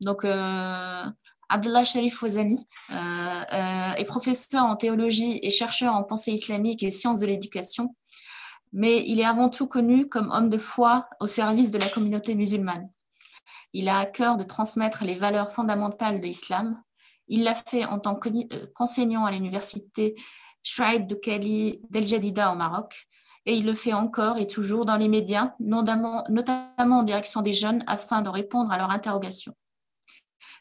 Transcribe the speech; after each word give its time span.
Donc, 0.00 0.24
euh, 0.24 1.04
Abdullah 1.48 1.84
Sharif 1.84 2.22
Wazani 2.22 2.66
est 2.90 4.04
professeur 4.04 4.64
en 4.64 4.76
théologie 4.76 5.38
et 5.42 5.50
chercheur 5.50 5.94
en 5.94 6.04
pensée 6.04 6.32
islamique 6.32 6.82
et 6.82 6.90
sciences 6.90 7.20
de 7.20 7.26
l'éducation, 7.26 7.94
mais 8.72 9.04
il 9.06 9.18
est 9.18 9.24
avant 9.24 9.48
tout 9.48 9.66
connu 9.66 10.08
comme 10.08 10.30
homme 10.30 10.50
de 10.50 10.58
foi 10.58 11.08
au 11.20 11.26
service 11.26 11.70
de 11.70 11.78
la 11.78 11.88
communauté 11.88 12.34
musulmane. 12.34 12.90
Il 13.72 13.88
a 13.88 13.98
à 13.98 14.06
cœur 14.06 14.36
de 14.36 14.44
transmettre 14.44 15.04
les 15.04 15.14
valeurs 15.14 15.52
fondamentales 15.52 16.20
de 16.20 16.26
l'islam. 16.26 16.74
Il 17.28 17.44
l'a 17.44 17.54
fait 17.54 17.84
en 17.84 17.98
tant 17.98 18.14
qu'enseignant 18.14 19.26
à 19.26 19.30
l'université 19.30 20.14
Shuaib 20.62 21.06
de 21.06 21.14
Kali 21.14 21.80
d'El 21.90 22.06
Jadida 22.06 22.52
au 22.52 22.56
Maroc. 22.56 23.06
Et 23.46 23.54
il 23.56 23.64
le 23.64 23.74
fait 23.74 23.94
encore 23.94 24.36
et 24.36 24.46
toujours 24.46 24.84
dans 24.84 24.96
les 24.96 25.08
médias, 25.08 25.54
notamment 25.58 26.24
en 26.78 27.02
direction 27.02 27.40
des 27.40 27.54
jeunes, 27.54 27.82
afin 27.86 28.20
de 28.20 28.28
répondre 28.28 28.70
à 28.70 28.76
leurs 28.76 28.90
interrogations. 28.90 29.54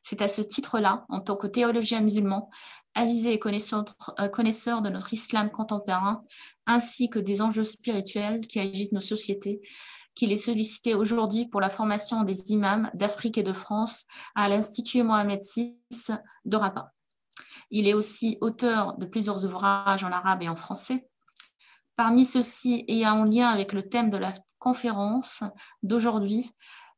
C'est 0.04 0.22
à 0.22 0.28
ce 0.28 0.42
titre-là, 0.42 1.06
en 1.10 1.20
tant 1.20 1.36
que 1.36 1.48
théologien 1.48 2.02
musulman, 2.02 2.50
avisé 2.98 3.34
et 3.34 3.40
euh, 3.40 4.28
connaisseur, 4.30 4.82
de 4.82 4.90
notre 4.90 5.14
islam 5.14 5.52
contemporain, 5.52 6.24
ainsi 6.66 7.10
que 7.10 7.20
des 7.20 7.42
enjeux 7.42 7.64
spirituels 7.64 8.48
qui 8.48 8.60
agitent 8.60 8.92
nos 8.92 9.02
sociétés, 9.02 9.62
qu'il 10.16 10.32
est 10.32 10.38
sollicité 10.38 10.96
aujourd'hui 10.96 11.48
pour 11.48 11.62
la 11.62 11.70
formation 11.70 12.24
des 12.24 12.52
imams 12.52 12.90
d'Afrique 12.96 13.38
et 13.38 13.44
de 13.44 13.54
France 13.54 14.06
à 14.34 14.50
l'Institut 14.50 15.04
Mohamed 15.04 15.42
VI 15.56 15.78
de 16.46 16.58
Rabat. 16.58 16.92
Il 17.70 17.88
est 17.88 17.94
aussi 17.94 18.38
auteur 18.42 18.98
de 18.98 19.06
plusieurs 19.06 19.46
ouvrages 19.46 20.04
en 20.04 20.12
arabe 20.12 20.42
et 20.42 20.50
en 20.50 20.56
français. 20.56 21.08
Parmi 21.96 22.26
ceux-ci, 22.26 22.84
et 22.88 23.08
en 23.08 23.26
lien 23.26 23.48
avec 23.48 23.74
le 23.74 23.88
thème 23.88 24.10
de 24.10 24.18
la 24.18 24.34
conférence 24.60 25.44
d'aujourd'hui, 25.84 26.52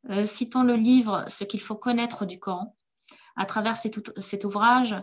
euh, 0.09 0.25
citons 0.25 0.63
le 0.63 0.75
livre 0.75 1.25
Ce 1.27 1.43
qu'il 1.43 1.61
faut 1.61 1.75
connaître 1.75 2.25
du 2.25 2.39
Coran. 2.39 2.75
À 3.35 3.45
travers 3.45 3.77
cet, 3.77 4.43
ouvrage, 4.43 4.95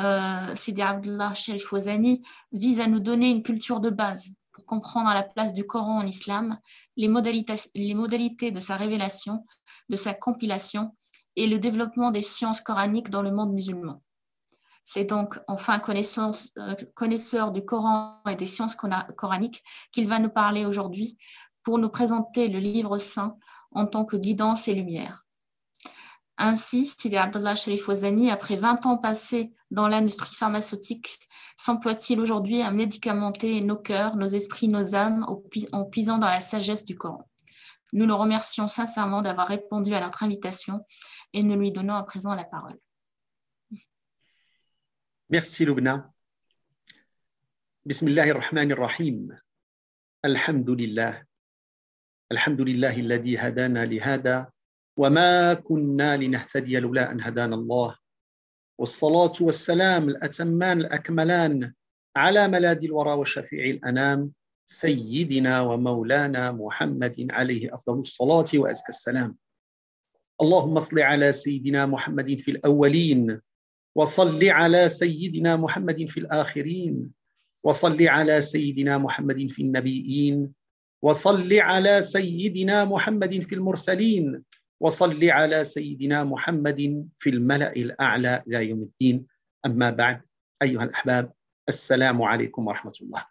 euh, 0.00 0.54
Sidi 0.54 0.82
Abdullah 0.82 1.32
Wazani 1.70 2.22
vise 2.52 2.80
à 2.80 2.86
nous 2.86 3.00
donner 3.00 3.30
une 3.30 3.42
culture 3.42 3.80
de 3.80 3.90
base 3.90 4.28
pour 4.52 4.66
comprendre 4.66 5.12
la 5.12 5.22
place 5.22 5.52
du 5.52 5.66
Coran 5.66 5.98
en 5.98 6.06
islam, 6.06 6.58
les 6.96 7.08
modalités, 7.08 7.56
les 7.74 7.94
modalités 7.94 8.50
de 8.50 8.60
sa 8.60 8.76
révélation, 8.76 9.44
de 9.88 9.96
sa 9.96 10.14
compilation 10.14 10.96
et 11.36 11.46
le 11.46 11.58
développement 11.58 12.10
des 12.10 12.22
sciences 12.22 12.60
coraniques 12.60 13.10
dans 13.10 13.22
le 13.22 13.30
monde 13.30 13.52
musulman. 13.52 14.02
C'est 14.86 15.04
donc 15.04 15.38
enfin 15.48 15.82
euh, 15.88 16.74
connaisseur 16.94 17.52
du 17.52 17.64
Coran 17.64 18.22
et 18.28 18.36
des 18.36 18.46
sciences 18.46 18.76
coraniques 18.76 19.62
qu'il 19.92 20.08
va 20.08 20.20
nous 20.20 20.30
parler 20.30 20.64
aujourd'hui 20.64 21.18
pour 21.62 21.78
nous 21.78 21.88
présenter 21.88 22.48
le 22.48 22.60
livre 22.60 22.96
saint 22.98 23.36
en 23.72 23.86
tant 23.86 24.04
que 24.04 24.16
guidance 24.16 24.68
et 24.68 24.74
lumière. 24.74 25.25
Ainsi, 26.37 26.87
Sidi 26.87 27.17
Abdullah 27.17 27.55
Sharif 27.55 27.87
Wazani, 27.87 28.31
après 28.31 28.55
20 28.55 28.85
ans 28.87 28.97
passés 28.97 29.53
dans 29.69 29.87
l'industrie 29.87 30.35
pharmaceutique, 30.35 31.19
s'emploie-t-il 31.57 32.19
aujourd'hui 32.19 32.61
à 32.61 32.71
médicamenter 32.71 33.61
nos 33.61 33.77
cœurs, 33.77 34.15
nos 34.15 34.27
esprits, 34.27 34.67
nos 34.67 34.95
âmes 34.95 35.25
en 35.71 35.85
puisant 35.85 36.17
dans 36.17 36.27
la 36.27 36.41
sagesse 36.41 36.83
du 36.83 36.97
Coran. 36.97 37.29
Nous 37.93 38.05
le 38.05 38.13
remercions 38.13 38.67
sincèrement 38.67 39.21
d'avoir 39.21 39.47
répondu 39.47 39.93
à 39.93 40.01
notre 40.01 40.23
invitation 40.23 40.85
et 41.33 41.43
nous 41.43 41.59
lui 41.59 41.71
donnons 41.71 41.93
à 41.93 42.03
présent 42.03 42.33
la 42.33 42.45
parole. 42.45 42.79
Merci 45.29 45.65
Lubna. 45.65 46.11
Bismillah 47.85 48.23
ar-Rahman 48.23 48.71
ar-Rahim. 48.71 49.39
Alhamdulillah. 50.23 51.21
Alhamdulillah 52.31 52.93
الذي 52.95 53.37
هدانا 53.37 53.85
لهذا 53.85 54.51
وما 54.96 55.54
كنا 55.54 56.16
لنهتدي 56.16 56.80
لولا 56.80 57.12
أن 57.12 57.20
هدانا 57.20 57.54
الله. 57.56 57.96
والصلاة 58.78 59.32
والسلام 59.40 60.08
الأتمان 60.08 60.80
الأكملان 60.80 61.72
على 62.16 62.48
ملاذ 62.48 62.84
الورى 62.84 63.12
وشفيع 63.12 63.64
الأنام 63.64 64.32
سيدنا 64.66 65.60
ومولانا 65.60 66.52
محمد 66.52 67.26
عليه 67.30 67.74
أفضل 67.74 68.00
الصلاة 68.00 68.44
وأزكى 68.54 68.88
السلام. 68.88 69.36
اللهم 70.40 70.78
صل 70.78 70.98
على 70.98 71.32
سيدنا 71.32 71.86
محمد 71.86 72.38
في 72.40 72.50
الأولين 72.50 73.40
وصل 73.94 74.44
على 74.44 74.88
سيدنا 74.88 75.56
محمد 75.56 76.04
في 76.04 76.20
الآخرين 76.20 77.10
وصل 77.64 78.02
على 78.08 78.40
سيدنا 78.40 78.98
محمد 78.98 79.46
في 79.50 79.62
النبيين 79.62 80.52
وصل 81.02 81.52
على 81.52 82.02
سيدنا 82.02 82.84
محمد 82.84 83.42
في 83.42 83.54
المرسلين 83.54 84.42
وصل 84.79 85.29
على 85.29 85.63
سيدنا 85.63 86.23
محمد 86.23 87.09
في 87.19 87.29
الملأ 87.29 87.75
الأعلى 87.75 88.43
إلى 88.47 88.69
يوم 88.69 88.81
الدين 88.81 89.27
أما 89.65 89.89
بعد 89.89 90.21
أيها 90.61 90.83
الأحباب 90.83 91.33
السلام 91.69 92.21
عليكم 92.21 92.67
ورحمة 92.67 92.93
الله 93.01 93.25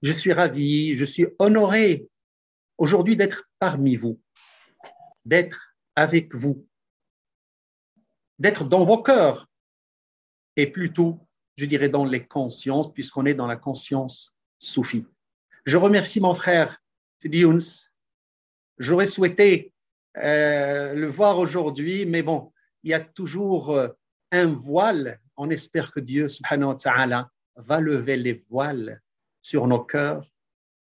Je 0.00 0.12
suis 0.12 0.32
ravi, 0.32 0.94
je 0.94 1.04
suis 1.04 1.26
honoré 1.40 2.06
aujourd'hui 2.76 3.16
d'être 3.16 3.50
parmi 3.58 3.96
vous, 3.96 4.20
d'être 5.24 5.74
avec 5.96 6.36
vous, 6.36 6.68
d'être 8.38 8.68
dans 8.68 8.84
vos 8.84 9.02
cœurs 9.02 9.48
et 10.54 10.68
plutôt, 10.68 11.26
je 11.56 11.64
dirais, 11.64 11.88
dans 11.88 12.04
les 12.04 12.24
consciences, 12.24 12.92
puisqu'on 12.92 13.26
est 13.26 13.34
dans 13.34 13.48
la 13.48 13.56
conscience 13.56 14.36
soufie. 14.60 15.06
Je 15.64 15.76
remercie 15.76 16.20
mon 16.20 16.34
frère 16.34 16.80
Sidi 17.20 17.44
J'aurais 18.78 19.06
souhaité 19.06 19.71
euh, 20.17 20.93
le 20.93 21.07
voir 21.07 21.39
aujourd'hui, 21.39 22.05
mais 22.05 22.21
bon, 22.21 22.51
il 22.83 22.91
y 22.91 22.93
a 22.93 22.99
toujours 22.99 23.71
euh, 23.71 23.89
un 24.31 24.47
voile. 24.47 25.19
On 25.37 25.49
espère 25.49 25.91
que 25.91 25.99
Dieu, 25.99 26.27
va 27.55 27.79
lever 27.79 28.17
les 28.17 28.33
voiles 28.33 29.01
sur 29.41 29.67
nos 29.67 29.83
cœurs 29.83 30.29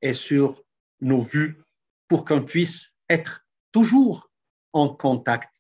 et 0.01 0.13
sur 0.13 0.63
nos 1.01 1.21
vues 1.21 1.61
pour 2.07 2.25
qu'on 2.25 2.43
puisse 2.43 2.93
être 3.09 3.45
toujours 3.71 4.31
en 4.73 4.89
contact, 4.89 5.51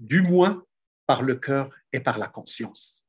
du 0.00 0.22
moins 0.22 0.64
par 1.06 1.22
le 1.22 1.36
cœur 1.36 1.70
et 1.92 2.00
par 2.00 2.18
la 2.18 2.26
conscience. 2.26 3.06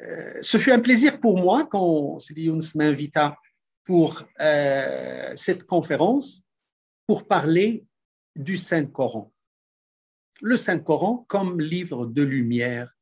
Euh, 0.00 0.38
ce 0.40 0.58
fut 0.58 0.70
un 0.70 0.78
plaisir 0.78 1.18
pour 1.18 1.38
moi 1.38 1.66
quand 1.66 2.20
Sidi 2.20 2.44
Younes 2.44 2.62
m'invita 2.76 3.36
pour 3.84 4.22
cette 5.34 5.64
conférence 5.64 6.42
pour 7.08 7.26
parler 7.26 7.86
du 8.36 8.58
Saint-Coran. 8.58 9.32
Le 10.42 10.56
Saint-Coran 10.56 11.24
comme 11.26 11.58
livre 11.58 12.06
de 12.06 12.22
lumière 12.22 12.94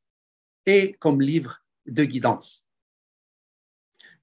et 0.65 0.93
comme 0.93 1.21
livre 1.21 1.61
de 1.85 2.05
guidance. 2.05 2.67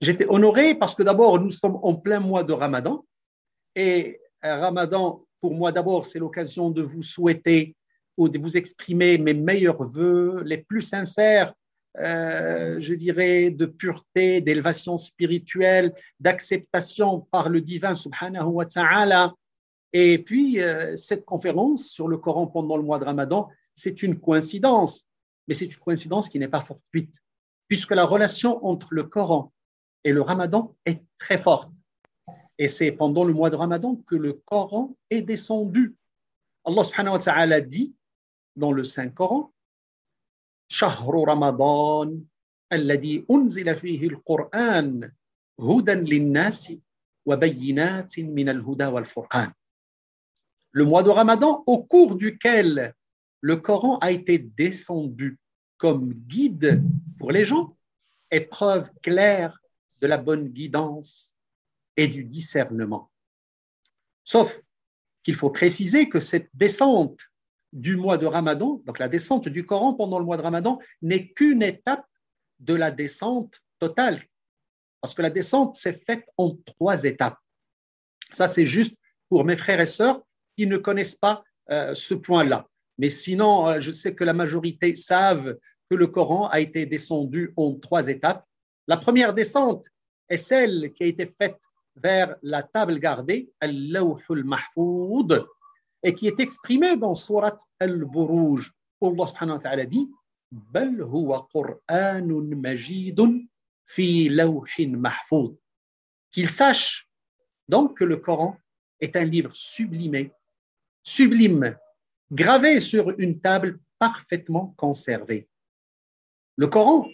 J'étais 0.00 0.26
honoré 0.26 0.74
parce 0.74 0.94
que 0.94 1.02
d'abord, 1.02 1.38
nous 1.38 1.50
sommes 1.50 1.78
en 1.82 1.94
plein 1.94 2.18
mois 2.18 2.44
de 2.44 2.54
Ramadan 2.54 3.04
et 3.76 4.20
Ramadan, 4.42 5.24
pour 5.40 5.54
moi 5.54 5.70
d'abord, 5.70 6.06
c'est 6.06 6.18
l'occasion 6.18 6.70
de 6.70 6.82
vous 6.82 7.02
souhaiter 7.02 7.76
ou 8.16 8.30
de 8.30 8.38
vous 8.38 8.56
exprimer 8.56 9.18
mes 9.18 9.34
meilleurs 9.34 9.82
voeux, 9.82 10.42
les 10.44 10.58
plus 10.58 10.82
sincères, 10.82 11.52
euh, 11.98 12.80
je 12.80 12.94
dirais, 12.94 13.50
de 13.50 13.66
pureté, 13.66 14.40
d'élévation 14.40 14.96
spirituelle, 14.96 15.94
d'acceptation 16.20 17.20
par 17.20 17.50
le 17.50 17.60
divin 17.60 17.94
subhanahu 17.94 18.46
wa 18.46 18.66
ta'ala. 18.66 19.34
Et 19.93 20.19
puis, 20.19 20.61
euh, 20.61 20.95
cette 20.95 21.25
conférence 21.25 21.89
sur 21.89 22.07
le 22.07 22.17
Coran 22.17 22.47
pendant 22.47 22.77
le 22.77 22.83
mois 22.83 22.99
de 22.99 23.05
Ramadan, 23.05 23.49
c'est 23.73 24.03
une 24.03 24.19
coïncidence, 24.19 25.07
mais 25.47 25.53
c'est 25.53 25.65
une 25.65 25.75
coïncidence 25.75 26.29
qui 26.29 26.37
n'est 26.37 26.47
pas 26.47 26.61
fortuite, 26.61 27.13
puisque 27.67 27.91
la 27.91 28.05
relation 28.05 28.63
entre 28.65 28.93
le 28.93 29.03
Coran 29.03 29.51
et 30.03 30.11
le 30.11 30.21
Ramadan 30.21 30.75
est 30.85 31.03
très 31.17 31.37
forte. 31.37 31.71
Et 32.57 32.67
c'est 32.67 32.91
pendant 32.91 33.23
le 33.23 33.33
mois 33.33 33.49
de 33.49 33.55
Ramadan 33.55 33.95
que 34.07 34.15
le 34.15 34.33
Coran 34.33 34.95
est 35.09 35.21
descendu. 35.21 35.95
Allah 36.65 36.83
subhanahu 36.83 37.13
wa 37.13 37.19
ta'ala 37.19 37.61
dit 37.61 37.95
dans 38.55 38.71
le 38.71 38.83
Saint-Coran 38.83 39.51
شهر 40.71 41.27
رمضان 41.29 42.23
الذي 42.73 43.25
أنزل 43.31 43.75
فيه 43.75 44.07
القرآن 44.07 45.11
هدى 45.59 45.91
للناس 45.91 46.73
وبينات 47.25 48.19
من 48.19 48.49
الهدى 48.49 48.85
والفرقان 48.85 49.53
le 50.74 50.84
mois 50.84 51.04
de 51.04 51.10
Ramadan 51.10 51.62
au 51.68 51.84
cours 51.84 52.16
duquel 52.16 52.94
le 53.40 53.56
Coran 53.56 53.98
a 53.98 54.10
été 54.10 54.38
descendu 54.38 55.38
comme 55.76 56.12
guide 56.12 56.82
pour 57.16 57.30
les 57.30 57.44
gens 57.44 57.76
est 58.32 58.40
preuve 58.40 58.90
claire 59.00 59.56
de 60.00 60.08
la 60.08 60.18
bonne 60.18 60.48
guidance 60.48 61.36
et 61.96 62.08
du 62.08 62.24
discernement. 62.24 63.12
Sauf 64.24 64.60
qu'il 65.22 65.36
faut 65.36 65.50
préciser 65.50 66.08
que 66.08 66.18
cette 66.18 66.50
descente 66.54 67.20
du 67.72 67.96
mois 67.96 68.18
de 68.18 68.26
Ramadan, 68.26 68.82
donc 68.84 68.98
la 68.98 69.08
descente 69.08 69.46
du 69.46 69.64
Coran 69.64 69.94
pendant 69.94 70.18
le 70.18 70.24
mois 70.24 70.38
de 70.38 70.42
Ramadan, 70.42 70.80
n'est 71.02 71.28
qu'une 71.28 71.62
étape 71.62 72.04
de 72.58 72.74
la 72.74 72.90
descente 72.90 73.62
totale. 73.78 74.20
Parce 75.00 75.14
que 75.14 75.22
la 75.22 75.30
descente 75.30 75.76
s'est 75.76 76.02
faite 76.04 76.24
en 76.36 76.56
trois 76.66 77.04
étapes. 77.04 77.38
Ça, 78.30 78.48
c'est 78.48 78.66
juste 78.66 78.96
pour 79.28 79.44
mes 79.44 79.56
frères 79.56 79.80
et 79.80 79.86
sœurs 79.86 80.20
qui 80.55 80.67
ne 80.67 80.77
connaissent 80.77 81.15
pas 81.15 81.43
euh, 81.71 81.93
ce 81.93 82.13
point-là. 82.13 82.67
Mais 82.97 83.09
sinon, 83.09 83.67
euh, 83.67 83.79
je 83.79 83.91
sais 83.91 84.13
que 84.13 84.23
la 84.23 84.33
majorité 84.33 84.95
savent 84.95 85.57
que 85.89 85.95
le 85.95 86.07
Coran 86.07 86.47
a 86.47 86.59
été 86.59 86.85
descendu 86.85 87.53
en 87.55 87.73
trois 87.75 88.07
étapes. 88.07 88.45
La 88.87 88.97
première 88.97 89.33
descente 89.33 89.85
est 90.27 90.37
celle 90.37 90.91
qui 90.93 91.03
a 91.03 91.07
été 91.07 91.25
faite 91.25 91.59
vers 91.95 92.35
la 92.41 92.63
table 92.63 92.99
gardée, 92.99 93.51
Al-Lawhul 93.59 94.43
Mahfoud, 94.43 95.45
et 96.03 96.13
qui 96.13 96.27
est 96.27 96.39
exprimée 96.39 96.97
dans 96.97 97.13
Surat 97.15 97.57
Al-Buruj. 97.79 98.71
Allah 99.01 99.27
subhanahu 99.27 99.55
wa 99.55 99.61
ta'ala 99.61 99.85
dit 99.85 100.09
بل 100.51 101.01
هو 101.01 101.35
قرآن 101.35 102.27
مجيد 102.61 103.47
في 103.85 104.29
لوح 104.29 104.79
محفوظ 104.79 105.55
qu'il 106.31 106.49
sache 106.49 107.09
donc 107.67 107.97
que 107.97 108.03
le 108.03 108.17
Coran 108.17 108.57
est 108.99 109.15
un 109.15 109.25
livre 109.25 109.53
sublimé, 109.53 110.31
sublime, 111.04 111.76
gravé 112.32 112.80
sur 112.80 113.10
une 113.18 113.40
table 113.40 113.78
parfaitement 113.98 114.74
conservée. 114.76 115.48
Le 116.56 116.66
Coran 116.66 117.08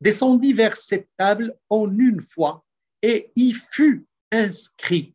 descendit 0.00 0.52
vers 0.52 0.76
cette 0.76 1.08
table 1.16 1.56
en 1.70 1.90
une 1.98 2.20
fois 2.20 2.64
et 3.02 3.30
y 3.36 3.52
fut 3.52 4.06
inscrit. 4.30 5.14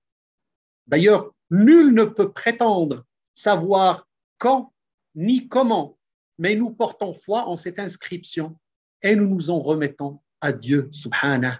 D'ailleurs, 0.87 1.33
nul 1.51 1.93
ne 1.93 2.05
peut 2.05 2.31
prétendre 2.31 3.05
savoir 3.33 4.07
quand 4.37 4.73
ni 5.15 5.47
comment, 5.47 5.97
mais 6.37 6.55
nous 6.55 6.71
portons 6.71 7.13
foi 7.13 7.47
en 7.47 7.55
cette 7.55 7.79
inscription 7.79 8.57
et 9.01 9.15
nous 9.15 9.27
nous 9.27 9.49
en 9.49 9.59
remettons 9.59 10.19
à 10.39 10.53
Dieu, 10.53 10.89
subhanahu, 10.91 11.57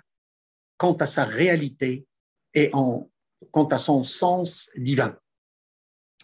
quant 0.78 0.94
à 0.94 1.06
sa 1.06 1.26
réalité 1.26 2.06
et 2.54 2.70
en, 2.74 3.10
quant 3.52 3.68
à 3.68 3.78
son 3.78 4.04
sens 4.04 4.72
divin. 4.76 5.18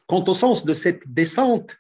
Quant 0.08 0.24
au 0.24 0.34
sens 0.34 0.66
de 0.66 0.74
cette 0.74 1.08
descente, 1.08 1.78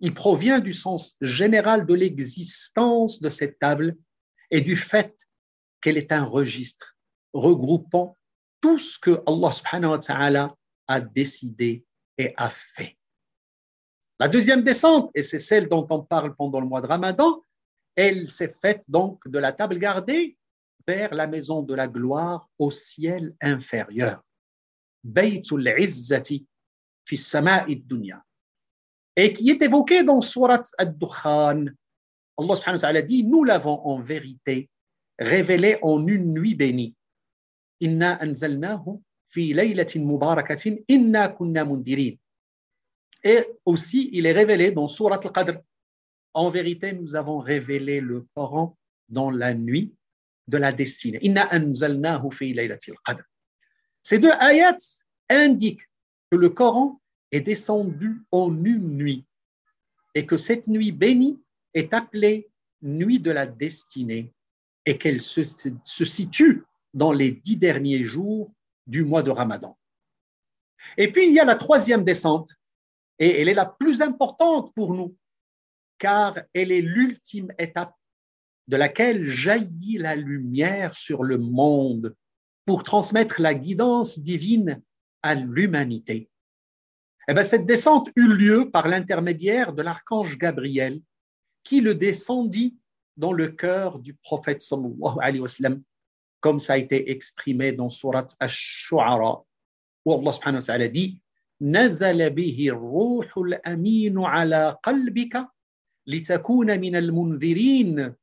il 0.00 0.12
provient 0.12 0.60
du 0.60 0.72
sens 0.74 1.16
général 1.20 1.86
de 1.86 1.94
l'existence 1.94 3.20
de 3.20 3.28
cette 3.28 3.58
table 3.58 3.96
et 4.50 4.60
du 4.60 4.76
fait 4.76 5.16
qu'elle 5.80 5.96
est 5.96 6.12
un 6.12 6.24
registre 6.24 6.96
regroupant 7.32 8.18
tout 8.60 8.78
ce 8.78 8.98
que 8.98 9.22
Allah 9.26 9.50
subhanahu 9.50 9.90
wa 9.92 9.98
ta'ala 9.98 10.56
a 10.86 11.00
décidé 11.00 11.84
et 12.18 12.34
a 12.36 12.50
fait. 12.50 12.98
La 14.20 14.28
deuxième 14.28 14.62
descente, 14.62 15.10
et 15.14 15.22
c'est 15.22 15.38
celle 15.38 15.68
dont 15.68 15.86
on 15.90 16.02
parle 16.02 16.36
pendant 16.36 16.60
le 16.60 16.66
mois 16.66 16.82
de 16.82 16.86
Ramadan, 16.86 17.42
elle 17.96 18.30
s'est 18.30 18.48
faite 18.48 18.84
donc 18.88 19.26
de 19.26 19.38
la 19.38 19.52
table 19.52 19.78
gardée 19.78 20.36
vers 20.86 21.14
la 21.14 21.26
maison 21.26 21.62
de 21.62 21.74
la 21.74 21.88
gloire 21.88 22.48
au 22.58 22.70
ciel 22.70 23.34
inférieur. 23.40 24.22
Baytul 25.04 25.74
Izzati 25.78 26.46
fi 27.04 27.16
sama'i 27.16 27.76
dunya. 27.76 28.24
Et 29.16 29.32
qui 29.32 29.50
est 29.50 29.60
évoqué 29.62 30.02
dans 30.02 30.20
Surat 30.20 30.62
Ad-Dukhan. 30.78 31.66
Allah 32.38 32.56
subhanahu 32.56 32.76
wa 32.76 32.80
ta'ala 32.80 33.02
dit 33.02 33.24
Nous 33.24 33.44
l'avons 33.44 33.78
en 33.84 33.98
vérité 33.98 34.70
révélé 35.18 35.78
en 35.82 36.06
une 36.06 36.32
nuit 36.32 36.54
bénie. 36.54 36.94
Inna 37.80 38.22
anzalnahu 38.22 39.00
fi 39.28 39.52
laylatin 39.52 40.04
mubarakatin 40.04 40.76
inna 40.88 41.28
kunna 41.28 41.64
mundirin. 41.64 42.14
Et 43.24 43.46
aussi, 43.64 44.08
il 44.12 44.26
est 44.26 44.32
révélé 44.32 44.72
dans 44.72 44.88
Surat 44.88 45.20
Al-Qadr. 45.22 45.60
En 46.34 46.50
vérité, 46.50 46.92
nous 46.92 47.14
avons 47.14 47.38
révélé 47.38 48.00
le 48.00 48.26
Coran 48.34 48.76
dans 49.08 49.30
la 49.30 49.52
nuit 49.52 49.94
de 50.48 50.58
la 50.58 50.72
destinée. 50.72 51.18
Inna 51.22 51.46
anzalnahu 51.52 52.32
fi 52.32 52.54
laylatil 52.54 52.94
qadr. 53.04 53.22
Ces 54.02 54.18
deux 54.18 54.32
ayats 54.40 54.76
indiquent 55.28 55.86
que 56.32 56.36
le 56.36 56.48
Coran 56.48 56.98
est 57.30 57.42
descendu 57.42 58.22
en 58.32 58.64
une 58.64 58.96
nuit 58.96 59.26
et 60.14 60.24
que 60.24 60.38
cette 60.38 60.66
nuit 60.66 60.90
bénie 60.90 61.38
est 61.74 61.92
appelée 61.92 62.50
nuit 62.80 63.20
de 63.20 63.30
la 63.30 63.44
destinée 63.44 64.32
et 64.86 64.96
qu'elle 64.96 65.20
se, 65.20 65.44
se 65.44 66.04
situe 66.06 66.64
dans 66.94 67.12
les 67.12 67.32
dix 67.32 67.58
derniers 67.58 68.06
jours 68.06 68.50
du 68.86 69.04
mois 69.04 69.22
de 69.22 69.30
Ramadan. 69.30 69.76
Et 70.96 71.12
puis 71.12 71.26
il 71.26 71.34
y 71.34 71.38
a 71.38 71.44
la 71.44 71.56
troisième 71.56 72.02
descente 72.02 72.54
et 73.18 73.42
elle 73.42 73.50
est 73.50 73.54
la 73.54 73.66
plus 73.66 74.00
importante 74.00 74.72
pour 74.74 74.94
nous 74.94 75.14
car 75.98 76.38
elle 76.54 76.72
est 76.72 76.80
l'ultime 76.80 77.52
étape 77.58 77.94
de 78.68 78.78
laquelle 78.78 79.26
jaillit 79.26 79.98
la 79.98 80.16
lumière 80.16 80.96
sur 80.96 81.24
le 81.24 81.36
monde 81.36 82.16
pour 82.64 82.84
transmettre 82.84 83.38
la 83.38 83.52
guidance 83.52 84.18
divine 84.18 84.82
à 85.21 85.35
l'humanité. 85.35 86.29
Eh 87.27 87.33
bien, 87.33 87.43
cette 87.43 87.65
descente 87.65 88.09
eut 88.15 88.33
lieu 88.33 88.69
par 88.71 88.87
l'intermédiaire 88.87 89.73
de 89.73 89.81
l'archange 89.81 90.37
Gabriel, 90.37 91.01
qui 91.63 91.81
le 91.81 91.95
descendit 91.95 92.77
dans 93.17 93.33
le 93.33 93.47
cœur 93.47 93.99
du 93.99 94.13
prophète 94.13 94.61
sallallahu 94.61 95.17
alayhi 95.19 95.41
wa 95.41 95.47
sallam, 95.47 95.83
comme 96.39 96.59
ça 96.59 96.73
a 96.73 96.77
été 96.77 97.11
exprimé 97.11 97.73
dans 97.73 97.89
Surat 97.89 98.27
Ash-Shu'ara, 98.39 99.43
où 100.05 100.13
Allah 100.13 100.31
subhanahu 100.31 100.61
wa 100.61 100.65
ta'ala 100.65 100.87
dit 100.87 101.19
نزل 101.61 102.29
به 102.29 102.67
الروح 102.69 103.37
الأمين 103.37 104.19
على 104.19 104.77
قلبك 104.83 105.47
لتكون 106.07 106.79
من 106.79 106.95
المنذرين 106.95 108.13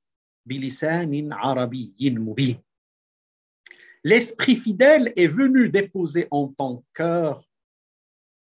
L'Esprit 4.03 4.57
fidèle 4.57 5.13
est 5.17 5.27
venu 5.27 5.69
déposer 5.69 6.29
en 6.31 6.49
ton 6.49 6.85
cœur 6.93 7.49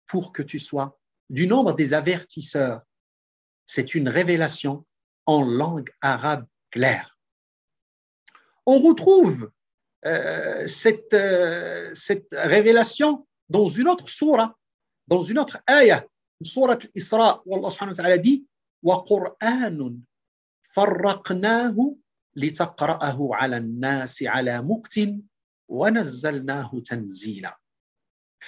pour 0.07 0.33
que 0.33 0.43
tu 0.43 0.59
sois 0.59 0.99
du 1.31 1.47
nombre 1.47 1.73
des 1.73 1.95
avertisseurs. 1.95 2.83
C'est 3.67 3.95
une 3.95 4.09
révélation 4.09 4.85
en 5.27 5.43
langue 5.43 5.91
arabe 6.03 6.47
claire. 6.71 7.19
On 8.67 8.79
retrouve 8.79 9.51
euh, 10.05 10.67
cette, 10.67 11.15
euh, 11.15 11.91
cette 11.95 12.29
révélation 12.33 13.27
dans 13.49 13.69
une 13.69 13.89
autre 13.89 14.09
surah, 14.09 14.59
dans 15.07 15.23
une 15.23 15.39
autre 15.39 15.59
ayah, 15.69 16.05
surah 16.43 16.79
Isra, 16.95 17.43
où 17.47 17.57
Allah 17.57 17.71
subhanahu 17.71 17.97
wa 17.97 18.03
ta'ala 18.03 18.19
dit 18.19 18.47
وَقُرْآنٌ 18.83 20.03
فرقناه 20.75 21.97
لتقرأه 22.37 23.29
على 23.33 23.57
الناس 23.57 24.23
على 24.23 24.63
مكت 24.63 24.95
ونزلناه 24.97 25.03
تنزيلا 25.03 25.28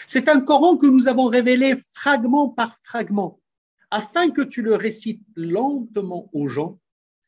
c'est 0.07 0.27
un 0.29 0.41
Coran 0.41 0.77
que 0.77 0.87
nous 0.87 1.07
avons 1.07 1.25
révélé 1.25 1.75
fragment 1.93 2.49
par 2.49 2.77
fragment 2.83 3.39
afin 3.91 4.31
que 4.31 4.41
tu 4.41 4.61
le 4.61 4.75
récites 4.75 5.21
lentement 5.35 6.29
aux 6.33 6.47
gens 6.47 6.79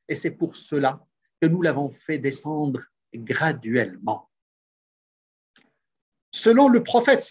et 0.08 0.16
c'est 0.16 0.32
pour 0.32 0.56
cela 0.56 1.06
que 1.42 1.48
nous 1.48 1.62
l'avons 1.62 1.90
fait 1.90 2.18
descendre 2.18 2.82
graduellement. 3.14 4.30
Selon 6.32 6.68
le 6.68 6.84
prophète 6.84 7.28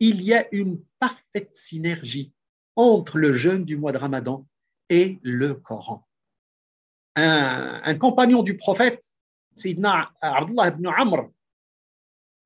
il 0.00 0.22
y 0.22 0.34
a 0.34 0.46
une 0.54 0.82
parfaite 0.98 1.54
synergie 1.56 2.32
entre 2.76 3.18
le 3.18 3.32
jeûne 3.32 3.64
du 3.64 3.76
mois 3.76 3.92
de 3.92 3.98
Ramadan 3.98 4.46
et 4.88 5.18
le 5.22 5.54
Coran. 5.54 6.06
Un 7.16 7.94
compagnon 7.96 8.42
du 8.42 8.56
prophète, 8.56 9.11
Sayyidina 9.54 10.10
Abdullah 10.22 10.68
ibn 10.68 10.86
Amr, 10.86 11.30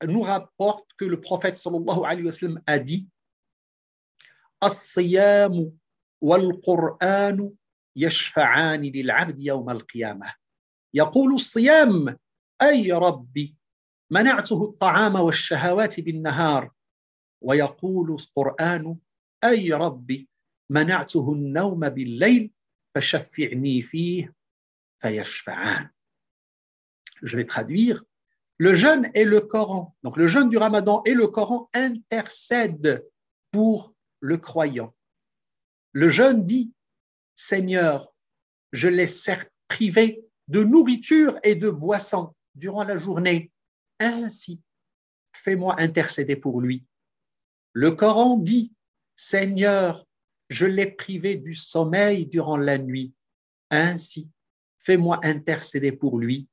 nous 0.04 0.22
rapporte 0.22 0.88
que 0.98 1.04
le 1.04 1.20
prophète 1.20 1.56
sallallahu 1.58 2.04
alayhi 2.04 2.26
wa 2.26 2.32
sallam 2.32 2.62
a 2.66 2.78
dit 2.78 3.06
الصيام 4.62 5.78
والقرآن 6.20 7.52
يشفعان 7.96 8.82
للعبد 8.82 9.38
يوم 9.38 9.70
القيامة. 9.70 10.34
يقول 10.94 11.34
الصيام 11.34 12.18
أي 12.62 12.92
ربي 12.92 13.56
منعته 14.10 14.64
الطعام 14.64 15.14
والشهوات 15.14 16.00
بالنهار. 16.00 16.70
ويقول 17.42 18.10
القرآن 18.10 18.96
أي 19.44 19.72
ربي 19.72 20.28
منعته 20.70 21.32
النوم 21.32 21.88
بالليل 21.88 22.50
فشفعني 22.94 23.82
فيه 23.82 24.34
فيشفعان. 25.02 25.90
Je 27.22 27.36
vais 27.36 27.46
traduire. 27.46 28.04
Le 28.58 28.74
jeûne 28.74 29.10
et 29.14 29.24
le 29.24 29.40
Coran, 29.40 29.94
donc 30.02 30.16
le 30.16 30.26
jeûne 30.26 30.48
du 30.48 30.56
Ramadan 30.56 31.02
et 31.04 31.12
le 31.12 31.26
Coran 31.26 31.68
intercèdent 31.74 33.06
pour 33.50 33.94
le 34.20 34.38
croyant. 34.38 34.94
Le 35.92 36.08
jeûne 36.08 36.44
dit 36.44 36.72
Seigneur, 37.34 38.14
je 38.72 38.88
l'ai 38.88 39.06
privé 39.68 40.24
de 40.48 40.62
nourriture 40.62 41.38
et 41.42 41.54
de 41.54 41.68
boisson 41.68 42.34
durant 42.54 42.84
la 42.84 42.96
journée. 42.96 43.50
Ainsi, 43.98 44.60
fais-moi 45.34 45.78
intercéder 45.78 46.36
pour 46.36 46.60
lui. 46.60 46.84
Le 47.72 47.90
Coran 47.90 48.38
dit 48.38 48.72
Seigneur, 49.16 50.06
je 50.48 50.66
l'ai 50.66 50.86
privé 50.86 51.36
du 51.36 51.54
sommeil 51.54 52.26
durant 52.26 52.56
la 52.56 52.78
nuit. 52.78 53.12
Ainsi, 53.70 54.30
fais-moi 54.78 55.20
intercéder 55.24 55.92
pour 55.92 56.18
lui, 56.18 56.48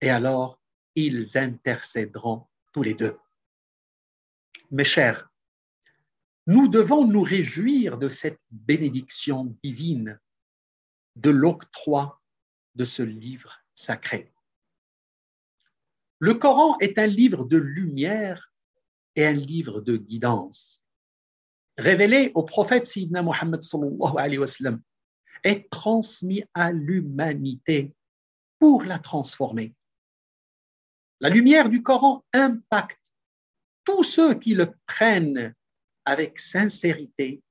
et 0.00 0.10
alors 0.10 0.60
ils 0.94 1.36
intercéderont 1.36 2.46
tous 2.72 2.82
les 2.82 2.94
deux. 2.94 3.18
Mes 4.70 4.84
chers, 4.84 5.28
nous 6.46 6.68
devons 6.68 7.06
nous 7.06 7.22
réjouir 7.22 7.96
de 7.96 8.08
cette 8.08 8.40
bénédiction 8.50 9.56
divine, 9.62 10.20
de 11.16 11.30
l'octroi 11.30 12.20
de 12.74 12.84
ce 12.84 13.02
livre 13.02 13.60
sacré. 13.74 14.32
Le 16.18 16.34
Coran 16.34 16.78
est 16.80 16.98
un 16.98 17.06
livre 17.06 17.44
de 17.44 17.56
lumière 17.56 18.52
et 19.16 19.26
un 19.26 19.32
livre 19.32 19.80
de 19.80 19.96
guidance. 19.96 20.82
Révélé 21.76 22.30
au 22.34 22.44
prophète 22.44 22.86
Sidna 22.86 23.22
Muhammad 23.22 23.62
sallallahu 23.62 24.16
alayhi 24.16 24.38
wa 24.38 24.46
sallam, 24.46 24.82
est 25.42 25.68
transmis 25.70 26.44
à 26.54 26.72
l'humanité 26.72 27.94
pour 28.58 28.84
la 28.84 28.98
transformer. 28.98 29.74
La 31.23 31.29
lumière 31.29 31.69
du 31.69 31.83
Coran 31.83 32.23
impacte 32.33 33.11
tous 33.83 34.03
ceux 34.03 34.35
qui 34.35 34.53
le 34.53 34.73
prennent 34.85 35.53
avec 36.05 36.39
sincérité 36.39 37.41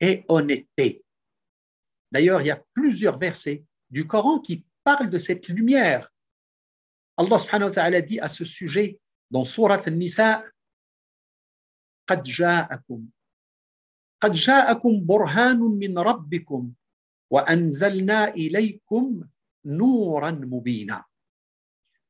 et 0.00 0.24
honnêteté. 0.28 1.04
D'ailleurs, 2.10 2.40
il 2.42 2.48
y 2.48 2.50
a 2.50 2.62
plusieurs 2.74 3.18
versets 3.18 3.64
du 3.90 4.06
Coran 4.06 4.40
qui 4.40 4.64
parlent 4.84 5.10
de 5.10 5.18
cette 5.18 5.48
lumière. 5.48 6.12
Allah 7.16 7.38
subhanahu 7.38 7.68
wa 7.68 7.74
ta'ala 7.74 8.00
dit 8.00 8.18
à 8.20 8.28
ce 8.28 8.44
sujet 8.44 8.98
dans 9.30 9.44
Surat 9.44 9.80
An-Nisa 9.86 10.44
قد 12.06 12.22
جاءكم 12.22 13.06
قد 14.20 14.32
جاءكم 14.32 15.06
برهان 15.06 15.58
من 15.58 15.98
ربكم 15.98 16.72
وأنزلنا 17.30 18.28
إليكم 18.28 19.28
نورا 19.64 20.30
مبينا 20.30 21.04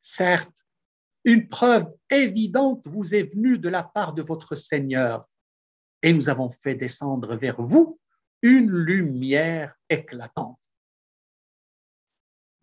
Certes, 0.00 0.64
une 1.26 1.48
preuve 1.48 1.86
évidente 2.10 2.82
vous 2.86 3.14
est 3.14 3.34
venue 3.34 3.58
de 3.58 3.68
la 3.68 3.82
part 3.82 4.12
de 4.12 4.22
votre 4.22 4.54
Seigneur 4.54 5.28
et 6.02 6.12
nous 6.12 6.28
avons 6.28 6.48
fait 6.48 6.74
descendre 6.74 7.36
vers 7.36 7.60
vous 7.62 7.98
une 8.42 8.70
lumière 8.70 9.74
éclatante. 9.88 10.58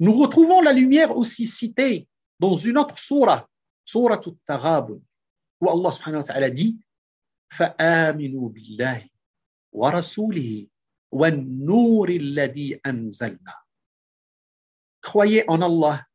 Nous 0.02 0.14
retrouvons 0.14 0.62
la 0.62 0.74
lumière 0.74 1.16
aussi 1.16 1.48
citée 1.48 2.08
dans 2.40 2.56
une 2.56 2.78
autre 2.78 2.98
surah, 2.98 3.50
surah 3.86 4.20
Al-Tarab, 4.26 5.00
où 5.62 5.70
Allah 5.70 5.92
subhanahu 5.92 6.22
wa 6.22 6.28
ta'ala 6.28 6.50
dit 6.50 6.80
فآمنوا 7.50 8.50
بالله 8.50 9.10
ورسوله 9.72 10.68
والنور 11.12 12.10
الذي 12.10 12.82
أنزلنا 12.86 13.54
Croyez 15.02 15.46
en 15.48 15.62
Allah, 15.62 16.06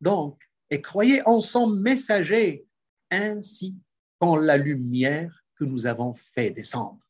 donc, 0.00 0.38
et 0.72 0.80
croyez 0.80 1.22
en 1.26 1.40
son 1.40 1.66
messager, 1.66 2.66
ainsi 3.10 3.76
qu'en 4.18 4.36
la 4.36 4.56
lumière 4.56 5.44
que 5.56 5.64
nous 5.64 5.86
avons 5.86 6.12
fait 6.12 6.50
descendre. 6.50 7.04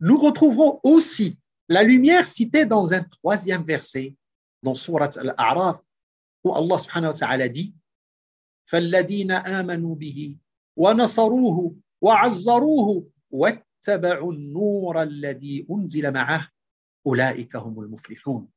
Nous 0.00 0.18
retrouverons 0.18 0.80
aussi 0.82 1.38
la 1.68 1.82
lumière 1.82 2.28
citée 2.28 2.66
dans 2.66 2.94
un 2.94 3.02
troisième 3.02 3.64
verset, 3.64 4.14
dans 4.62 4.74
Surat 4.74 5.10
Al-A'raf, 5.16 5.80
où 6.44 6.54
Allah 6.54 6.78
subhanahu 6.78 7.12
wa 7.12 7.18
ta'ala 7.18 7.48
dit 7.48 7.74
فالذين 8.66 9.30
آمنوا 9.30 9.94
به 9.94 10.36
ونصروه 10.76 11.76
وعزروه 12.00 13.10
واتبعوا 13.30 14.32
النور 14.32 15.02
الذي 15.02 15.66
أنزل 15.70 16.12
معه 16.12 16.50
أولئك 17.06 17.56
هم 17.56 17.80
المفلحون 17.80 18.48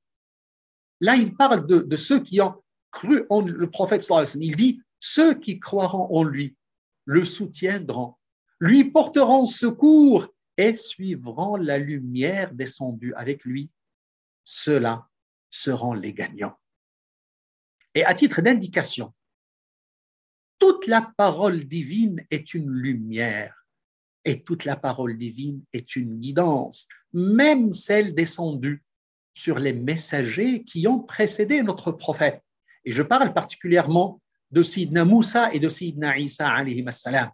Là, 1.01 1.15
il 1.15 1.34
parle 1.34 1.65
de, 1.65 1.77
de 1.79 1.96
ceux 1.96 2.22
qui 2.22 2.41
ont 2.41 2.62
le 3.03 3.65
prophète. 3.67 4.07
Il 4.37 4.57
dit 4.57 4.83
ceux 5.01 5.35
qui 5.39 5.59
croiront 5.59 6.09
en 6.15 6.23
lui 6.23 6.57
le 7.05 7.25
soutiendront, 7.25 8.15
lui 8.61 8.85
porteront 8.85 9.47
secours 9.47 10.29
et 10.57 10.75
suivront 10.75 11.57
la 11.57 11.79
lumière 11.79 12.55
descendue 12.55 13.15
avec 13.15 13.45
lui. 13.45 13.71
Ceux-là 14.45 15.09
seront 15.51 15.93
les 15.93 16.13
gagnants. 16.13 16.57
Et 17.95 18.05
à 18.05 18.15
titre 18.15 18.41
d'indication, 18.41 19.13
toute 20.59 20.87
la 20.87 21.03
parole 21.17 21.65
divine 21.65 22.25
est 22.31 22.55
une 22.55 22.71
lumière 22.71 23.67
et 24.25 24.43
toute 24.43 24.65
la 24.65 24.77
parole 24.77 25.19
divine 25.19 25.63
est 25.73 25.97
une 25.97 26.19
guidance, 26.19 26.89
même 27.13 27.73
celle 27.73 28.15
descendue 28.15 28.83
sur 29.35 29.59
les 29.59 29.73
messagers 29.73 30.65
qui 30.65 30.87
ont 30.89 31.01
précédé 31.01 31.63
notre 31.63 31.93
prophète. 31.93 32.44
Et 32.85 32.91
je 32.91 33.03
parle 33.03 33.33
particulièrement 33.33 34.21
de 34.50 34.62
Sidna 34.62 35.05
Moussa 35.05 35.53
et 35.53 35.59
de 35.59 35.69
Sidna 35.69 36.19
Isa 36.19 36.49
alayhi 36.49 36.85
salam. 36.91 37.31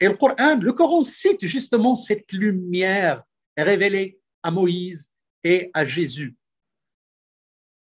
Et 0.00 0.08
le 0.08 0.72
Coran, 0.72 1.02
cite 1.02 1.44
justement 1.46 1.94
cette 1.94 2.32
lumière 2.32 3.22
révélée 3.56 4.18
à 4.42 4.50
Moïse 4.50 5.10
et 5.42 5.70
à 5.72 5.84
Jésus. 5.84 6.36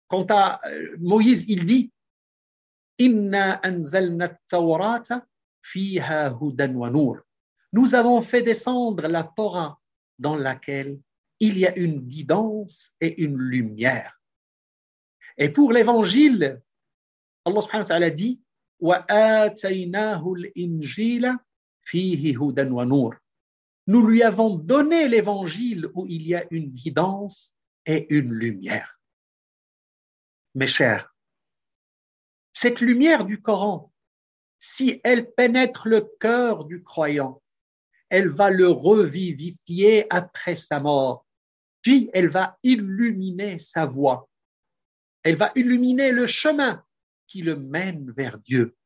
Quant 0.08 0.26
à 0.28 0.60
euh, 0.66 0.96
Moïse, 1.00 1.46
il 1.48 1.64
dit 1.64 1.90
Inna 2.98 3.60
anzalna 3.64 4.38
fiha 5.62 6.36
hudan. 6.40 7.16
Nous 7.72 7.94
avons 7.94 8.20
fait 8.20 8.42
descendre 8.42 9.08
la 9.08 9.24
Torah 9.24 9.80
dans 10.18 10.36
laquelle 10.36 11.00
il 11.40 11.58
y 11.58 11.66
a 11.66 11.76
une 11.76 12.00
guidance 12.00 12.92
et 13.00 13.20
une 13.22 13.36
lumière. 13.36 14.20
Et 15.36 15.48
pour 15.48 15.72
l'évangile, 15.72 16.62
Allah 17.44 17.60
subhanahu 17.60 17.82
wa 17.82 17.88
ta'ala 17.88 18.10
dit. 18.10 18.40
Nous 23.86 24.06
lui 24.06 24.22
avons 24.22 24.56
donné 24.56 25.08
l'évangile 25.08 25.88
où 25.94 26.06
il 26.06 26.26
y 26.26 26.34
a 26.34 26.44
une 26.50 26.70
guidance 26.70 27.54
et 27.86 28.06
une 28.14 28.32
lumière. 28.32 28.98
Mes 30.54 30.66
chers, 30.66 31.14
cette 32.52 32.80
lumière 32.80 33.24
du 33.24 33.42
Coran, 33.42 33.92
si 34.58 35.00
elle 35.04 35.30
pénètre 35.32 35.88
le 35.88 36.00
cœur 36.20 36.64
du 36.64 36.82
croyant, 36.82 37.42
elle 38.08 38.28
va 38.28 38.50
le 38.50 38.68
revivifier 38.68 40.06
après 40.10 40.54
sa 40.54 40.80
mort, 40.80 41.26
puis 41.82 42.10
elle 42.14 42.28
va 42.28 42.58
illuminer 42.62 43.58
sa 43.58 43.86
voie, 43.86 44.28
elle 45.24 45.36
va 45.36 45.50
illuminer 45.56 46.12
le 46.12 46.26
chemin 46.26 46.84
qui 47.26 47.42
le 47.42 47.56
mène 47.56 48.12
vers 48.12 48.38
Dieu, 48.38 48.76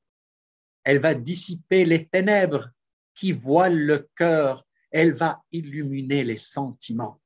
elle 0.85 1.01
va 1.01 1.15
dissiper 1.15 1.85
les 1.85 2.07
ténèbres 2.07 2.71
qui 3.15 3.33
voilent 3.33 3.85
le 3.85 4.09
cœur, 4.15 4.65
elle 4.91 5.13
va 5.13 5.43
illuminer 5.53 6.25
les 6.25 6.37
sentiments. 6.37 7.21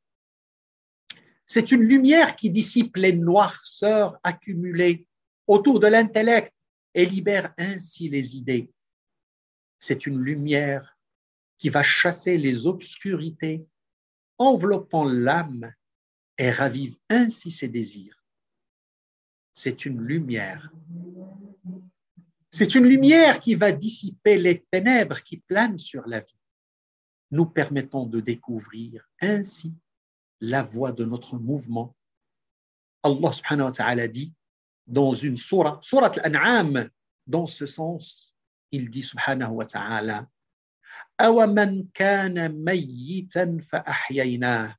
C'est 1.45 1.71
une 1.71 1.83
lumière 1.83 2.35
qui 2.35 2.49
dissipe 2.49 2.97
les 2.97 3.12
noirceurs 3.12 4.19
accumulées 4.23 5.07
autour 5.47 5.81
de 5.81 5.87
l'intellect 5.87 6.52
et 6.95 7.04
libère 7.04 7.52
ainsi 7.59 8.09
les 8.09 8.37
idées. 8.37 8.73
C'est 9.78 10.07
une 10.07 10.19
lumière 10.19 10.97
qui 11.59 11.69
va 11.69 11.83
chasser 11.83 12.38
les 12.38 12.66
obscurités, 12.66 13.66
enveloppant 14.38 15.04
l'âme 15.04 15.73
et 16.38 16.50
ravive 16.50 16.97
ainsi 17.11 17.50
ses 17.50 17.69
désirs 17.69 18.21
C'est 19.53 19.86
une 19.86 20.01
lumière. 20.01 20.71
C'est 22.51 22.75
une 22.75 22.86
lumière 22.86 23.39
qui 23.39 23.55
va 23.55 23.71
dissiper 23.71 24.38
les 24.38 24.63
ténèbres 24.71 25.21
qui 25.24 25.38
planent 25.38 25.77
sur 25.77 26.07
la 26.07 26.21
vie, 26.21 26.39
nous 27.31 27.45
permettant 27.45 28.05
de 28.05 28.19
découvrir 28.19 29.07
ainsi 29.21 29.74
la 30.39 30.63
voie 30.63 30.91
de 30.91 31.05
notre 31.05 31.38
mouvement. 31.38 31.95
Allah 33.03 33.31
subhanahu 33.31 33.65
wa 33.67 33.71
ta'ala 33.71 34.07
dit 34.07 34.33
dans 34.86 35.13
une 35.13 35.38
surah, 35.38 35.79
surah 35.81 36.12
Al-An'am, 36.24 36.89
dans 37.25 37.45
ce 37.45 37.65
sens, 37.65 38.36
il 38.71 38.89
dit 38.89 39.03
subhanahu 39.03 39.51
wa 39.51 39.65
ta'ala 39.65 40.27
أَوَمَنْ 41.19 41.88
كَانَ 41.93 42.63
مَيِّتًا 42.63 43.59
فَأَحْيَيْنَاهُ 43.62 44.77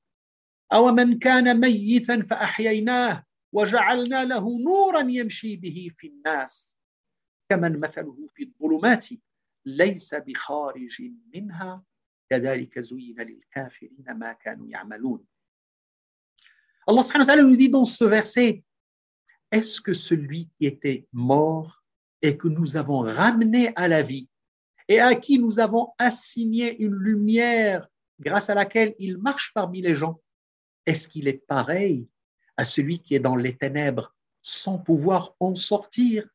أَوَمَنْ 0.73 1.19
كَانَ 1.19 1.61
مَيِّتًا 1.61 2.23
فَأَحْيَيْنَاهُ 2.23 3.25
وَجَعَلْنَا 3.53 4.25
لَهُ 4.25 4.45
نُورًا 4.61 5.01
يَمْشِي 5.01 5.57
بِهِ 5.57 5.89
فِي 5.97 6.07
النَّاسِ 6.07 6.79
كمن 7.49 7.81
مثله 7.81 8.29
في 8.35 8.43
الظلمات 8.43 9.07
ليس 9.65 10.15
بخارج 10.15 11.03
منها 11.35 11.85
كذلك 12.31 12.79
زين 12.79 13.21
للكافرين 13.21 14.05
ما 14.09 14.33
كانوا 14.33 14.69
يعملون 14.69 15.27
Allah 16.89 17.05
subhanahu 17.05 17.29
wa 17.29 17.33
ta'ala 17.37 17.43
nous 17.43 17.57
dit 17.57 17.69
dans 17.69 17.85
ce 17.85 18.05
verset 18.05 18.65
est-ce 19.53 19.81
que 19.81 19.93
celui 19.93 20.49
qui 20.57 20.67
était 20.67 21.07
mort 21.13 21.85
et 22.23 22.37
que 22.39 22.49
nous 22.49 22.77
avons 22.77 23.01
ramené 23.01 23.73
à 23.77 23.89
la 23.89 24.03
vie 24.03 24.29
et 24.89 25.01
à 25.01 25.15
qui 25.15 25.39
nous 25.39 25.61
avons 25.61 25.93
assigné 25.99 26.81
une 26.83 26.95
lumière 26.95 27.89
grâce 28.21 28.49
à 28.49 28.55
laquelle 28.55 28.95
il 28.99 29.19
marche 29.19 29.53
parmi 29.53 29.83
les 29.83 29.97
gens, 29.97 30.21
est-ce 30.87 31.09
qu'il 31.09 31.29
est 31.29 31.47
pareil 31.47 32.09
à 32.58 32.64
celui 32.64 33.00
qui 33.00 33.16
est 33.16 33.20
dans 33.20 33.36
les 33.36 33.56
ténèbres 33.56 34.14
sans 34.42 34.78
pouvoir 34.78 35.36
en 35.40 35.56
sortir 35.56 36.28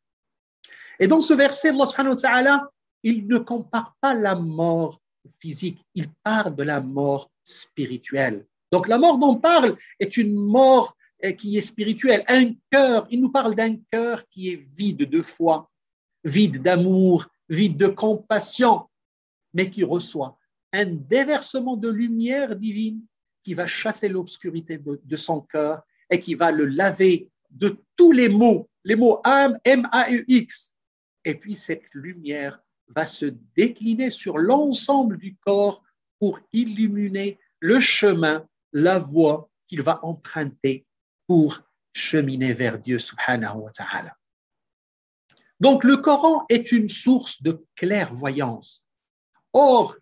Et 0.99 1.07
dans 1.07 1.21
ce 1.21 1.35
verset, 1.35 1.69
Allah 1.69 1.87
subhanahu 1.87 2.15
wa 2.15 2.21
ta'ala, 2.21 2.71
il 3.03 3.27
ne 3.27 3.39
compare 3.39 3.95
pas 4.01 4.15
la 4.15 4.35
mort 4.35 5.01
physique, 5.41 5.85
il 5.95 6.09
parle 6.25 6.57
de 6.57 6.63
la 6.63 6.81
mort 6.81 7.31
spirituelle. 7.45 8.47
Donc 8.73 8.89
la 8.89 8.99
mort 8.99 9.19
dont 9.19 9.29
on 9.29 9.37
parle 9.37 9.77
est 10.01 10.17
une 10.17 10.35
mort 10.35 10.97
euh, 11.25 11.33
qui 11.33 11.57
est 11.57 11.63
spirituelle, 11.63 12.25
un 12.29 12.55
cœur, 12.71 13.07
il 13.11 13.21
nous 13.21 13.31
parle 13.31 13.55
d'un 13.55 13.77
cœur 13.91 14.27
qui 14.29 14.51
est 14.51 14.67
vide 14.77 15.09
de 15.09 15.23
foi, 15.23 15.71
vide 16.25 16.63
d'amour, 16.63 17.27
vide 17.49 17.77
de 17.77 17.89
compassion, 17.89 18.89
mais 19.55 19.71
qui 19.71 19.85
reçoit 19.85 20.39
un 20.73 20.87
déversement 20.87 21.77
de 21.77 21.89
lumière 21.89 22.57
divine 22.57 23.03
qui 23.43 23.55
va 23.55 23.67
chasser 23.67 24.09
l'obscurité 24.09 24.79
de, 24.79 25.17
son 25.17 25.41
cœur 25.41 25.83
et 26.11 26.21
qui 26.21 26.35
va 26.35 26.51
le 26.51 26.67
laver 26.67 27.29
de 27.51 27.77
tous 27.97 28.13
les 28.13 28.29
mots, 28.29 28.69
les 28.85 28.97
mots 28.97 29.21
âme, 29.25 29.59
M-A-U-X. 29.65 30.75
Et 31.25 31.35
puis 31.35 31.55
cette 31.55 31.93
lumière 31.93 32.61
va 32.89 33.05
se 33.07 33.27
décliner 33.57 34.11
sur 34.11 34.39
l'ensemble 34.39 35.19
du 35.19 35.37
corps 35.37 35.83
pour 36.19 36.41
illuminer 36.53 37.39
le 37.61 37.81
chemin, 37.81 38.47
la 38.73 38.99
voie 38.99 39.51
qu'il 39.67 39.83
va 39.83 40.01
emprunter 40.03 40.87
pour 41.27 41.61
cheminer 41.93 42.53
vers 42.53 42.79
Dieu 42.79 42.99
subhanahu 42.99 43.59
wa 43.59 43.71
ta'ala. 43.71 44.17
Donc 45.61 45.85
le 45.85 45.97
Coran 45.97 46.45
est 46.49 46.73
une 46.73 46.89
source 46.89 47.43
de 47.43 47.65
clairvoyance. 47.75 48.85
Or, 49.53 49.97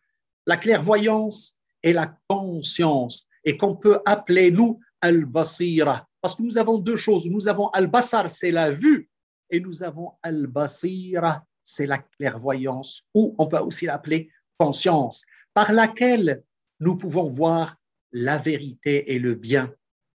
la 0.46 0.56
clairvoyance 0.56 1.58
est 1.82 1.92
la 1.92 2.16
conscience 2.28 3.26
et 3.44 3.56
qu'on 3.56 3.74
peut 3.74 4.00
appeler, 4.04 4.50
nous, 4.50 4.80
al-basira. 5.06 6.06
Parce 6.20 6.34
que 6.34 6.42
nous 6.42 6.58
avons 6.58 6.78
deux 6.78 6.96
choses. 6.96 7.26
Nous 7.26 7.48
avons 7.48 7.68
al-basar, 7.68 8.28
c'est 8.28 8.50
la 8.50 8.70
vue, 8.70 9.08
et 9.50 9.60
nous 9.60 9.82
avons 9.82 10.12
al-basira, 10.22 11.44
c'est 11.62 11.86
la 11.86 11.98
clairvoyance, 11.98 13.02
ou 13.14 13.34
on 13.38 13.46
peut 13.46 13.58
aussi 13.58 13.86
l'appeler 13.86 14.30
conscience, 14.58 15.24
par 15.54 15.72
laquelle 15.72 16.42
nous 16.80 16.96
pouvons 16.96 17.28
voir 17.28 17.76
la 18.12 18.38
vérité 18.38 19.12
et 19.12 19.18
le 19.18 19.34
bien. 19.34 19.72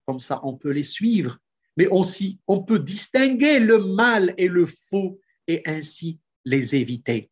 Comme 0.05 0.19
ça, 0.19 0.39
on 0.43 0.55
peut 0.55 0.72
les 0.72 0.84
suivre, 0.84 1.38
mais 1.77 1.88
aussi 1.88 2.39
on 2.48 2.63
peut 2.63 2.79
distinguer 2.79 3.60
le 3.60 3.77
mal 3.77 4.34
et 4.38 4.48
le 4.48 4.65
faux 4.65 5.19
et 5.48 5.62
ainsi 5.65 6.19
les 6.46 6.75
éviter. 6.75 7.29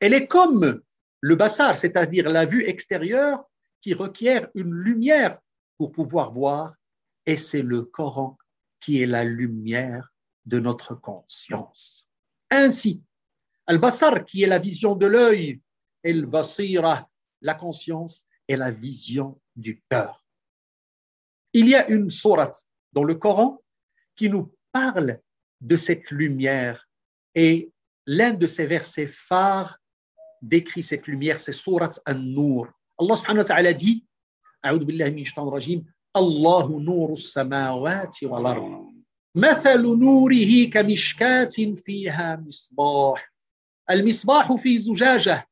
Elle 0.00 0.14
est 0.14 0.26
comme 0.26 0.82
le 1.20 1.36
bassar, 1.36 1.76
c'est-à-dire 1.76 2.28
la 2.28 2.44
vue 2.44 2.68
extérieure 2.68 3.44
qui 3.80 3.94
requiert 3.94 4.48
une 4.54 4.74
lumière 4.74 5.38
pour 5.82 5.90
pouvoir 5.90 6.32
voir, 6.32 6.76
et 7.26 7.34
c'est 7.34 7.62
le 7.62 7.82
Coran 7.82 8.38
qui 8.78 9.02
est 9.02 9.06
la 9.06 9.24
lumière 9.24 10.12
de 10.46 10.60
notre 10.60 10.94
conscience. 10.94 12.08
Ainsi, 12.50 13.02
al-basar 13.66 14.24
qui 14.24 14.44
est 14.44 14.46
la 14.46 14.60
vision 14.60 14.94
de 14.94 15.06
l'œil, 15.06 15.60
et 16.04 16.12
le 16.12 16.26
basira, 16.26 17.08
la 17.40 17.54
conscience 17.54 18.26
est 18.46 18.54
la 18.54 18.70
vision 18.70 19.40
du 19.56 19.82
cœur. 19.90 20.24
Il 21.52 21.68
y 21.68 21.74
a 21.74 21.88
une 21.88 22.10
sourate 22.10 22.68
dans 22.92 23.02
le 23.02 23.16
Coran 23.16 23.60
qui 24.14 24.30
nous 24.30 24.54
parle 24.70 25.20
de 25.60 25.76
cette 25.76 26.12
lumière 26.12 26.88
et 27.34 27.72
l'un 28.06 28.32
de 28.32 28.46
ces 28.46 28.66
versets 28.66 29.08
phares 29.08 29.80
décrit 30.42 30.84
cette 30.84 31.08
lumière, 31.08 31.40
c'est 31.40 31.52
Surat 31.52 31.90
An-Nur. 32.06 32.68
Allah 32.98 33.74
dit, 33.74 34.06
أعوذ 34.64 34.84
بالله 34.84 35.10
من 35.10 35.18
الشيطان 35.18 35.48
الرجيم. 35.48 35.86
الله 36.16 36.80
نور 36.80 37.12
السماوات 37.12 38.22
والأرض. 38.22 38.92
مثل 39.34 39.82
نوره 39.82 40.64
كمشكاة 40.72 41.74
فيها 41.74 42.36
مصباح. 42.36 43.32
المصباح 43.90 44.52
في 44.52 44.78
زجاجة. 44.78 45.48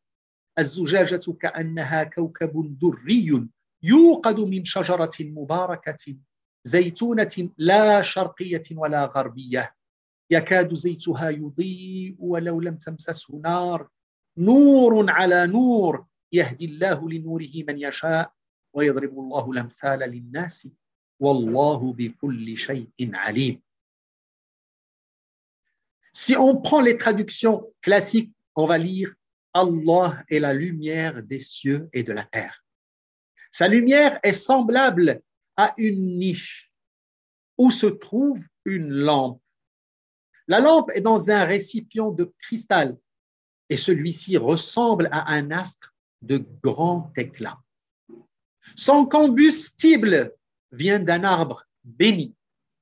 الزجاجة 0.58 1.32
كأنها 1.32 2.04
كوكب 2.04 2.78
دري 2.78 3.48
يوقد 3.82 4.40
من 4.40 4.64
شجرة 4.64 5.16
مباركة 5.20 6.16
زيتونة 6.64 7.50
لا 7.58 8.02
شرقية 8.02 8.62
ولا 8.76 9.04
غربية. 9.04 9.74
يكاد 10.30 10.74
زيتها 10.74 11.30
يضيء 11.30 12.16
ولو 12.18 12.60
لم 12.60 12.76
تمسسه 12.76 13.40
نار. 13.44 13.88
نور 14.38 15.10
على 15.10 15.46
نور. 15.46 16.06
يهدي 16.32 16.64
الله 16.64 17.10
لنوره 17.10 17.64
من 17.68 17.78
يشاء. 17.78 18.32
ويضرب 18.73 19.19
الله 19.19 19.51
الامثال 19.51 19.99
للناس 19.99 20.67
والله 21.19 21.93
بكل 21.93 22.57
شيء 22.57 22.91
عليم 22.99 23.61
Si 26.13 26.37
on 26.37 26.55
prend 26.61 26.79
les 26.79 26.95
traductions 26.95 27.73
classiques, 27.81 28.33
on 28.55 28.65
va 28.65 28.77
lire 28.77 29.13
Allah 29.53 30.23
est 30.29 30.39
la 30.39 30.53
lumière 30.53 31.21
des 31.23 31.39
cieux 31.39 31.89
et 31.91 32.03
de 32.03 32.13
la 32.13 32.23
terre. 32.23 32.63
Sa 33.51 33.67
lumière 33.67 34.19
est 34.23 34.33
semblable 34.33 35.21
à 35.55 35.73
une 35.77 36.17
niche 36.17 36.73
où 37.57 37.71
se 37.71 37.85
trouve 37.85 38.41
une 38.65 38.89
lampe. 38.89 39.41
La 40.47 40.59
lampe 40.59 40.91
est 40.93 41.01
dans 41.01 41.31
un 41.31 41.45
récipient 41.45 42.11
de 42.11 42.33
cristal 42.39 42.97
et 43.69 43.77
celui-ci 43.77 44.37
ressemble 44.37 45.07
à 45.11 45.31
un 45.33 45.51
astre 45.51 45.93
de 46.21 46.37
grand 46.61 47.11
éclat. 47.15 47.57
Son 48.76 49.06
combustible 49.06 50.34
vient 50.72 51.00
d'un 51.00 51.24
arbre 51.24 51.66
béni. 51.84 52.34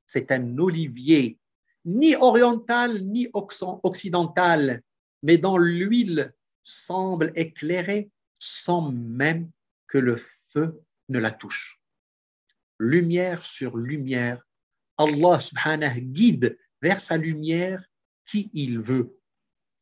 C'est 0.07 0.31
un 0.33 0.59
olivier, 0.59 1.39
ni 1.85 2.17
oriental 2.17 3.03
ni 3.03 3.29
occidental, 3.33 4.83
mais 5.23 5.39
dont 5.39 5.57
l'huile 5.57 6.33
semble 6.63 7.33
éclairer 7.35 8.11
sans 8.39 8.93
même 8.93 9.51
que 9.87 9.99
le 9.99 10.17
feu 10.17 10.83
ne 11.09 11.19
la 11.19 11.31
touche. 11.31 11.81
Lumière 12.79 13.45
sur 13.45 13.77
lumière, 13.77 14.47
Allah 14.99 15.39
guide 15.97 16.59
vers 16.83 17.01
sa 17.01 17.17
lumière 17.17 17.85
qui 18.27 18.51
il 18.53 18.79
veut. 18.81 19.19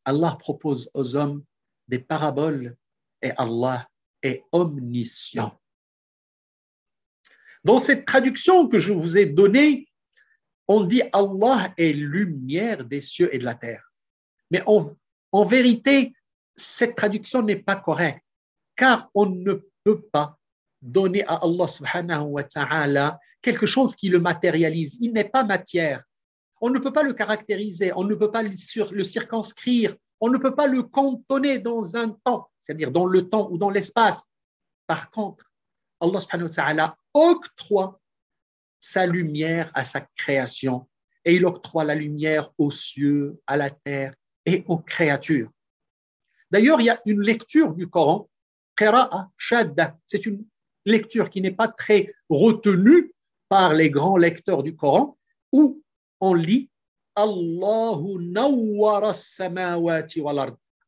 Allah 0.05 0.37
propose 0.39 0.89
aux 0.93 1.15
hommes 1.15 1.43
des 1.87 1.99
paraboles 1.99 2.75
et 3.21 3.31
Allah 3.37 3.89
est 4.23 4.43
omniscient. 4.51 5.59
Dans 7.67 7.79
cette 7.79 8.05
traduction 8.05 8.69
que 8.69 8.79
je 8.79 8.93
vous 8.93 9.17
ai 9.17 9.25
donnée, 9.25 9.89
on 10.69 10.85
dit 10.85 11.01
Allah 11.11 11.73
est 11.77 11.91
lumière 11.91 12.85
des 12.85 13.01
cieux 13.01 13.29
et 13.35 13.39
de 13.39 13.43
la 13.43 13.55
terre. 13.55 13.91
Mais 14.51 14.63
en, 14.65 15.43
vérité, 15.43 16.13
cette 16.55 16.95
traduction 16.95 17.41
n'est 17.41 17.57
pas 17.57 17.75
correcte, 17.75 18.23
car 18.77 19.09
on 19.13 19.25
ne 19.25 19.55
peut 19.83 20.01
pas 20.13 20.39
donner 20.81 21.25
à 21.25 21.41
Allah 21.43 21.67
subhanahu 21.67 22.27
wa 22.27 22.43
ta'ala 22.45 23.19
quelque 23.41 23.65
chose 23.65 23.97
qui 23.97 24.07
le 24.07 24.21
matérialise. 24.21 24.95
Il 25.01 25.11
n'est 25.11 25.27
pas 25.27 25.43
matière. 25.43 26.03
On 26.61 26.69
ne 26.69 26.79
peut 26.79 26.93
pas 26.93 27.03
le 27.03 27.11
caractériser, 27.11 27.91
on 27.97 28.05
ne 28.05 28.15
peut 28.15 28.31
pas 28.31 28.43
le, 28.43 29.03
circonscrire, 29.03 29.93
on 30.21 30.29
ne 30.29 30.37
peut 30.37 30.55
pas 30.55 30.67
le 30.67 30.83
cantonner 30.83 31.59
dans 31.59 31.97
un 31.97 32.11
temps, 32.23 32.49
c'est-à-dire 32.57 32.91
dans 32.91 33.05
le 33.05 33.27
temps 33.27 33.49
ou 33.51 33.57
dans 33.57 33.69
l'espace. 33.69 34.31
Par 34.87 35.11
contre, 35.11 35.46
Allah 35.99 36.21
subhanahu 36.21 36.49
wa 36.57 36.97
octroie 37.13 37.99
sa 38.79 39.05
lumière 39.05 39.71
à 39.73 39.83
sa 39.83 40.01
création 40.15 40.87
et 41.25 41.35
il 41.35 41.45
octroie 41.45 41.83
la 41.83 41.95
lumière 41.95 42.49
aux 42.57 42.71
cieux, 42.71 43.41
à 43.47 43.57
la 43.57 43.69
terre 43.69 44.13
et 44.45 44.63
aux 44.67 44.77
créatures. 44.77 45.49
D'ailleurs, 46.49 46.79
il 46.79 46.85
y 46.85 46.89
a 46.89 47.01
une 47.05 47.21
lecture 47.21 47.73
du 47.73 47.87
Coran, 47.89 48.29
Qira'a 48.77 49.29
Shadda. 49.35 49.97
C'est 50.05 50.25
une 50.25 50.45
lecture 50.85 51.29
qui 51.29 51.41
n'est 51.41 51.51
pas 51.51 51.67
très 51.67 52.13
retenue 52.29 53.13
par 53.49 53.73
les 53.73 53.89
grands 53.89 54.17
lecteurs 54.17 54.63
du 54.63 54.75
Coran, 54.75 55.17
où 55.51 55.83
on 56.21 56.33
lit 56.33 56.69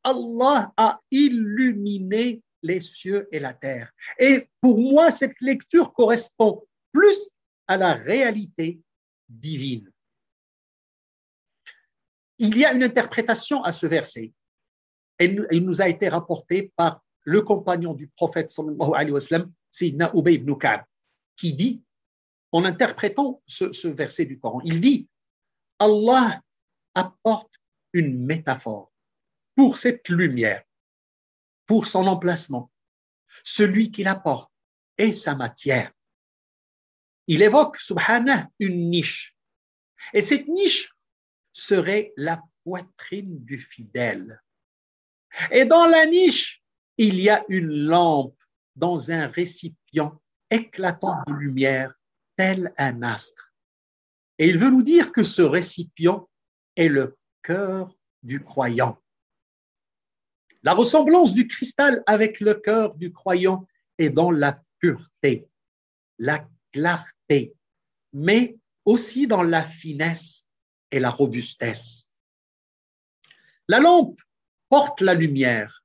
Allah 0.04 0.72
a 0.78 1.00
illuminé 1.12 2.41
les 2.62 2.80
cieux 2.80 3.28
et 3.32 3.39
la 3.39 3.54
terre. 3.54 3.91
Et 4.17 4.50
pour 4.62 4.78
moi, 4.78 5.12
cette 5.12 5.39
lecture 5.41 5.93
correspond 5.93 6.65
plus 6.91 7.30
à 7.67 7.78
la 7.78 7.93
réalité 7.93 8.82
divine. 9.28 9.91
Il 12.38 12.58
y 12.58 12.65
a 12.65 12.74
une 12.74 12.84
interprétation 12.84 13.63
à 13.63 13.72
ce 13.72 13.86
verset. 13.86 14.34
Il 15.19 15.65
nous 15.65 15.82
a 15.82 15.89
été 15.89 16.08
rapporté 16.10 16.72
par 16.76 17.04
le 17.24 17.41
compagnon 17.41 17.93
du 17.93 18.08
prophète 18.08 18.50
sallallahu 18.50 18.91
alayhi 18.95 19.12
wa 19.12 19.19
sallam, 19.19 19.52
Ubay 20.15 20.36
ibn 20.36 20.56
Ka'b, 20.56 20.82
qui 21.36 21.54
dit, 21.54 21.84
en 22.52 22.65
interprétant 22.65 23.41
ce, 23.45 23.72
ce 23.72 23.88
verset 23.88 24.26
du 24.26 24.39
Coran, 24.39 24.62
il 24.63 24.80
dit 24.80 25.08
Allah 25.78 26.41
apporte 26.95 27.54
une 27.93 28.26
métaphore 28.26 28.91
pour 29.56 29.78
cette 29.78 30.08
lumière, 30.10 30.63
pour 31.70 31.88
son 31.88 32.08
emplacement. 32.08 32.72
Celui 33.44 33.92
qui 33.92 34.02
l'apporte 34.02 34.52
est 34.98 35.14
sa 35.14 35.36
matière. 35.36 35.92
Il 37.28 37.44
évoque, 37.44 37.78
subhanah, 37.78 38.50
une 38.58 38.90
niche. 38.90 39.38
Et 40.12 40.24
cette 40.24 40.48
niche 40.48 40.92
serait 41.54 42.12
la 42.18 42.42
poitrine 42.64 43.46
du 43.46 43.60
fidèle. 43.60 44.42
Et 45.52 45.66
dans 45.66 45.86
la 45.86 46.08
niche, 46.08 46.64
il 46.98 47.20
y 47.20 47.30
a 47.30 47.46
une 47.50 47.70
lampe 47.70 48.42
dans 48.76 49.12
un 49.12 49.28
récipient 49.28 50.20
éclatant 50.50 51.22
de 51.28 51.34
lumière, 51.34 51.94
tel 52.36 52.74
un 52.80 53.04
astre. 53.04 53.54
Et 54.40 54.50
il 54.50 54.58
veut 54.58 54.72
nous 54.72 54.82
dire 54.82 55.12
que 55.12 55.24
ce 55.24 55.44
récipient 55.44 56.28
est 56.76 56.90
le 56.90 57.16
cœur 57.44 57.96
du 58.24 58.44
croyant. 58.44 59.00
La 60.63 60.74
ressemblance 60.74 61.34
du 61.34 61.48
cristal 61.48 62.04
avec 62.06 62.41
le 62.41 62.54
cœur 62.54 62.95
du 62.95 63.13
croyant 63.13 63.65
est 63.98 64.10
dans 64.10 64.32
la 64.32 64.62
pureté, 64.80 65.48
la 66.17 66.48
clarté, 66.72 67.54
mais 68.12 68.58
aussi 68.86 69.28
dans 69.28 69.43
la 69.43 69.63
finesse 69.63 70.48
et 70.91 71.00
la 71.00 71.10
robustesse. 71.10 72.06
La 73.67 73.80
lampe 73.80 74.19
porte 74.67 75.02
la 75.02 75.13
lumière. 75.13 75.84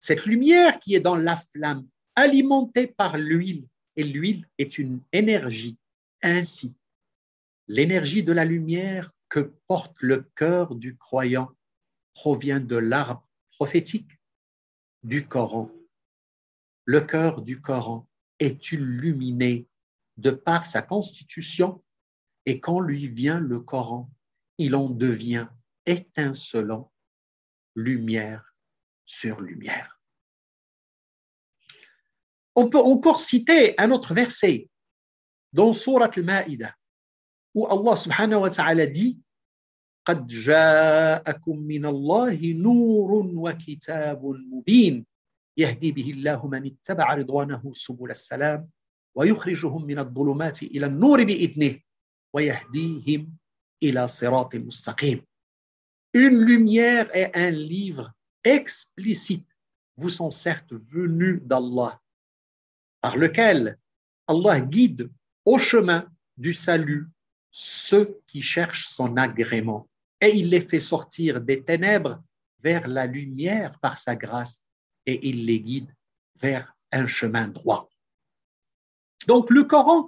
Cette 0.00 0.26
lumière 0.26 0.80
qui 0.80 0.94
est 0.94 1.00
dans 1.00 1.16
la 1.16 1.36
flamme, 1.36 1.88
alimentée 2.14 2.88
par 2.88 3.16
l'huile, 3.16 3.66
et 3.96 4.04
l'huile 4.04 4.46
est 4.58 4.78
une 4.78 5.00
énergie. 5.12 5.76
Ainsi, 6.22 6.76
l'énergie 7.68 8.22
de 8.22 8.32
la 8.32 8.44
lumière 8.44 9.10
que 9.28 9.52
porte 9.66 10.02
le 10.02 10.28
cœur 10.34 10.74
du 10.74 10.96
croyant 10.96 11.50
provient 12.14 12.60
de 12.60 12.76
l'arbre 12.76 13.27
prophétique 13.58 14.12
du 15.02 15.26
Coran. 15.26 15.68
Le 16.84 17.00
cœur 17.00 17.42
du 17.42 17.60
Coran 17.60 18.08
est 18.38 18.70
illuminé 18.70 19.66
de 20.16 20.30
par 20.30 20.64
sa 20.64 20.80
constitution 20.80 21.82
et 22.46 22.60
quand 22.60 22.78
lui 22.78 23.08
vient 23.08 23.40
le 23.40 23.58
Coran, 23.58 24.08
il 24.58 24.76
en 24.76 24.88
devient 24.88 25.48
étincelant, 25.86 26.92
lumière 27.74 28.54
sur 29.06 29.40
lumière. 29.40 30.00
On 32.54 32.70
peut 32.70 32.78
encore 32.78 33.18
citer 33.18 33.74
un 33.80 33.90
autre 33.90 34.14
verset 34.14 34.70
dans 35.52 35.72
Surat 35.72 36.10
al-Ma'idah 36.14 36.76
où 37.54 37.66
Allah 37.66 37.96
subhanahu 37.96 38.42
wa 38.42 38.50
ta'ala 38.50 38.86
dit 38.86 39.20
قد 40.07 40.27
جاءكم 40.27 41.59
من 41.59 41.85
الله 41.85 42.53
نور 42.53 43.11
وكتاب 43.35 44.25
مبين 44.25 45.05
يهدي 45.57 45.91
به 45.91 46.11
الله 46.11 46.47
من 46.47 46.65
اتبع 46.65 47.13
رضوانه 47.13 47.71
سبل 47.73 48.11
السلام 48.11 48.69
ويخرجهم 49.15 49.85
من 49.85 49.99
الظلمات 49.99 50.63
الى 50.63 50.85
النور 50.85 51.23
باذنه 51.23 51.79
ويهديهم 52.33 53.37
الى 53.83 54.07
صراط 54.07 54.55
مستقيم 54.55 55.21
Une 56.15 56.45
lumière 56.45 57.09
et 57.15 57.31
un 57.33 57.49
livre 57.49 58.13
explicite 58.43 59.47
vous 59.97 60.09
sont 60.09 60.29
certes 60.29 60.73
venus 60.73 61.41
d'Allah, 61.41 61.99
par 63.01 63.17
lequel 63.17 63.79
Allah 64.27 64.59
guide 64.61 65.11
au 65.45 65.57
chemin 65.57 66.07
du 66.37 66.53
salut 66.53 67.07
ceux 67.51 68.19
qui 68.27 68.41
cherchent 68.41 68.87
son 68.87 69.17
agrément 69.17 69.86
et 70.20 70.36
il 70.36 70.50
les 70.50 70.60
fait 70.60 70.80
sortir 70.80 71.40
des 71.40 71.62
ténèbres 71.62 72.22
vers 72.60 72.88
la 72.88 73.06
lumière 73.06 73.78
par 73.80 73.98
sa 73.98 74.16
grâce 74.16 74.64
et 75.06 75.28
il 75.28 75.46
les 75.46 75.60
guide 75.60 75.94
vers 76.36 76.74
un 76.92 77.06
chemin 77.06 77.48
droit. 77.48 77.88
Donc 79.26 79.50
le 79.50 79.64
Coran 79.64 80.06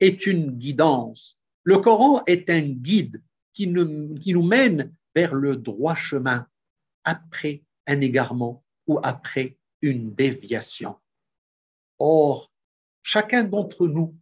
est 0.00 0.26
une 0.26 0.52
guidance. 0.52 1.40
Le 1.64 1.78
Coran 1.78 2.22
est 2.26 2.50
un 2.50 2.62
guide 2.62 3.22
qui 3.52 3.66
nous, 3.66 4.42
mène 4.42 4.94
vers 5.14 5.34
le 5.34 5.56
droit 5.56 5.94
chemin 5.94 6.46
après 7.04 7.62
un 7.86 8.00
égarement 8.00 8.64
ou 8.86 8.98
après 9.02 9.56
une 9.82 10.14
déviation. 10.14 10.96
Or, 11.98 12.50
chacun 13.02 13.44
d'entre 13.44 13.86
nous 13.86 14.16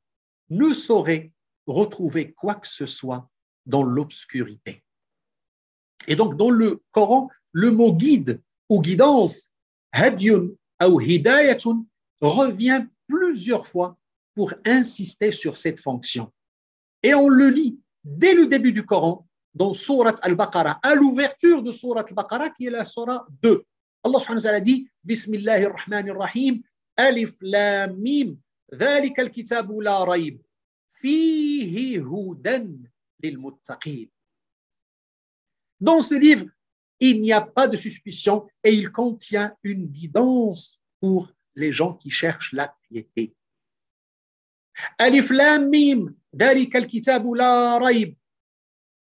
ne 0.51 0.73
saurait 0.73 1.33
retrouver 1.67 2.33
quoi 2.33 2.55
que 2.55 2.67
ce 2.67 2.87
soit 2.87 3.31
dans 3.67 3.83
l'obscurité. 3.83 4.83
Et 6.08 6.16
donc, 6.16 6.36
dans 6.38 6.50
le 6.50 6.82
Coran, 6.92 7.30
le 7.52 7.72
mot 7.72 7.94
guide 7.94 8.42
ou 8.70 8.82
guidance, 8.82 9.52
hadyun 9.92 10.50
ou 10.82 11.00
hidayatun, 11.00 11.86
revient 12.22 12.86
plusieurs 13.08 13.68
fois 13.68 13.98
pour 14.36 14.54
insister 14.66 15.32
sur 15.32 15.56
cette 15.56 15.80
fonction. 15.80 16.32
Et 17.04 17.14
on 17.14 17.30
le 17.30 17.50
lit 17.50 17.80
dès 18.04 18.34
le 18.34 18.48
début 18.48 18.72
du 18.72 18.86
Coran, 18.86 19.28
dans 19.54 19.74
Surat 19.74 20.16
al-Baqarah, 20.22 20.80
à 20.82 20.96
l'ouverture 20.96 21.62
de 21.62 21.72
Surat 21.72 22.06
al-Baqarah, 22.08 22.50
qui 22.50 22.66
est 22.66 22.72
la 22.72 22.86
Surah 22.86 23.26
2. 23.44 23.64
Allah 24.04 24.20
subhanahu 24.20 24.40
wa 24.40 24.44
ta'ala 24.44 24.60
dit 24.60 24.88
Bismillahir 25.04 25.72
Rahmanir 25.72 26.18
Rahim, 26.18 26.62
Alif 26.98 27.36
Lam 27.42 27.96
Mim, 27.98 28.38
ذلك 28.74 29.20
الكتاب 29.20 29.72
لا 29.80 30.04
ريب 30.04 30.42
فيه 30.90 32.02
هدى 32.02 32.70
للمتقين 33.24 34.10
dans 35.80 36.02
ce 36.02 36.16
livre, 36.16 36.46
il 37.00 37.22
n'y 37.22 37.34
a 37.34 37.42
pas 37.42 37.68
de 37.68 37.78
suspicion 37.78 38.48
et 38.64 38.74
il 38.74 38.92
contient 38.92 39.56
une 39.64 39.88
guidance 39.88 40.80
pour 41.00 41.32
les 41.56 41.72
gens 41.72 41.94
qui 41.94 42.10
cherchent 42.10 42.54
la 42.54 42.76
piété. 42.88 43.36
Alif 44.98 45.30
Lam 45.30 45.70
Mim, 45.70 46.16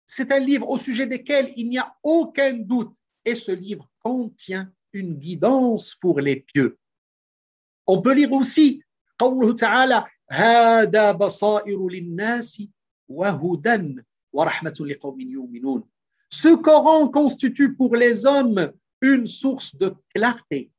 c'est 0.07 0.33
un 0.33 0.39
livre 0.41 0.69
au 0.69 0.79
sujet 0.79 1.07
desquels 1.07 1.53
il 1.57 1.69
n'y 1.69 1.79
a 1.79 1.95
aucun 2.03 2.55
doute 2.55 2.93
et 3.25 3.35
ce 3.35 3.53
livre 3.53 3.89
contient 4.01 4.73
une 4.93 5.15
guidance 5.15 5.95
pour 5.95 6.21
les 6.21 6.37
pieux. 6.37 6.79
On 7.87 8.01
peut 8.01 8.15
lire 8.15 8.33
aussi 8.33 8.83
قوله 9.21 9.55
تعالى 9.55 10.05
هذا 10.31 11.13
بصائر 11.13 11.89
للناس 11.89 12.63
وهدى 13.09 13.97
ورحمة 14.33 14.77
لقوم 14.81 15.21
يؤمنون 15.21 15.85
ce 16.36 16.54
Coran 16.54 17.08
constitue 17.08 17.76
pour 17.76 17.96
les 17.96 18.26
hommes 18.26 18.74
une 19.00 19.26
source 19.26 19.74
de 19.78 19.96
clarté, 20.14 20.70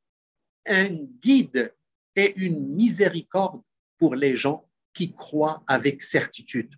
un 0.67 0.89
guide 1.19 1.73
et 2.15 2.37
une 2.37 2.75
miséricorde 2.75 3.63
pour 3.97 4.13
les 4.13 4.35
gens 4.35 4.69
qui 4.93 5.15
croient 5.15 5.63
avec 5.65 6.03
certitude. 6.03 6.75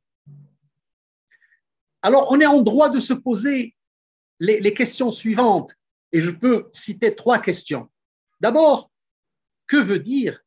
Alors, 2.02 2.32
on 2.32 2.40
est 2.40 2.46
en 2.46 2.62
droit 2.62 2.88
de 2.88 3.02
se 3.02 3.12
poser 3.12 3.76
les, 4.40 4.74
questions 4.74 5.12
suivantes, 5.12 5.76
et 6.14 6.22
je 6.22 6.32
peux 6.32 6.70
citer 6.72 7.14
trois 7.14 7.40
questions. 7.40 7.90
D'abord, 8.40 8.90
que 9.68 9.76
veut 9.76 10.00
dire 10.00 10.40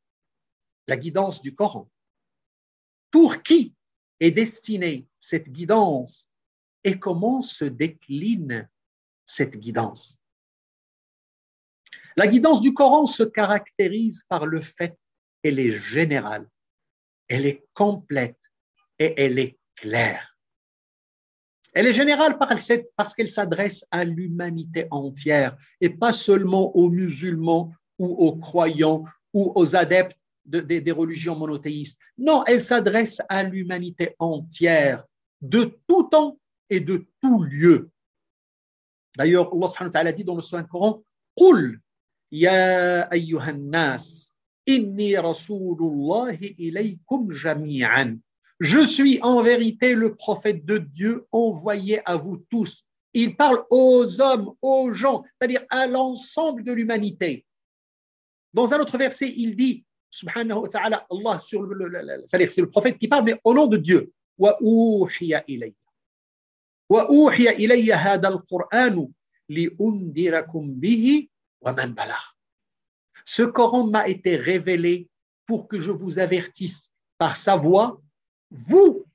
la 0.89 0.97
guidance 0.97 1.43
du 1.43 1.55
Coran? 1.55 1.91
Pour 3.11 3.43
qui 3.43 3.75
est 4.21 4.31
destinée 4.31 5.07
cette 5.19 5.51
guidance 5.51 6.32
et 6.85 6.99
comment 6.99 7.43
se 7.43 7.65
décline 7.65 8.69
cette 9.27 9.57
guidance? 9.57 10.19
La 12.17 12.27
guidance 12.27 12.61
du 12.61 12.75
Coran 12.75 13.07
se 13.07 13.23
caractérise 13.23 14.25
par 14.29 14.47
le 14.47 14.61
fait 14.61 14.99
qu'elle 15.43 15.59
est 15.59 15.73
générale, 15.73 16.47
elle 17.29 17.47
est 17.47 17.65
complète 17.73 18.39
et 18.99 19.15
elle 19.17 19.39
est 19.39 19.59
claire. 19.77 20.37
Elle 21.73 21.87
est 21.87 21.95
générale 21.95 22.37
parce 22.39 23.15
qu'elle 23.15 23.31
s'adresse 23.31 23.87
à 23.91 24.05
l'humanité 24.05 24.87
entière 24.91 25.57
et 25.81 25.89
pas 25.89 26.13
seulement 26.13 26.77
aux 26.77 26.91
musulmans 26.91 27.73
ou 27.99 28.09
aux 28.09 28.37
croyants 28.37 29.05
ou 29.33 29.53
aux 29.55 29.75
adeptes 29.75 30.19
des 30.45 30.93
religions 30.93 31.37
monothéistes. 31.37 31.99
Non, 32.19 32.45
elle 32.45 32.61
s'adresse 32.61 33.23
à 33.31 33.43
l'humanité 33.43 34.15
entière 34.19 35.07
de 35.41 35.79
tout 35.87 36.03
temps 36.05 36.39
et 36.73 36.81
de 36.81 37.07
tout 37.21 37.43
lieu. 37.43 37.91
D'ailleurs, 39.17 39.53
Allah 39.53 39.67
subhanahu 39.67 40.15
dit 40.15 40.25
dans 40.25 40.35
le 40.35 40.41
Saint-Coran 40.41 41.03
Qul 41.37 41.81
ya 42.31 43.03
ayyuhan 43.03 43.59
nas 43.59 44.33
inni 44.67 45.15
ilaykum 46.59 47.31
jami'an. 47.31 48.17
Je 48.59 48.87
suis 48.87 49.21
en 49.21 49.43
vérité 49.43 49.95
le 49.95 50.15
prophète 50.15 50.65
de 50.65 50.79
Dieu 50.79 51.27
envoyé 51.31 52.01
à 52.09 52.17
vous 52.17 52.39
tous. 52.49 52.85
Il 53.13 53.37
parle 53.37 53.65
aux 53.69 54.21
hommes, 54.21 54.55
aux 54.63 54.93
gens, 54.93 55.25
c'est-à-dire 55.35 55.65
à, 55.69 55.87
l'ensemble 55.87 56.65
de 56.65 56.73
l'humanité. 56.73 57.45
Dans 58.55 58.73
un 58.73 58.79
autre 58.79 58.97
verset, 58.97 59.31
il 59.37 59.57
dit, 59.57 59.85
subhanahu 60.11 60.61
wa 60.61 60.69
ta'ala, 60.69 61.07
Allah, 61.11 61.39
sur 61.41 61.63
le, 61.63 62.25
c'est-à-dire 62.25 62.51
c'est 62.51 62.63
le 62.63 62.71
prophète 62.71 62.97
qui 62.99 63.09
parle, 63.09 63.25
mais 63.25 63.39
au 63.45 63.53
nom 63.53 63.67
de 63.67 63.77
Dieu. 63.77 64.11
Wa 64.39 64.57
ilayk. 65.21 65.75
Ce 73.25 73.43
Coran 73.43 73.87
m'a 73.87 74.09
été 74.09 74.37
révélé 74.37 75.09
pour 75.47 75.69
que 75.69 75.81
je 75.81 75.91
vous 75.91 76.19
avertisse 76.19 76.93
par 77.17 77.37
sa 77.37 77.57
voix, 77.57 78.03
vous 78.51 79.07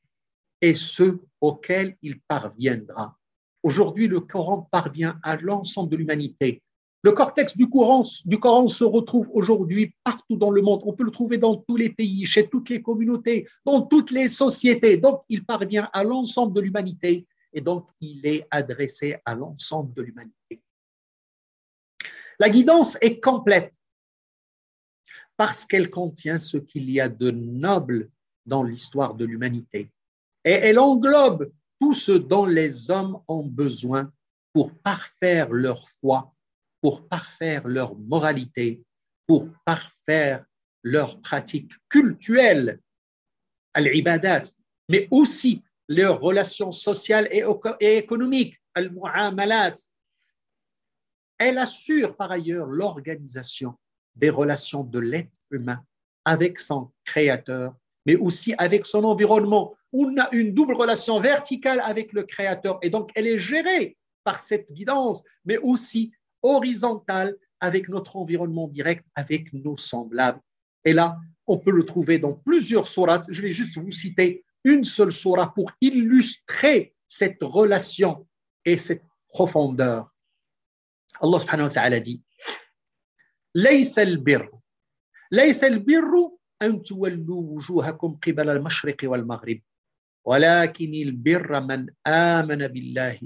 et 0.60 0.74
ceux 0.74 1.22
auxquels 1.40 1.96
il 2.02 2.20
parviendra. 2.22 3.16
Aujourd'hui, 3.62 4.08
le 4.08 4.22
Coran 4.22 4.68
parvient 4.72 5.20
à 5.22 5.36
l'ensemble 5.38 5.92
de 5.92 5.98
l'humanité. 5.98 6.64
Le 7.04 7.12
cortex 7.12 7.56
du 7.56 7.70
Coran, 7.70 8.04
du 8.26 8.40
Coran 8.40 8.68
se 8.70 8.86
retrouve 8.86 9.30
aujourd'hui 9.34 9.94
partout 10.04 10.36
dans 10.36 10.50
le 10.50 10.64
monde. 10.64 10.82
On 10.84 10.94
peut 10.94 11.04
le 11.04 11.12
trouver 11.12 11.38
dans 11.38 11.58
tous 11.58 11.76
les 11.76 11.92
pays, 11.92 12.26
chez 12.26 12.50
toutes 12.50 12.70
les 12.70 12.82
communautés, 12.82 13.48
dans 13.66 13.82
toutes 13.82 14.10
les 14.10 14.30
sociétés. 14.30 14.98
Donc, 14.98 15.22
il 15.30 15.46
parvient 15.46 15.90
à 15.94 16.04
l'ensemble 16.04 16.54
de 16.54 16.62
l'humanité 16.62 17.28
et 17.58 17.62
donc 17.62 17.90
il 18.00 18.26
est 18.26 18.48
adressé 18.52 19.18
à 19.26 19.34
l'ensemble 19.34 19.94
de 19.94 20.04
l'humanité. 20.04 20.62
La 22.40 22.50
guidance 22.50 22.98
est 23.02 23.20
complète 23.20 23.74
parce 25.36 25.66
qu'elle 25.66 25.90
contient 25.90 26.38
ce 26.38 26.58
qu'il 26.58 26.90
y 26.90 27.02
a 27.02 27.10
de 27.10 27.32
noble 27.32 28.10
dans 28.46 28.64
l'histoire 28.64 29.16
de 29.16 29.26
l'humanité. 29.26 29.92
Et 30.46 30.52
elle 30.52 30.80
englobe 30.80 31.52
tout 31.82 31.94
ce 31.94 32.12
dont 32.12 32.46
les 32.46 32.92
hommes 32.92 33.20
ont 33.28 33.46
besoin 33.46 34.12
pour 34.54 34.74
parfaire 34.80 35.52
leur 35.52 35.90
foi 35.90 36.34
pour 36.82 37.08
parfaire 37.08 37.68
leur 37.68 37.96
moralité, 37.98 38.84
pour 39.26 39.50
parfaire 39.66 40.46
leurs 40.84 41.20
pratiques 41.22 41.74
cultuelles, 41.90 42.80
al-ibadat, 43.74 44.44
mais 44.90 45.08
aussi 45.12 45.64
leurs 45.88 46.20
relations 46.20 46.72
sociales 46.72 47.28
et, 47.32 47.44
économiques, 47.98 48.60
al-mu'amalat. 48.76 49.74
Elle 51.38 51.58
assure 51.58 52.16
par 52.16 52.32
ailleurs 52.32 52.68
l'organisation 52.68 53.76
des 54.16 54.30
relations 54.30 54.84
de 54.84 55.00
l'être 55.00 55.38
humain 55.52 55.84
avec 56.26 56.60
son 56.60 56.92
créateur, 57.06 57.76
mais 58.06 58.16
aussi 58.16 58.54
avec 58.58 58.86
son 58.86 59.04
environnement. 59.04 59.76
On 59.94 60.18
a 60.18 60.30
une 60.34 60.54
double 60.54 60.74
relation 60.74 61.20
verticale 61.20 61.80
avec 61.82 62.12
le 62.14 62.24
créateur 62.24 62.80
et 62.82 62.90
donc 62.90 63.12
elle 63.16 63.28
est 63.28 63.38
gérée 63.38 63.98
par 64.24 64.40
cette 64.40 64.72
guidance, 64.74 65.24
mais 65.46 65.58
aussi 65.58 66.12
horizontale 66.42 67.36
avec 67.60 67.88
notre 67.88 68.18
environnement 68.18 68.68
direct, 68.68 69.06
avec 69.16 69.54
nos 69.54 69.78
semblables. 69.78 70.42
Et 70.84 70.94
là, 70.94 71.18
on 71.48 71.58
peut 71.58 71.72
le 71.72 71.86
trouver 71.86 72.20
dans 72.20 72.34
plusieurs 72.34 72.88
sourates. 72.88 73.26
Je 73.30 73.42
vais 73.42 73.52
juste 73.52 73.78
vous 73.78 73.92
citer 73.92 74.44
une 74.64 74.84
seule 74.84 75.12
sourate 75.12 75.54
pour 75.56 75.72
illustrer 75.82 76.94
cette 77.08 77.42
relation 77.42 78.28
et 78.66 78.78
cette 78.78 79.04
profondeur. 79.30 80.14
Allah 81.22 81.40
subhanahu 81.40 81.68
wa 81.68 81.74
ta'ala 81.74 82.00
dit 82.00 82.22
ليس 83.56 84.00
البر 84.00 84.52
ليس 85.32 85.64
البر 85.64 86.32
أن 86.62 86.84
تولوا 86.84 87.42
وجوهكم 87.42 88.20
قبل 88.28 88.50
المشرق 88.50 88.98
والمغرب 89.04 89.60
ولكن 90.26 90.94
البر 90.94 91.62
من 91.62 91.88
آمن 92.08 92.68
بالله 92.68 93.20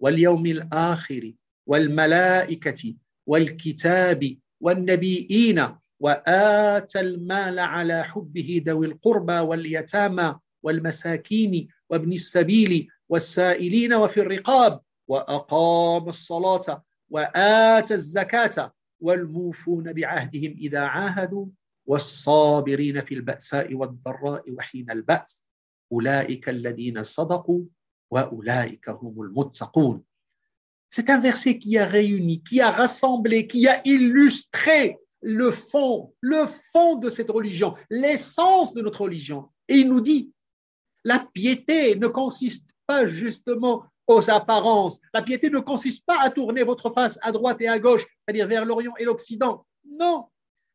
واليوم 0.00 0.46
الآخر 0.46 1.32
والملائكة 1.66 2.94
والكتاب 3.26 4.36
والنبيين 4.60 5.68
وآتى 6.00 7.00
المال 7.00 7.58
على 7.58 8.04
حبه 8.04 8.62
ذوي 8.66 8.86
القربى 8.86 9.38
واليتامى 9.38 10.38
والمساكين 10.62 11.68
وابن 11.90 12.12
السبيل 12.12 12.88
والسائلين 13.08 13.94
وفي 13.94 14.20
الرقاب 14.20 14.80
وأقام 15.08 16.08
الصلاة 16.08 16.82
وآتى 17.10 17.94
الزكاة 17.94 18.72
والموفون 19.00 19.92
بعهدهم 19.92 20.52
إذا 20.58 20.80
عاهدوا 20.80 21.46
والصابرين 21.86 23.00
في 23.00 23.14
البأساء 23.14 23.74
والضراء 23.74 24.52
وحين 24.52 24.90
البأس 24.90 25.46
أولئك 25.92 26.48
الذين 26.48 27.02
صدقوا 27.02 27.64
وأولئك 28.10 28.88
هم 28.88 29.22
المتقون 29.22 30.04
C'est 30.94 31.08
un 31.08 31.18
verset 31.18 31.58
qui 31.58 31.78
a 31.78 31.86
réuni, 31.86 32.42
qui 32.42 32.60
a 32.60 32.70
rassemblé, 32.70 33.46
qui 33.46 33.66
a 33.66 33.80
illustré 33.86 34.98
le 35.22 35.50
fond, 35.50 36.12
le 36.20 36.44
fond 36.44 36.96
de 36.96 37.08
cette 37.08 37.30
religion, 37.30 37.74
l'essence 37.88 38.74
de 38.74 38.82
notre 38.82 39.00
religion. 39.00 39.48
Et 39.68 39.76
il 39.76 39.88
nous 39.88 40.02
dit, 40.02 40.30
la 41.04 41.18
piété 41.18 41.96
ne 41.96 42.06
consiste 42.06 42.70
pas 42.86 43.06
justement 43.06 43.84
aux 44.06 44.30
apparences. 44.30 45.00
La 45.14 45.22
piété 45.22 45.50
ne 45.50 45.60
consiste 45.60 46.04
pas 46.06 46.20
à 46.20 46.30
tourner 46.30 46.62
votre 46.64 46.90
face 46.90 47.18
à 47.22 47.32
droite 47.32 47.60
et 47.60 47.68
à 47.68 47.78
gauche, 47.78 48.06
c'est-à-dire 48.18 48.46
vers 48.46 48.64
l'Orient 48.64 48.94
et 48.98 49.04
l'Occident. 49.04 49.64
Non, 49.84 50.26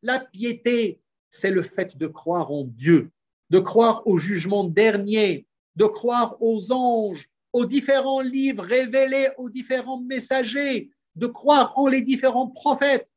la 0.02 0.20
piété, 0.20 1.00
c'est 1.30 1.50
le 1.50 1.62
fait 1.62 1.96
de 1.96 2.06
croire 2.06 2.50
en 2.50 2.64
Dieu, 2.64 3.10
de 3.50 3.58
croire 3.58 4.06
au 4.06 4.18
jugement 4.18 4.64
dernier, 4.64 5.46
de 5.76 5.84
croire 5.84 6.36
aux 6.40 6.72
anges, 6.72 7.28
aux 7.52 7.66
différents 7.66 8.20
livres 8.20 8.64
révélés 8.64 9.30
aux 9.38 9.50
différents 9.50 10.00
messagers, 10.00 10.90
de 11.16 11.26
croire 11.26 11.72
en 11.76 11.88
les 11.88 12.02
différents 12.02 12.48
prophètes. 12.48 13.08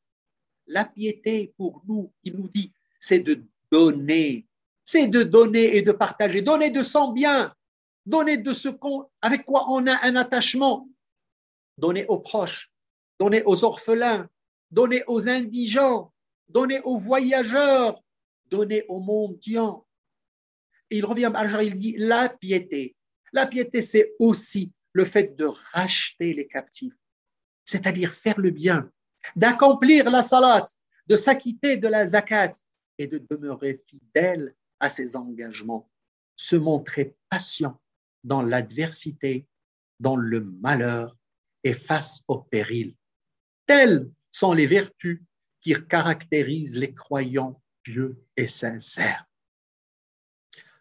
La 0.68 0.86
piété, 0.86 1.54
pour 1.58 1.84
nous, 1.88 2.12
il 2.24 2.36
nous 2.36 2.48
dit, 2.48 2.72
c'est 3.00 3.20
de 3.20 3.44
donner, 3.72 4.46
c'est 4.84 5.08
de 5.08 5.24
donner 5.24 5.78
et 5.78 5.82
de 5.82 5.92
partager, 5.92 6.42
donner 6.42 6.70
de 6.70 6.84
son 6.84 7.12
bien, 7.12 7.54
donner 8.06 8.38
de 8.38 8.54
ce 8.54 8.70
qu'on, 8.70 9.08
avec 9.22 9.46
quoi 9.46 9.66
on 9.70 9.86
a 9.88 10.06
un 10.06 10.16
attachement, 10.16 10.90
donner 11.78 12.06
aux 12.08 12.20
proches, 12.20 12.72
donner 13.20 13.44
aux 13.46 13.64
orphelins, 13.64 14.28
donner 14.72 15.04
aux 15.08 15.28
indigents, 15.30 16.12
donner 16.50 16.82
aux 16.82 16.98
voyageurs, 16.98 18.02
donner 18.46 18.84
aux 18.88 19.00
mendiants. 19.00 19.86
il 20.90 21.06
revient 21.06 21.32
à 21.34 21.64
il 21.64 21.74
dit 21.76 21.96
la 21.98 22.30
piété. 22.30 22.96
La 23.32 23.48
piété, 23.48 23.82
c'est 23.82 24.14
aussi 24.20 24.72
le 24.92 25.06
fait 25.06 25.38
de 25.38 25.46
racheter 25.46 26.34
les 26.34 26.48
captifs, 26.48 27.00
c'est-à-dire 27.64 28.14
faire 28.14 28.40
le 28.40 28.52
bien, 28.52 28.92
d'accomplir 29.38 30.10
la 30.10 30.22
salat, 30.22 30.66
de 31.08 31.16
s'acquitter 31.16 31.78
de 31.78 31.88
la 31.88 32.06
zakat 32.08 32.52
et 32.98 33.08
de 33.08 33.20
demeurer 33.30 33.82
fidèle 33.86 34.54
à 34.82 34.90
ses 34.90 35.16
engagements, 35.16 35.90
se 36.36 36.58
montrer 36.58 37.16
patient 37.30 37.80
dans 38.26 38.42
l'adversité, 38.42 39.48
dans 40.00 40.18
le 40.18 40.42
malheur 40.42 41.16
et 41.64 41.74
face 41.74 42.24
au 42.28 42.40
péril. 42.40 42.96
Telles 43.66 44.12
sont 44.32 44.52
les 44.52 44.68
vertus 44.68 45.22
qui 45.62 45.74
caractérisent 45.88 46.76
les 46.76 46.94
croyants 46.94 47.62
pieux 47.84 48.22
et 48.36 48.48
sincères. 48.48 49.26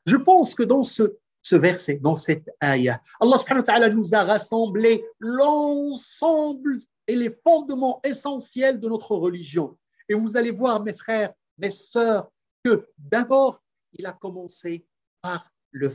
Je 0.07 0.17
pense 0.17 0.55
que 0.55 0.65
dans 0.65 0.83
ce 0.83 1.21
ce 1.43 1.57
verset, 1.57 1.95
dans 1.95 2.15
cette 2.15 2.51
ayah. 2.63 3.03
Allah 3.21 3.89
nous 3.91 4.15
a 4.15 4.25
rassemblé 4.25 5.05
l'ensemble 5.19 6.81
et 7.07 7.17
les 7.17 7.31
fondements 7.31 8.01
essentiels 8.05 8.79
de 8.79 8.89
notre 8.89 9.17
religion. 9.17 9.77
Et 10.09 10.15
vous 10.15 10.37
allez 10.37 10.51
voir, 10.51 10.83
mes 10.83 10.93
frères, 10.93 11.33
mes 11.59 11.71
sœurs, 11.71 12.31
que 12.65 12.87
d'abord, 12.99 13.63
il 13.93 14.07
a 14.07 14.13
commencé 14.13 14.87
par 15.21 15.51
le, 15.71 15.91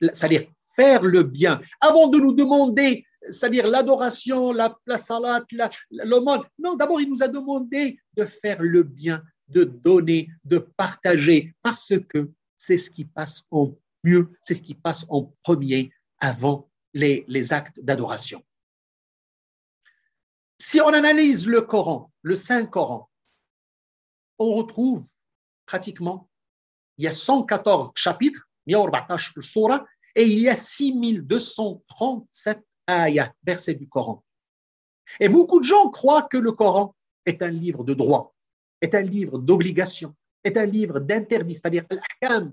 c'est-à-dire 0.00 0.50
faire 0.74 1.02
le 1.02 1.22
bien. 1.22 1.60
Avant 1.80 2.08
de 2.08 2.18
nous 2.18 2.32
demander, 2.32 3.04
c'est-à-dire 3.30 3.66
l'adoration, 3.66 4.52
la, 4.52 4.76
la 4.86 4.98
salat, 4.98 5.44
l'aumône, 5.90 6.42
non, 6.58 6.76
d'abord, 6.76 7.00
il 7.00 7.10
nous 7.10 7.22
a 7.22 7.28
demandé 7.28 7.98
de 8.14 8.24
faire 8.24 8.62
le 8.62 8.82
bien, 8.82 9.22
de 9.48 9.64
donner, 9.64 10.28
de 10.44 10.58
partager, 10.58 11.54
parce 11.62 11.92
que 12.08 12.30
c'est 12.56 12.76
ce 12.76 12.90
qui 12.90 13.04
passe 13.04 13.42
en 13.50 13.74
mieux, 14.04 14.32
c'est 14.42 14.54
ce 14.54 14.62
qui 14.62 14.74
passe 14.74 15.04
en 15.08 15.34
premier 15.42 15.92
avant 16.18 16.70
les, 16.94 17.24
les 17.28 17.52
actes 17.52 17.80
d'adoration. 17.80 18.42
Si 20.58 20.80
on 20.80 20.88
analyse 20.88 21.46
le 21.46 21.62
Coran, 21.62 22.12
le 22.22 22.36
Saint-Coran, 22.36 23.10
on 24.38 24.54
retrouve 24.54 25.06
pratiquement, 25.66 26.29
il 27.00 27.04
y 27.04 27.06
a 27.06 27.12
114 27.12 27.92
chapitres, 27.94 28.46
et 28.66 28.74
il 30.22 30.38
y 30.38 30.48
a 30.50 30.54
6237 30.54 32.60
ayats, 32.86 33.32
versets 33.42 33.74
du 33.74 33.88
Coran. 33.88 34.22
Et 35.18 35.30
beaucoup 35.30 35.60
de 35.60 35.64
gens 35.64 35.88
croient 35.88 36.24
que 36.24 36.36
le 36.36 36.52
Coran 36.52 36.94
est 37.24 37.42
un 37.42 37.48
livre 37.48 37.84
de 37.84 37.94
droit, 37.94 38.34
est 38.82 38.94
un 38.94 39.00
livre 39.00 39.38
d'obligation, 39.38 40.14
est 40.44 40.58
un 40.58 40.66
livre 40.66 41.00
d'interdit, 41.00 41.54
c'est-à-dire 41.54 41.86
l'ahkam, 41.90 42.52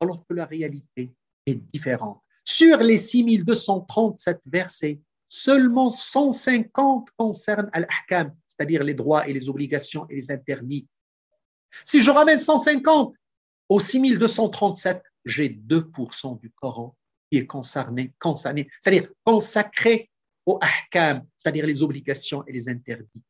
alors 0.00 0.24
que 0.26 0.32
la 0.32 0.46
réalité 0.46 1.12
est 1.44 1.54
différente. 1.54 2.22
Sur 2.44 2.78
les 2.78 2.96
6237 2.96 4.40
versets, 4.46 5.02
seulement 5.28 5.90
150 5.90 7.10
concernent 7.18 7.68
al-ahkam, 7.74 8.34
c'est-à-dire 8.46 8.84
les 8.84 8.94
droits 8.94 9.28
et 9.28 9.34
les 9.34 9.50
obligations 9.50 10.06
et 10.08 10.14
les 10.14 10.30
interdits. 10.30 10.88
Si 11.84 12.00
je 12.00 12.10
ramène 12.10 12.38
150 12.38 13.14
aux 13.68 13.80
6237, 13.80 15.02
j'ai 15.24 15.48
2% 15.48 16.40
du 16.40 16.50
Coran 16.50 16.96
qui 17.30 17.38
est 17.38 17.46
concerné, 17.46 18.12
concerné 18.18 18.68
c'est-à-dire 18.80 19.08
consacré 19.24 20.10
au 20.44 20.58
ahkam, 20.60 21.26
c'est-à-dire 21.36 21.66
les 21.66 21.82
obligations 21.82 22.44
et 22.46 22.52
les 22.52 22.68
interdits. 22.68 23.22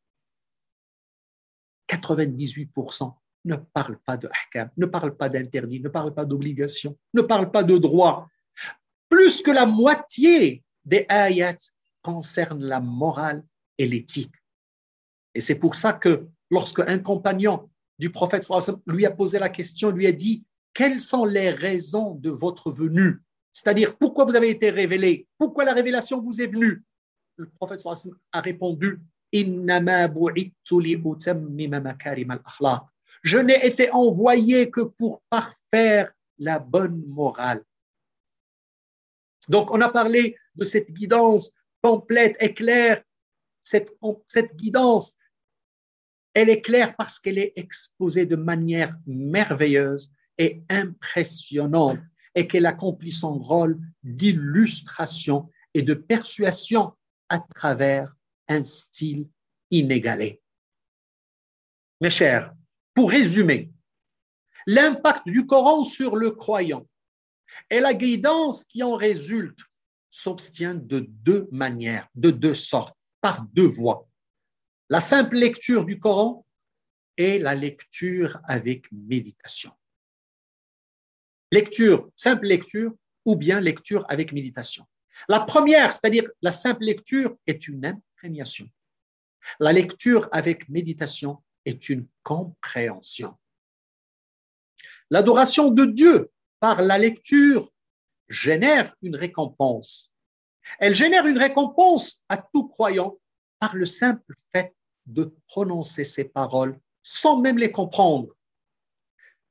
98% 1.87 3.13
ne 3.45 3.55
parle 3.55 3.99
pas 3.99 4.17
de 4.17 4.27
ahkam, 4.27 4.69
ne 4.77 4.85
parle 4.85 5.15
pas 5.15 5.29
d'interdit, 5.29 5.79
ne 5.79 5.89
parle 5.89 6.13
pas 6.13 6.25
d'obligation, 6.25 6.97
ne 7.13 7.21
parle 7.21 7.51
pas 7.51 7.63
de 7.63 7.77
droit. 7.77 8.27
Plus 9.09 9.41
que 9.41 9.51
la 9.51 9.65
moitié 9.65 10.63
des 10.85 11.05
ayats 11.09 11.57
concernent 12.01 12.63
la 12.63 12.79
morale 12.79 13.43
et 13.77 13.85
l'éthique. 13.85 14.33
Et 15.35 15.41
c'est 15.41 15.55
pour 15.55 15.75
ça 15.75 15.93
que 15.93 16.27
lorsque 16.49 16.79
un 16.79 16.99
compagnon 16.99 17.69
du 17.99 18.09
prophète 18.09 18.47
lui 18.87 19.05
a 19.05 19.11
posé 19.11 19.39
la 19.39 19.49
question, 19.49 19.91
lui 19.91 20.07
a 20.07 20.11
dit 20.11 20.43
Quelles 20.73 20.99
sont 20.99 21.25
les 21.25 21.49
raisons 21.49 22.15
de 22.15 22.29
votre 22.29 22.71
venue? 22.71 23.21
C'est-à-dire, 23.51 23.97
pourquoi 23.97 24.25
vous 24.25 24.35
avez 24.35 24.49
été 24.49 24.71
révélé? 24.71 25.27
Pourquoi 25.37 25.63
la 25.63 25.73
révélation 25.73 26.21
vous 26.21 26.41
est 26.41 26.47
venue? 26.47 26.83
Le 27.35 27.47
prophète 27.59 27.81
a 28.31 28.41
répondu 28.41 28.99
Je 33.23 33.37
n'ai 33.37 33.65
été 33.65 33.91
envoyé 33.91 34.69
que 34.69 34.81
pour 34.81 35.21
parfaire 35.29 36.13
la 36.37 36.59
bonne 36.59 37.03
morale. 37.07 37.63
Donc, 39.49 39.71
on 39.71 39.81
a 39.81 39.89
parlé 39.89 40.35
de 40.55 40.63
cette 40.63 40.91
guidance 40.91 41.51
complète 41.81 42.37
et 42.39 42.53
claire. 42.53 43.03
Cette, 43.63 43.95
cette 44.27 44.55
guidance, 44.55 45.17
elle 46.33 46.49
est 46.49 46.61
claire 46.61 46.95
parce 46.95 47.19
qu'elle 47.19 47.37
est 47.37 47.53
exposée 47.55 48.25
de 48.25 48.35
manière 48.35 48.95
merveilleuse 49.05 50.11
et 50.37 50.63
impressionnante 50.69 51.99
et 52.35 52.47
qu'elle 52.47 52.65
accomplit 52.65 53.11
son 53.11 53.37
rôle 53.37 53.79
d'illustration 54.03 55.49
et 55.73 55.83
de 55.83 55.93
persuasion 55.93 56.93
à 57.29 57.39
travers 57.39 58.13
un 58.47 58.63
style 58.63 59.27
inégalé. 59.69 60.41
Mes 62.01 62.09
chers, 62.09 62.53
pour 62.93 63.11
résumer, 63.11 63.71
l'impact 64.65 65.27
du 65.27 65.45
Coran 65.45 65.83
sur 65.83 66.15
le 66.15 66.31
croyant 66.31 66.87
et 67.69 67.79
la 67.79 67.93
guidance 67.93 68.63
qui 68.63 68.83
en 68.83 68.95
résulte 68.95 69.59
s'obtient 70.09 70.75
de 70.75 70.99
deux 71.07 71.47
manières, 71.51 72.07
de 72.15 72.29
deux 72.29 72.53
sortes, 72.55 72.95
par 73.21 73.45
deux 73.53 73.67
voies. 73.67 74.07
La 74.93 74.99
simple 74.99 75.37
lecture 75.37 75.85
du 75.85 75.99
Coran 75.99 76.45
et 77.17 77.39
la 77.39 77.55
lecture 77.55 78.39
avec 78.47 78.91
méditation. 78.91 79.71
Lecture, 81.51 82.11
simple 82.15 82.45
lecture 82.45 82.93
ou 83.25 83.35
bien 83.35 83.59
lecture 83.59 84.05
avec 84.07 84.33
méditation. 84.33 84.85
La 85.27 85.39
première, 85.39 85.91
c'est-à-dire 85.93 86.29
la 86.43 86.51
simple 86.51 86.83
lecture, 86.83 87.35
est 87.47 87.67
une 87.67 87.87
imprégnation. 87.87 88.69
La 89.59 89.73
lecture 89.73 90.29
avec 90.31 90.69
méditation 90.69 91.41
est 91.65 91.89
une 91.89 92.07
compréhension. 92.21 93.35
L'adoration 95.09 95.71
de 95.71 95.85
Dieu 95.85 96.31
par 96.59 96.83
la 96.83 96.99
lecture 96.99 97.67
génère 98.29 98.95
une 99.01 99.15
récompense. 99.15 100.11
Elle 100.77 100.93
génère 100.93 101.25
une 101.25 101.39
récompense 101.39 102.23
à 102.29 102.37
tout 102.37 102.67
croyant 102.67 103.17
par 103.57 103.75
le 103.75 103.87
simple 103.87 104.35
fait 104.51 104.71
de 105.06 105.34
prononcer 105.46 106.04
ces 106.04 106.24
paroles 106.24 106.78
sans 107.02 107.40
même 107.40 107.58
les 107.58 107.72
comprendre. 107.72 108.34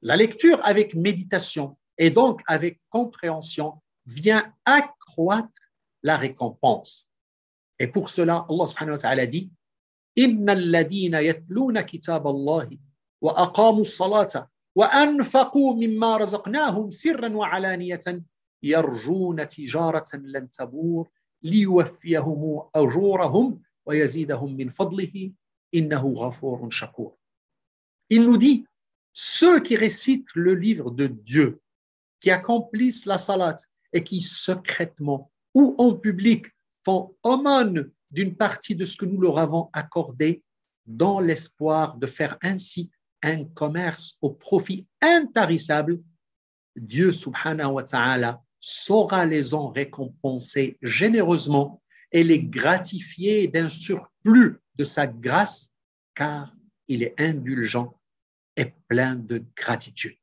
La 0.01 0.15
lecture 0.15 0.59
avec 0.63 0.93
méditation 0.93 1.77
et 1.97 2.11
donc 2.11 2.41
avec 2.47 2.79
compréhension 2.89 3.81
vient 4.05 4.53
accroître 4.65 5.49
la 6.03 6.17
récompense. 6.17 7.09
Et 7.79 7.87
pour 7.87 8.09
cela, 8.09 8.45
Allah 8.49 8.67
subhanahu 8.67 8.95
wa 8.95 9.01
ta'ala 9.01 9.25
dit 9.25 9.51
إن 10.17 10.49
الذين 10.49 11.13
يتلون 11.13 11.81
كتاب 11.81 12.27
الله 12.27 12.77
وأقاموا 13.21 13.81
الصلاة 13.81 14.49
وأنفقوا 14.75 15.73
مما 15.73 16.17
رزقناهم 16.17 16.91
سرا 16.91 17.29
وعلانية 17.35 18.23
يرجون 18.63 19.47
تجارة 19.47 20.05
لن 20.13 20.49
تبور 20.49 21.09
ليوفيهم 21.43 22.61
أجورهم 22.75 23.61
ويزيدهم 23.85 24.57
من 24.57 24.69
فضله 24.69 25.13
إنه 25.13 25.27
غفور 25.27 25.27
شكور 25.27 25.40
il 25.72 25.88
nous 28.20 28.36
dit, 28.36 28.66
ceux 29.12 29.60
qui 29.60 29.76
récitent 29.76 30.34
le 30.34 30.54
livre 30.54 30.90
de 30.90 31.06
Dieu, 31.06 31.60
qui 32.20 32.30
accomplissent 32.30 33.06
la 33.06 33.18
salat 33.18 33.56
et 33.92 34.04
qui 34.04 34.20
secrètement 34.20 35.30
ou 35.54 35.74
en 35.78 35.94
public 35.94 36.46
font 36.84 37.14
aumône 37.22 37.90
d'une 38.10 38.36
partie 38.36 38.74
de 38.74 38.84
ce 38.84 38.96
que 38.96 39.06
nous 39.06 39.20
leur 39.20 39.38
avons 39.38 39.70
accordé 39.72 40.42
dans 40.86 41.20
l'espoir 41.20 41.96
de 41.96 42.06
faire 42.06 42.38
ainsi 42.42 42.90
un 43.22 43.44
commerce 43.44 44.16
au 44.20 44.30
profit 44.30 44.86
intarissable, 45.00 46.00
Dieu 46.76 47.12
subhanahu 47.12 47.72
wa 47.72 47.82
ta'ala 47.84 48.42
saura 48.60 49.26
les 49.26 49.54
en 49.54 49.68
récompenser 49.70 50.78
généreusement 50.82 51.82
et 52.10 52.24
les 52.24 52.42
gratifier 52.42 53.48
d'un 53.48 53.68
surplus 53.68 54.58
de 54.76 54.84
sa 54.84 55.06
grâce, 55.06 55.72
car 56.14 56.54
il 56.88 57.02
est 57.02 57.14
indulgent 57.18 57.98
et 58.56 58.72
plein 58.88 59.16
de 59.16 59.44
gratitude. 59.56 60.16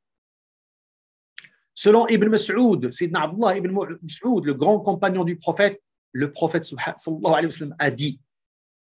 Selon 1.74 2.06
Ibn 2.08 2.28
Mas'ud, 2.28 2.90
Sayyidina 2.90 3.22
Abdullah 3.22 3.56
Ibn 3.56 3.70
Mas'ud, 3.70 4.44
le 4.44 4.54
grand 4.54 4.80
compagnon 4.80 5.24
du 5.24 5.36
prophète, 5.36 5.82
le 6.12 6.32
prophète 6.32 6.64
sallallahu 6.64 7.34
alayhi 7.34 7.62
wa 7.62 7.76
a 7.78 7.90
dit 7.90 8.20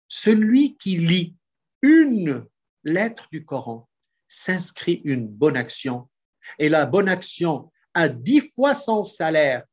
Celui 0.07 0.77
qui 0.77 0.97
lit 0.97 1.35
une 1.81 2.45
lettre 2.83 3.27
du 3.31 3.45
Coran 3.45 3.87
s'inscrit 4.27 5.01
une 5.03 5.27
bonne 5.27 5.57
action, 5.57 6.09
et 6.59 6.69
la 6.69 6.85
bonne 6.85 7.09
action 7.09 7.71
a 7.93 8.09
dix 8.09 8.41
fois 8.41 8.73
son 8.75 9.03
salaire. 9.03 9.63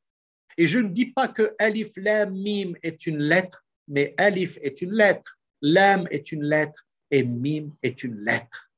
Et 0.57 0.66
je 0.66 0.78
ne 0.78 0.88
dis 0.88 1.07
pas 1.07 1.28
que 1.28 1.54
Alif 1.59 1.92
Lam 1.96 2.33
Mim 2.35 2.74
est 2.83 3.07
une 3.07 3.18
lettre, 3.18 3.64
mais 3.88 4.14
Alif 4.18 4.59
est 4.62 4.83
une 4.83 4.92
lettre, 4.92 5.34
Lam 5.66 6.07
est 6.11 6.31
une 6.31 6.44
lettre 6.44 6.87
et 7.11 7.24
Mim 7.24 7.70
est 7.83 8.05
une 8.05 8.20
lettre. 8.20 8.70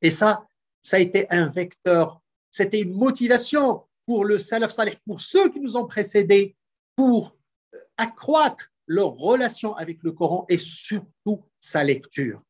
Et 0.00 0.10
ça, 0.10 0.46
ça 0.82 0.98
a 0.98 1.00
été 1.00 1.28
un 1.30 1.48
vecteur, 1.48 2.20
c'était 2.52 2.80
une 2.80 2.94
motivation 2.94 3.82
pour 4.06 4.24
le 4.24 4.38
Salaf 4.38 4.70
Salih, 4.70 4.96
pour 5.04 5.20
ceux 5.20 5.50
qui 5.50 5.58
nous 5.58 5.76
ont 5.76 5.86
précédés, 5.86 6.54
pour 6.94 7.36
accroître 7.96 8.70
leur 8.86 9.16
relation 9.16 9.74
avec 9.74 10.00
le 10.04 10.12
Coran 10.12 10.46
et 10.48 10.58
surtout 10.58 11.42
sa 11.56 11.82
lecture. 11.82 12.40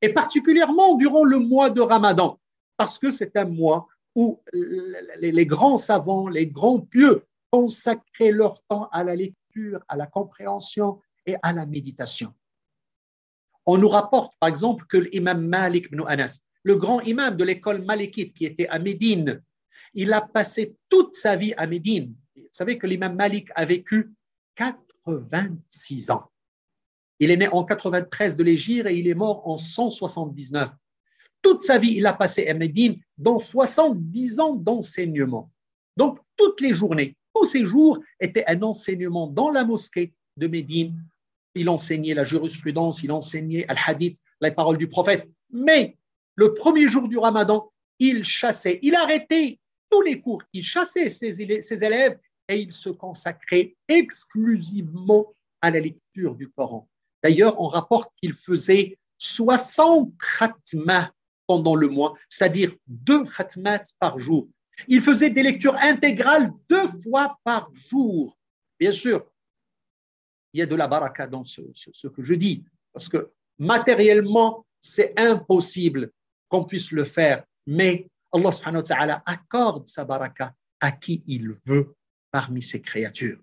Et 0.00 0.14
particulièrement 0.14 0.94
durant 0.94 1.24
le 1.24 1.40
mois 1.40 1.68
de 1.68 1.82
Ramadan, 1.82 2.40
parce 2.78 2.98
que 2.98 3.10
c'est 3.10 3.36
un 3.36 3.44
mois 3.44 3.86
où 4.14 4.40
les 4.54 5.46
grands 5.46 5.76
savants, 5.76 6.28
les 6.28 6.46
grands 6.46 6.80
pieux 6.80 7.26
consacraient 7.50 8.32
leur 8.32 8.62
temps 8.62 8.88
à 8.92 9.04
la 9.04 9.14
lecture, 9.14 9.84
à 9.88 9.96
la 9.96 10.06
compréhension 10.06 11.02
et 11.26 11.36
à 11.42 11.52
la 11.52 11.66
méditation. 11.66 12.32
On 13.66 13.78
nous 13.78 13.88
rapporte 13.88 14.34
par 14.40 14.48
exemple 14.48 14.86
que 14.86 14.96
l'imam 14.96 15.46
Malik 15.46 15.86
ibn 15.86 16.02
Anas, 16.06 16.40
le 16.64 16.76
grand 16.76 17.00
imam 17.00 17.36
de 17.36 17.44
l'école 17.44 17.84
malikite 17.84 18.34
qui 18.34 18.44
était 18.44 18.68
à 18.68 18.78
Médine, 18.78 19.42
il 19.94 20.12
a 20.12 20.20
passé 20.20 20.76
toute 20.88 21.14
sa 21.14 21.36
vie 21.36 21.54
à 21.56 21.66
Médine. 21.66 22.14
Vous 22.36 22.42
savez 22.52 22.78
que 22.78 22.86
l'imam 22.86 23.14
Malik 23.14 23.48
a 23.54 23.64
vécu 23.64 24.12
86 24.56 26.10
ans. 26.10 26.30
Il 27.18 27.30
est 27.30 27.36
né 27.36 27.48
en 27.48 27.64
93 27.64 28.36
de 28.36 28.42
l'Égypte 28.42 28.88
et 28.88 28.98
il 28.98 29.06
est 29.06 29.14
mort 29.14 29.46
en 29.46 29.58
179. 29.58 30.72
Toute 31.40 31.62
sa 31.62 31.78
vie, 31.78 31.94
il 31.96 32.06
a 32.06 32.12
passé 32.12 32.46
à 32.48 32.54
Médine 32.54 33.00
dans 33.18 33.38
70 33.38 34.40
ans 34.40 34.54
d'enseignement. 34.54 35.50
Donc, 35.96 36.18
toutes 36.36 36.60
les 36.60 36.72
journées, 36.72 37.16
tous 37.34 37.44
ces 37.44 37.64
jours 37.64 37.98
étaient 38.20 38.46
un 38.46 38.62
enseignement 38.62 39.26
dans 39.26 39.50
la 39.50 39.64
mosquée 39.64 40.14
de 40.36 40.46
Médine. 40.46 41.04
Il 41.54 41.68
enseignait 41.68 42.14
la 42.14 42.24
jurisprudence, 42.24 43.02
il 43.02 43.12
enseignait 43.12 43.66
al-hadith, 43.68 44.18
les 44.40 44.50
paroles 44.50 44.78
du 44.78 44.88
prophète. 44.88 45.28
Mais 45.50 45.96
le 46.34 46.54
premier 46.54 46.88
jour 46.88 47.08
du 47.08 47.18
ramadan, 47.18 47.70
il 47.98 48.24
chassait, 48.24 48.78
il 48.82 48.94
arrêtait 48.94 49.58
tous 49.90 50.02
les 50.02 50.20
cours, 50.20 50.42
il 50.52 50.64
chassait 50.64 51.08
ses, 51.08 51.40
élèves 51.42 52.18
et 52.48 52.56
il 52.56 52.72
se 52.72 52.88
consacrait 52.88 53.76
exclusivement 53.88 55.34
à 55.60 55.70
la 55.70 55.80
lecture 55.80 56.34
du 56.34 56.48
Coran. 56.48 56.88
D'ailleurs, 57.22 57.60
on 57.60 57.66
rapporte 57.66 58.10
qu'il 58.16 58.32
faisait 58.32 58.98
60 59.18 60.12
khatmas 60.38 61.10
pendant 61.46 61.76
le 61.76 61.88
mois, 61.88 62.14
c'est-à-dire 62.28 62.74
deux 62.86 63.24
khatmats 63.24 63.92
par 64.00 64.18
jour. 64.18 64.48
Il 64.88 65.02
faisait 65.02 65.30
des 65.30 65.42
lectures 65.42 65.76
intégrales 65.76 66.52
deux 66.68 66.88
fois 67.02 67.38
par 67.44 67.70
jour. 67.72 68.36
Bien 68.80 68.92
sûr, 68.92 69.26
il 70.52 70.60
y 70.60 70.62
a 70.62 70.66
de 70.66 70.76
la 70.76 70.86
baraka 70.86 71.26
dans 71.26 71.44
ce, 71.44 71.62
que 72.08 72.22
je 72.22 72.34
dis, 72.34 72.64
parce 72.92 73.08
que 73.08 73.30
matériellement, 73.58 74.66
c'est 74.80 75.18
impossible 75.18 76.10
qu'on 76.48 76.64
puisse 76.64 76.90
le 76.90 77.04
faire, 77.04 77.44
mais 77.66 78.08
Allah 78.32 78.52
subhanahu 78.52 78.82
wa 78.82 78.82
ta'ala 78.82 79.22
accorde 79.26 79.88
sa 79.88 80.04
baraka 80.04 80.54
à 80.80 80.92
qui 80.92 81.22
il 81.26 81.52
veut 81.66 81.94
parmi 82.30 82.62
ses 82.62 82.80
créatures. 82.80 83.38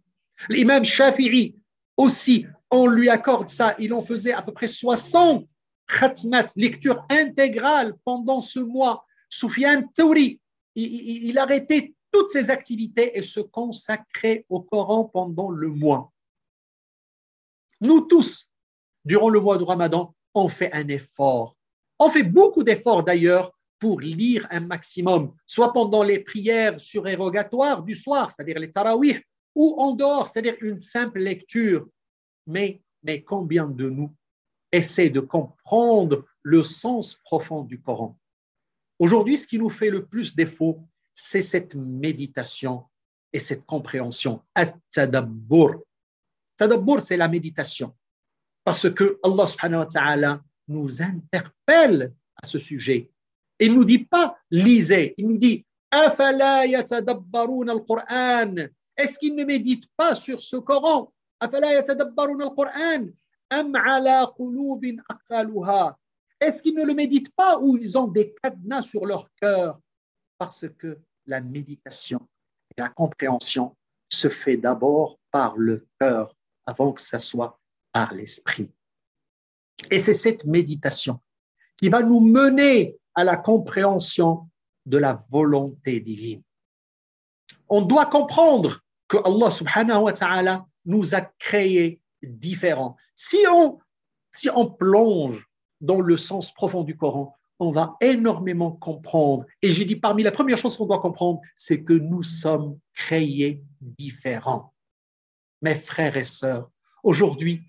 L'imam 0.50 0.84
Shafi'i 0.84 1.56
aussi, 1.98 2.46
on 2.70 2.88
lui 2.88 3.10
accorde 3.10 3.50
ça, 3.50 3.76
il 3.80 3.94
en 3.94 4.02
faisait 4.02 4.34
à 4.34 4.42
peu 4.42 4.54
près 4.54 4.68
60 4.68 5.48
khatmat, 5.88 6.46
lecture 6.56 7.06
intégrale 7.10 7.94
pendant 8.06 8.42
ce 8.42 8.60
mois. 8.60 9.06
Soufiane 9.30 9.92
Tawri, 9.94 10.40
il, 10.76 11.28
il 11.28 11.38
arrêtait 11.38 11.94
toutes 12.12 12.30
ses 12.30 12.50
activités 12.50 13.18
et 13.18 13.24
se 13.24 13.40
consacrait 13.40 14.46
au 14.50 14.62
Coran 14.62 15.06
pendant 15.06 15.50
le 15.50 15.70
mois. 15.70 16.12
Nous 17.82 18.02
tous, 18.02 18.52
durant 19.06 19.30
le 19.30 19.40
mois 19.40 19.58
de 19.58 19.64
Ramadan, 19.64 20.14
on 20.34 20.48
fait 20.48 20.72
un 20.74 20.88
effort. 20.88 21.56
On 21.98 22.10
fait 22.10 22.24
beaucoup 22.24 22.64
d'efforts 22.64 23.04
d'ailleurs 23.04 23.52
pour 23.80 24.02
lire 24.02 24.48
un 24.52 24.60
maximum, 24.60 25.34
soit 25.48 25.72
pendant 25.72 26.04
les 26.04 26.20
prières 26.20 26.80
surérogatoires 26.80 27.84
du 27.84 27.96
soir, 27.96 28.32
c'est-à-dire 28.32 28.60
les 28.60 28.72
tarawih, 28.72 29.22
ou 29.56 29.76
en 29.78 29.94
dehors, 29.94 30.28
c'est-à-dire 30.28 30.56
une 30.62 30.80
simple 30.80 31.20
lecture. 31.20 31.88
Mais, 32.46 32.82
mais 33.04 33.24
combien 33.24 33.68
de 33.68 33.90
nous 33.90 34.14
essaient 34.72 35.10
de 35.10 35.22
comprendre 35.22 36.26
le 36.44 36.64
sens 36.64 37.16
profond 37.16 37.64
du 37.64 37.82
Coran? 37.82 38.18
Aujourd'hui, 39.00 39.38
ce 39.38 39.48
qui 39.48 39.58
nous 39.58 39.70
fait 39.70 39.90
le 39.90 40.06
plus 40.06 40.36
défaut, 40.36 40.84
c'est 41.14 41.42
cette 41.42 41.76
méditation 41.76 42.86
et 43.32 43.40
cette 43.40 43.66
compréhension. 43.66 44.42
Tadabbur, 46.60 47.00
c'est 47.00 47.16
la 47.16 47.30
méditation. 47.30 47.96
Parce 48.66 48.94
que 48.94 49.18
Allah 49.24 49.48
subhanahu 49.48 49.80
wa 49.80 49.86
ta'ala 49.86 50.44
nous 50.68 51.02
interpelle 51.02 52.14
à 52.36 52.46
ce 52.46 52.60
sujet. 52.60 53.10
Il 53.60 53.72
ne 53.72 53.78
nous 53.78 53.86
dit 53.86 54.00
pas 54.00 54.38
lisez, 54.52 55.16
il 55.18 55.30
nous 55.30 55.38
dit 55.38 55.66
Est-ce 58.98 59.20
qu'ils 59.20 59.36
ne 59.36 59.46
méditent 59.46 59.90
pas 59.96 60.16
sur 60.16 60.42
ce 60.42 60.58
Coran? 60.58 61.14
Est-ce 66.42 66.62
qu'ils 66.62 66.76
ne 66.76 66.86
le 66.86 66.94
méditent 66.94 67.36
pas 67.36 67.58
ou 67.58 67.78
ils 67.78 67.98
ont 67.98 68.08
des 68.08 68.36
cadenas 68.44 68.82
sur 68.82 69.06
leur 69.06 69.30
cœur? 69.42 69.80
Parce 70.38 70.66
que 70.78 71.00
la 71.26 71.40
méditation 71.40 72.20
et 72.76 72.82
la 72.82 72.90
compréhension 72.90 73.78
se 74.10 74.28
fait 74.28 74.58
d'abord 74.58 75.20
par 75.32 75.56
le 75.56 75.88
cœur 76.02 76.36
avant 76.70 76.94
que 76.94 77.02
ça 77.02 77.20
soit 77.20 77.60
par 77.92 78.14
l'esprit. 78.14 78.70
Et 79.92 80.00
c'est 80.00 80.14
cette 80.14 80.46
méditation 80.46 81.20
qui 81.78 81.90
va 81.90 82.02
nous 82.02 82.20
mener 82.20 82.98
à 83.16 83.24
la 83.24 83.38
compréhension 83.38 84.50
de 84.86 84.98
la 84.98 85.14
volonté 85.30 86.00
divine. 86.00 86.44
On 87.68 87.82
doit 87.82 88.06
comprendre 88.06 88.80
que 89.08 89.18
Allah 89.18 89.52
subhanahu 89.52 90.04
wa 90.04 90.14
ta'ala 90.14 90.66
nous 90.86 91.16
a 91.16 91.22
créés 91.22 92.02
différents. 92.22 92.96
Si 93.16 93.40
on, 93.52 93.80
si 94.34 94.50
on 94.50 94.70
plonge 94.70 95.48
dans 95.82 96.02
le 96.02 96.18
sens 96.18 96.54
profond 96.54 96.84
du 96.84 96.96
Coran, 96.96 97.36
on 97.60 97.72
va 97.72 97.96
énormément 98.02 98.72
comprendre. 98.72 99.46
Et 99.62 99.72
j'ai 99.72 99.86
dit 99.86 99.96
parmi 99.96 100.24
les 100.24 100.32
premières 100.32 100.58
choses 100.58 100.78
qu'on 100.78 100.86
doit 100.86 101.00
comprendre, 101.00 101.42
c'est 101.56 101.84
que 101.84 101.94
nous 101.94 102.24
sommes 102.24 102.80
créés 102.94 103.64
différents. 103.82 104.74
Mes 105.62 105.76
frères 105.76 106.18
et 106.18 106.24
sœurs, 106.24 106.70
aujourd'hui, 107.04 107.64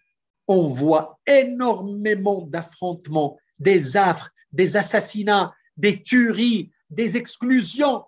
on 0.47 0.69
voit 0.69 1.19
énormément 1.27 2.43
d'affrontements, 2.43 3.39
des 3.59 3.97
affres, 3.97 4.31
des 4.53 4.77
assassinats, 4.77 5.55
des 5.77 6.03
tueries, 6.03 6.73
des 6.91 7.17
exclusions 7.17 8.05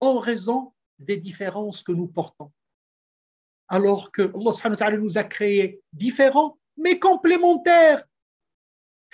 en 0.00 0.18
raison 0.18 0.72
des 0.98 1.16
différences 1.16 1.82
que 1.82 1.92
nous 1.92 2.06
portons. 2.06 2.52
Alors 3.68 4.10
que 4.10 4.32
Allah 4.72 4.96
nous 4.96 5.18
a 5.18 5.24
créés 5.24 5.80
différents 5.92 6.58
mais 6.76 6.98
complémentaires. 6.98 8.04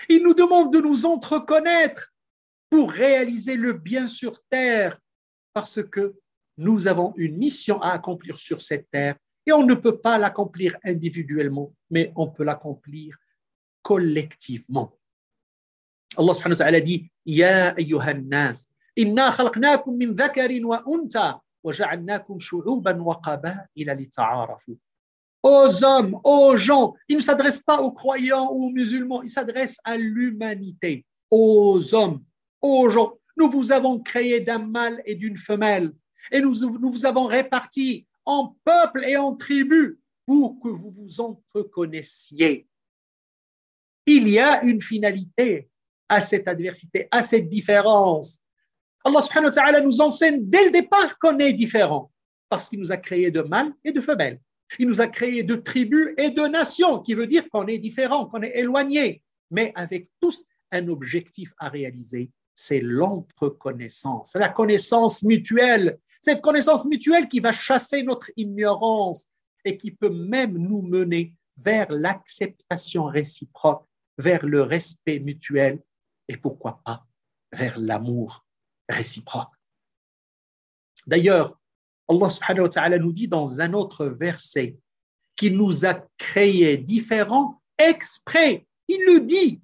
Il 0.09 0.23
nous 0.23 0.35
demande 0.35 0.73
de 0.73 0.81
nous 0.81 1.07
entreconnaître 1.07 2.13
pour 2.71 2.91
réaliser 2.91 3.57
le 3.57 3.73
bien 3.73 4.07
sur 4.07 4.43
terre 4.51 4.99
parce 5.53 5.83
que 5.83 6.17
nous 6.59 6.87
avons 6.87 7.15
une 7.17 7.37
mission 7.37 7.81
à 7.81 7.91
accomplir 7.91 8.39
sur 8.39 8.63
cette 8.63 8.91
terre 8.91 9.17
et 9.47 9.53
on 9.53 9.65
ne 9.65 9.75
peut 9.75 9.99
pas 9.99 10.19
l'accomplir 10.19 10.77
individuellement, 10.85 11.73
mais 11.91 12.13
on 12.17 12.29
peut 12.29 12.45
l'accomplir 12.45 13.17
collectivement. 13.83 14.93
Allah 16.17 16.35
subhanahu 16.35 16.59
wa 16.59 16.65
ta'ala 16.65 16.81
dit 16.81 17.11
Ya 17.25 17.75
inna 17.79 18.53
min 18.97 20.65
wa 20.65 20.83
unta 20.87 21.41
wa 21.63 21.73
ja'alnakum 21.73 22.41
shu'uban 22.41 22.99
wa. 22.99 23.21
Aux 25.43 25.85
hommes, 25.85 26.19
aux 26.25 26.57
gens, 26.57 26.95
il 27.09 27.19
ne 27.19 27.23
s'adresse 27.23 27.61
pas 27.61 27.81
aux 27.81 27.93
croyants 27.93 28.51
ou 28.53 28.67
aux 28.67 28.71
musulmans, 28.71 29.23
il 29.23 29.31
s'adresse 29.31 29.79
à 29.85 29.97
l'humanité, 29.97 31.05
aux 31.31 31.95
hommes, 31.95 32.25
aux 32.61 32.89
gens. 32.91 33.13
Nous 33.37 33.51
vous 33.51 33.71
avons 33.71 34.01
créé 34.01 34.41
d'un 34.41 34.59
mâle 34.59 35.01
et 35.05 35.15
d'une 35.15 35.37
femelle 35.37 35.93
et 36.33 36.41
nous, 36.41 36.55
nous 36.55 36.91
vous 36.91 37.07
avons 37.07 37.27
répartis 37.27 38.07
en 38.27 38.57
peuple 38.65 39.05
et 39.05 39.17
en 39.17 39.35
tribu 39.35 39.99
pour 40.27 40.61
que 40.61 40.69
vous 40.69 40.91
vous 40.91 41.21
entreconnaissiez. 41.21 42.69
Il 44.07 44.29
y 44.29 44.39
a 44.39 44.63
une 44.63 44.81
finalité 44.81 45.71
à 46.09 46.21
cette 46.21 46.47
adversité, 46.49 47.09
à 47.11 47.23
cette 47.23 47.49
différence. 47.49 48.43
Allah 49.05 49.81
nous 49.81 50.01
enseigne 50.01 50.41
dès 50.43 50.67
le 50.67 50.71
départ 50.71 51.19
qu'on 51.19 51.39
est 51.39 51.53
différent 51.53 52.13
parce 52.49 52.69
qu'il 52.69 52.81
nous 52.81 52.93
a 52.93 52.97
créé 52.97 53.31
de 53.31 53.43
mâles 53.43 53.73
et 53.85 53.93
de 53.93 54.01
femelles. 54.01 54.41
Il 54.79 54.89
nous 54.89 55.01
a 55.01 55.07
créé 55.07 55.43
de 55.43 55.55
tribus 55.55 56.13
et 56.19 56.31
de 56.31 56.43
nations, 56.43 57.01
qui 57.01 57.15
veut 57.15 57.27
dire 57.27 57.49
qu'on 57.51 57.67
est 57.67 57.79
différent, 57.79 58.27
qu'on 58.27 58.43
est 58.43 58.59
éloigné, 58.59 59.23
mais 59.51 59.73
avec 59.77 60.09
tous 60.21 60.45
un 60.73 60.89
objectif 60.89 61.53
à 61.59 61.69
réaliser, 61.69 62.31
c'est 62.55 62.81
l'entreconnaissance, 62.81 64.35
la 64.35 64.49
connaissance 64.49 65.23
mutuelle, 65.23 65.99
cette 66.27 66.43
connaissance 66.43 66.87
mutuelle 66.87 67.29
qui 67.29 67.39
va 67.39 67.53
chasser 67.53 68.03
notre 68.03 68.33
ignorance 68.37 69.31
et 69.65 69.77
qui 69.77 69.93
peut 69.93 70.11
même 70.11 70.59
nous 70.59 70.83
mener 70.83 71.33
vers 71.57 71.89
l'acceptation 71.93 73.05
réciproque, 73.05 73.87
vers 74.19 74.45
le 74.45 74.63
respect 74.63 75.21
mutuel 75.21 75.81
et 76.27 76.37
pourquoi 76.37 76.81
pas 76.85 77.07
vers 77.53 77.79
l'amour 77.79 78.45
réciproque. 78.89 79.55
D'ailleurs, 81.07 81.61
Allah 82.09 82.99
nous 82.99 83.13
dit 83.13 83.29
dans 83.29 83.61
un 83.61 83.73
autre 83.73 84.07
verset 84.07 84.77
qu'il 85.37 85.57
nous 85.57 85.87
a 85.87 85.95
créés 86.19 86.77
différents 86.77 87.63
exprès. 87.79 88.67
Il 88.89 88.99
le 89.05 89.21
dit. 89.21 89.63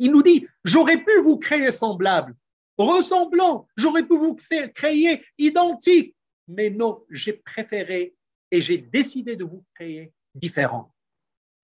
Il 0.00 0.10
nous 0.10 0.24
dit, 0.24 0.44
j'aurais 0.64 1.04
pu 1.04 1.20
vous 1.22 1.38
créer 1.38 1.70
semblables, 1.70 2.34
ressemblants, 2.80 3.66
j'aurais 3.76 4.06
pu 4.06 4.16
vous 4.16 4.36
créer 4.74 5.22
identiques, 5.38 6.14
mais 6.48 6.70
non, 6.70 7.04
j'ai 7.10 7.34
préféré 7.34 8.14
et 8.50 8.60
j'ai 8.60 8.78
décidé 8.78 9.36
de 9.36 9.44
vous 9.44 9.64
créer 9.74 10.12
différents. 10.34 10.92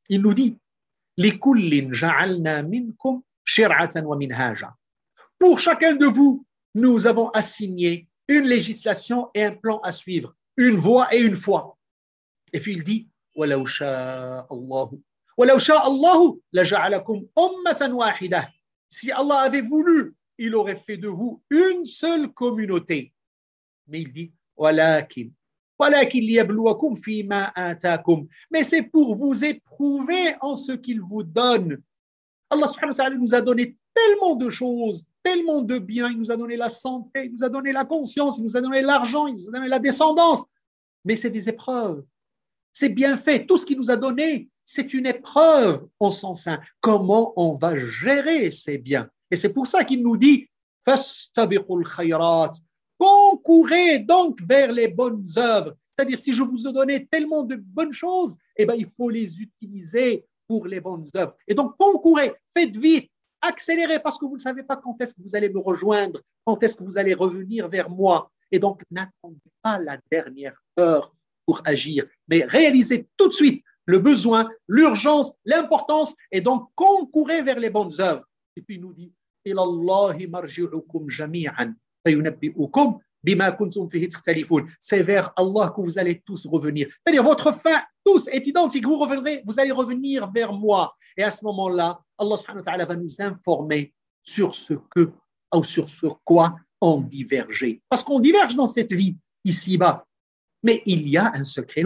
Il 0.08 0.22
nous 0.22 0.34
dit, 0.34 0.58
pour 5.38 5.58
chacun 5.58 5.94
de 5.94 6.06
vous, 6.06 6.46
nous 6.74 7.06
avons 7.06 7.28
assigné 7.30 8.08
une 8.28 8.44
législation 8.44 9.30
et 9.34 9.44
un 9.44 9.52
plan 9.52 9.78
à 9.80 9.92
suivre, 9.92 10.34
une 10.56 10.76
voie 10.76 11.14
et 11.14 11.20
une 11.20 11.36
foi. 11.36 11.78
Et 12.52 12.60
puis 12.60 12.72
il 12.72 12.84
dit 12.84 13.08
Si 18.88 19.12
Allah 19.12 19.38
avait 19.40 19.60
voulu, 19.60 20.15
il 20.38 20.54
aurait 20.54 20.76
fait 20.76 20.96
de 20.96 21.08
vous 21.08 21.42
une 21.50 21.86
seule 21.86 22.32
communauté. 22.32 23.12
Mais 23.86 24.02
il 24.02 24.12
dit 24.12 24.32
mais 28.50 28.62
c'est 28.62 28.82
pour 28.82 29.16
vous 29.16 29.44
éprouver 29.44 30.34
en 30.40 30.54
ce 30.54 30.72
qu'il 30.72 31.00
vous 31.00 31.22
donne. 31.22 31.82
Allah 32.48 32.66
nous 33.18 33.34
a 33.34 33.40
donné 33.42 33.76
tellement 33.94 34.36
de 34.36 34.48
choses, 34.48 35.04
tellement 35.22 35.60
de 35.62 35.78
biens. 35.78 36.08
Il 36.10 36.18
nous 36.18 36.30
a 36.30 36.36
donné 36.36 36.56
la 36.56 36.70
santé, 36.70 37.26
il 37.26 37.32
nous 37.32 37.44
a 37.44 37.48
donné 37.48 37.72
la 37.72 37.84
conscience, 37.84 38.38
il 38.38 38.44
nous 38.44 38.56
a 38.56 38.60
donné 38.60 38.80
l'argent, 38.80 39.26
il 39.26 39.34
nous 39.34 39.48
a 39.48 39.52
donné 39.52 39.68
la 39.68 39.78
descendance. 39.78 40.44
Mais 41.04 41.16
c'est 41.16 41.30
des 41.30 41.48
épreuves. 41.48 42.02
C'est 42.72 42.88
bien 42.88 43.16
fait. 43.16 43.46
Tout 43.46 43.58
ce 43.58 43.66
qu'il 43.66 43.78
nous 43.78 43.90
a 43.90 43.96
donné, 43.96 44.48
c'est 44.64 44.94
une 44.94 45.06
épreuve 45.06 45.86
en 46.00 46.10
son 46.10 46.34
sein. 46.34 46.58
Comment 46.80 47.32
on 47.36 47.54
va 47.54 47.76
gérer 47.76 48.50
ces 48.50 48.78
biens? 48.78 49.10
Et 49.30 49.36
c'est 49.36 49.50
pour 49.50 49.66
ça 49.66 49.84
qu'il 49.84 50.02
nous 50.02 50.16
dit 50.16 50.48
Concourez 52.98 53.98
donc 53.98 54.40
vers 54.42 54.72
les 54.72 54.88
bonnes 54.88 55.26
œuvres. 55.36 55.74
C'est-à-dire, 55.88 56.18
si 56.18 56.32
je 56.32 56.42
vous 56.42 56.66
ai 56.66 56.72
donné 56.72 57.06
tellement 57.06 57.42
de 57.42 57.56
bonnes 57.56 57.92
choses, 57.92 58.36
eh 58.56 58.64
ben, 58.64 58.74
il 58.74 58.88
faut 58.96 59.10
les 59.10 59.40
utiliser 59.40 60.24
pour 60.46 60.66
les 60.66 60.80
bonnes 60.80 61.08
œuvres. 61.16 61.34
Et 61.48 61.54
donc, 61.54 61.76
concourez, 61.76 62.34
faites 62.54 62.76
vite, 62.76 63.10
accélérez, 63.40 63.98
parce 64.00 64.18
que 64.18 64.26
vous 64.26 64.36
ne 64.36 64.40
savez 64.40 64.62
pas 64.62 64.76
quand 64.76 65.00
est-ce 65.00 65.14
que 65.14 65.22
vous 65.22 65.34
allez 65.34 65.48
me 65.48 65.58
rejoindre, 65.58 66.22
quand 66.44 66.62
est-ce 66.62 66.76
que 66.76 66.84
vous 66.84 66.98
allez 66.98 67.14
revenir 67.14 67.68
vers 67.68 67.90
moi. 67.90 68.30
Et 68.52 68.58
donc, 68.58 68.82
n'attendez 68.90 69.50
pas 69.62 69.78
la 69.78 69.98
dernière 70.10 70.62
heure 70.78 71.12
pour 71.44 71.62
agir, 71.64 72.06
mais 72.28 72.44
réalisez 72.44 73.08
tout 73.16 73.28
de 73.28 73.32
suite 73.32 73.64
le 73.86 73.98
besoin, 73.98 74.50
l'urgence, 74.68 75.32
l'importance, 75.44 76.14
et 76.32 76.40
donc 76.40 76.68
concourez 76.74 77.42
vers 77.42 77.58
les 77.58 77.70
bonnes 77.70 77.92
œuvres. 78.00 78.24
Et 78.56 78.62
puis 78.62 78.76
il 78.76 78.80
nous 78.80 78.92
dit, 78.92 79.12
C'est 84.78 85.02
vers 85.02 85.32
Allah 85.36 85.72
que 85.74 85.80
vous 85.80 85.98
allez 85.98 86.22
tous 86.24 86.46
revenir. 86.46 86.88
C'est-à-dire, 86.88 87.22
votre 87.22 87.52
fin, 87.52 87.82
tous, 88.04 88.28
est 88.28 88.46
identique. 88.46 88.86
Vous 88.86 88.98
reviendrez, 88.98 89.42
vous 89.44 89.58
allez 89.58 89.72
revenir 89.72 90.30
vers 90.30 90.52
moi. 90.52 90.94
Et 91.16 91.22
à 91.22 91.30
ce 91.30 91.44
moment-là, 91.44 92.00
Allah 92.18 92.36
subhanahu 92.36 92.64
wa 92.66 92.84
va 92.84 92.96
nous 92.96 93.20
informer 93.20 93.92
sur 94.22 94.54
ce 94.54 94.74
que, 94.90 95.10
ou 95.54 95.64
sur 95.64 95.88
ce 95.88 96.06
quoi 96.24 96.56
on 96.80 97.00
divergeait. 97.00 97.80
Parce 97.88 98.02
qu'on 98.02 98.20
diverge 98.20 98.54
dans 98.54 98.66
cette 98.66 98.92
vie, 98.92 99.16
ici-bas. 99.44 100.06
Mais 100.62 100.82
il 100.86 101.08
y 101.08 101.16
a 101.16 101.32
un 101.34 101.44
secret. 101.44 101.82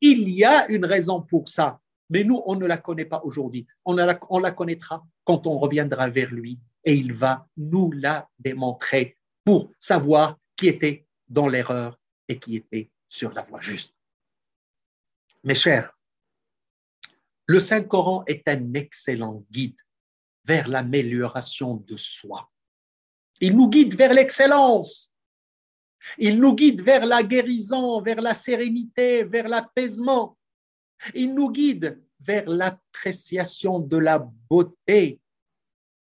Il 0.00 0.28
y 0.30 0.44
a 0.44 0.68
une 0.68 0.84
raison 0.84 1.22
pour 1.22 1.48
ça. 1.48 1.80
Mais 2.10 2.24
nous, 2.24 2.42
on 2.46 2.56
ne 2.56 2.66
la 2.66 2.78
connaît 2.78 3.04
pas 3.04 3.20
aujourd'hui. 3.24 3.66
On 3.84 3.94
la 3.94 4.14
connaîtra 4.14 5.04
quand 5.28 5.46
on 5.46 5.58
reviendra 5.58 6.08
vers 6.08 6.32
lui 6.32 6.58
et 6.84 6.94
il 6.94 7.12
va 7.12 7.46
nous 7.58 7.92
la 7.92 8.30
démontrer 8.38 9.18
pour 9.44 9.70
savoir 9.78 10.38
qui 10.56 10.68
était 10.68 11.06
dans 11.28 11.48
l'erreur 11.48 12.00
et 12.28 12.38
qui 12.38 12.56
était 12.56 12.90
sur 13.10 13.34
la 13.34 13.42
voie 13.42 13.60
juste. 13.60 13.94
Mes 15.44 15.54
chers, 15.54 15.92
le 17.44 17.60
Saint-Coran 17.60 18.24
est 18.26 18.48
un 18.48 18.72
excellent 18.72 19.44
guide 19.50 19.76
vers 20.44 20.66
l'amélioration 20.66 21.74
de 21.74 21.98
soi. 21.98 22.50
Il 23.42 23.54
nous 23.54 23.68
guide 23.68 23.94
vers 23.96 24.14
l'excellence. 24.14 25.12
Il 26.16 26.38
nous 26.38 26.54
guide 26.54 26.80
vers 26.80 27.04
la 27.04 27.22
guérison, 27.22 28.00
vers 28.00 28.22
la 28.22 28.32
sérénité, 28.32 29.24
vers 29.24 29.46
l'apaisement. 29.46 30.38
Il 31.12 31.34
nous 31.34 31.50
guide 31.50 32.02
vers 32.20 32.48
l'appréciation 32.48 33.78
de 33.78 33.96
la 33.96 34.18
beauté. 34.50 35.20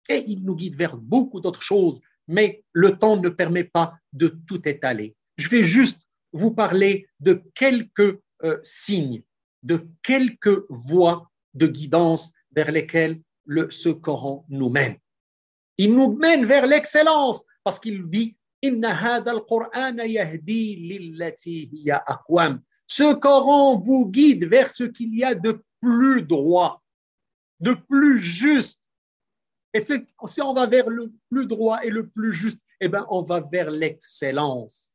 Et 0.09 0.25
il 0.27 0.45
nous 0.45 0.55
guide 0.55 0.77
vers 0.77 0.97
beaucoup 0.97 1.41
d'autres 1.41 1.63
choses 1.63 2.01
mais 2.27 2.65
le 2.73 2.99
temps 2.99 3.17
ne 3.17 3.29
permet 3.29 3.65
pas 3.65 3.99
de 4.13 4.29
tout 4.47 4.67
étaler. 4.69 5.15
Je 5.37 5.49
vais 5.49 5.65
juste 5.65 6.03
vous 6.33 6.53
parler 6.53 7.07
de 7.21 7.43
quelques 7.55 8.19
euh, 8.43 8.59
signes, 8.63 9.23
de 9.63 9.87
quelques 10.03 10.65
voies 10.69 11.31
de 11.55 11.67
guidance 11.67 12.33
vers 12.53 12.71
lesquelles 12.71 13.21
le, 13.45 13.71
ce 13.71 13.89
Coran 13.89 14.45
nous 14.49 14.71
mène. 14.71 14.97
Il 15.77 15.95
nous 15.95 16.17
mène 16.17 16.45
vers 16.45 16.67
l'excellence 16.67 17.45
parce 17.63 17.79
qu'il 17.79 18.09
dit 18.09 18.37
ce 22.87 23.15
Coran 23.15 23.79
vous 23.79 24.11
guide 24.11 24.47
vers 24.47 24.71
ce 24.71 24.85
qu'il 24.85 25.15
y 25.15 25.23
a 25.23 25.35
de 25.35 25.63
plus 25.85 26.22
droit, 26.22 26.82
de 27.61 27.74
plus 27.74 28.22
juste, 28.22 28.80
et 29.74 29.80
si 29.80 30.41
on 30.41 30.55
va 30.55 30.66
vers 30.66 30.89
le 30.89 31.12
plus 31.28 31.47
droit 31.47 31.85
et 31.85 31.91
le 31.91 32.09
plus 32.09 32.32
juste, 32.32 32.64
eh 32.80 32.89
bien, 32.89 33.05
on 33.11 33.22
va 33.22 33.41
vers 33.41 33.70
l'excellence. 33.70 34.93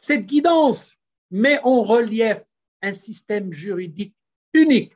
Cette 0.00 0.26
guidance 0.26 0.92
met 1.30 1.58
en 1.62 1.82
relief 1.82 2.42
un 2.82 2.92
système 2.92 3.52
juridique 3.52 4.14
unique 4.52 4.94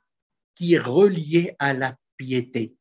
qui 0.57 0.75
est 0.75 0.81
relié 0.81 1.55
à 1.59 1.73
la 1.73 1.97
piété, 2.17 2.75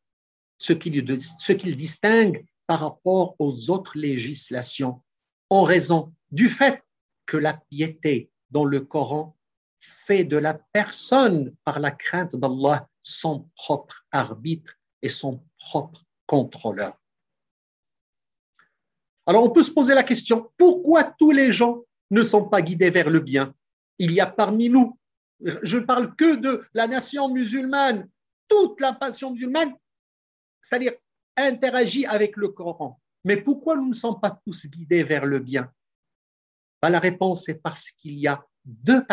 ce 0.58 0.74
qui, 0.74 0.92
ce 1.20 1.52
qui 1.54 1.68
le 1.70 1.76
distingue 1.76 2.46
par 2.68 2.80
rapport 2.80 3.36
aux 3.40 3.70
autres 3.70 3.98
législations, 3.98 5.02
en 5.50 5.64
raison 5.64 6.14
du 6.32 6.50
fait 6.50 6.84
que 7.26 7.38
la 7.38 7.54
piété 7.54 8.32
dans 8.50 8.66
le 8.66 8.82
Coran 8.82 9.38
fait 9.84 10.24
de 10.24 10.38
la 10.38 10.54
personne, 10.54 11.56
par 11.64 11.80
la 11.80 11.92
crainte 11.92 12.36
d'Allah, 12.36 12.88
son 13.02 13.50
propre 13.56 14.06
arbitre 14.12 14.74
et 15.02 15.10
son 15.10 15.44
propre 15.58 16.06
contrôleur. 16.26 16.98
Alors 19.26 19.44
on 19.44 19.52
peut 19.52 19.64
se 19.64 19.72
poser 19.72 19.94
la 19.94 20.04
question, 20.04 20.52
pourquoi 20.58 21.04
tous 21.04 21.32
les 21.32 21.52
gens 21.52 21.84
ne 22.12 22.24
sont 22.24 22.48
pas 22.48 22.62
guidés 22.62 22.90
vers 22.90 23.10
le 23.10 23.20
bien? 23.20 23.54
Il 24.00 24.12
y 24.12 24.20
a 24.20 24.28
parmi 24.28 24.70
nous, 24.70 24.98
je 25.40 25.78
ne 25.78 25.84
parle 25.84 26.16
que 26.16 26.36
de 26.36 26.66
la 26.74 26.88
nation 26.88 27.30
musulmane, 27.30 28.10
toute 28.48 28.80
la 28.80 28.98
nation 29.00 29.32
musulmane, 29.32 29.74
c'est-à-dire 30.62 30.94
interagit 31.36 32.06
avec 32.06 32.38
le 32.38 32.50
Coran. 32.50 33.02
Mais 33.26 33.38
pourquoi 33.38 33.76
nous 33.76 33.90
ne 33.90 33.94
sommes 33.94 34.20
pas 34.20 34.40
tous 34.46 34.68
guidés 34.68 35.04
vers 35.04 35.26
le 35.26 35.40
bien? 35.40 35.72
Ben, 36.82 36.90
La 36.90 37.00
réponse 37.00 37.48
est 37.50 37.56
parce 37.56 37.92
qu'il 37.92 38.18
y 38.20 38.28
a 38.28 38.46
deux, 38.66 39.04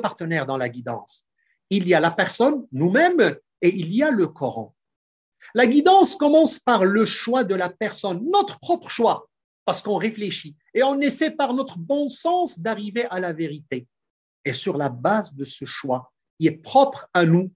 partenaires 0.00 0.46
dans 0.46 0.56
la 0.56 0.68
guidance. 0.68 1.26
Il 1.70 1.88
y 1.88 1.94
a 1.94 2.00
la 2.00 2.10
personne, 2.10 2.66
nous-mêmes, 2.72 3.36
et 3.60 3.74
il 3.74 3.94
y 3.94 4.02
a 4.02 4.10
le 4.10 4.26
Coran. 4.26 4.74
La 5.54 5.66
guidance 5.66 6.16
commence 6.16 6.58
par 6.58 6.84
le 6.84 7.04
choix 7.04 7.44
de 7.44 7.54
la 7.54 7.68
personne, 7.68 8.24
notre 8.30 8.58
propre 8.58 8.88
choix, 8.90 9.28
parce 9.64 9.82
qu'on 9.82 9.96
réfléchit 9.96 10.56
et 10.74 10.82
on 10.82 11.00
essaie 11.00 11.30
par 11.30 11.54
notre 11.54 11.78
bon 11.78 12.08
sens 12.08 12.58
d'arriver 12.58 13.06
à 13.10 13.20
la 13.20 13.32
vérité. 13.32 13.86
Et 14.44 14.52
sur 14.52 14.76
la 14.76 14.88
base 14.88 15.34
de 15.34 15.44
ce 15.44 15.64
choix 15.64 16.12
qui 16.38 16.46
est 16.46 16.62
propre 16.62 17.08
à 17.14 17.24
nous, 17.24 17.52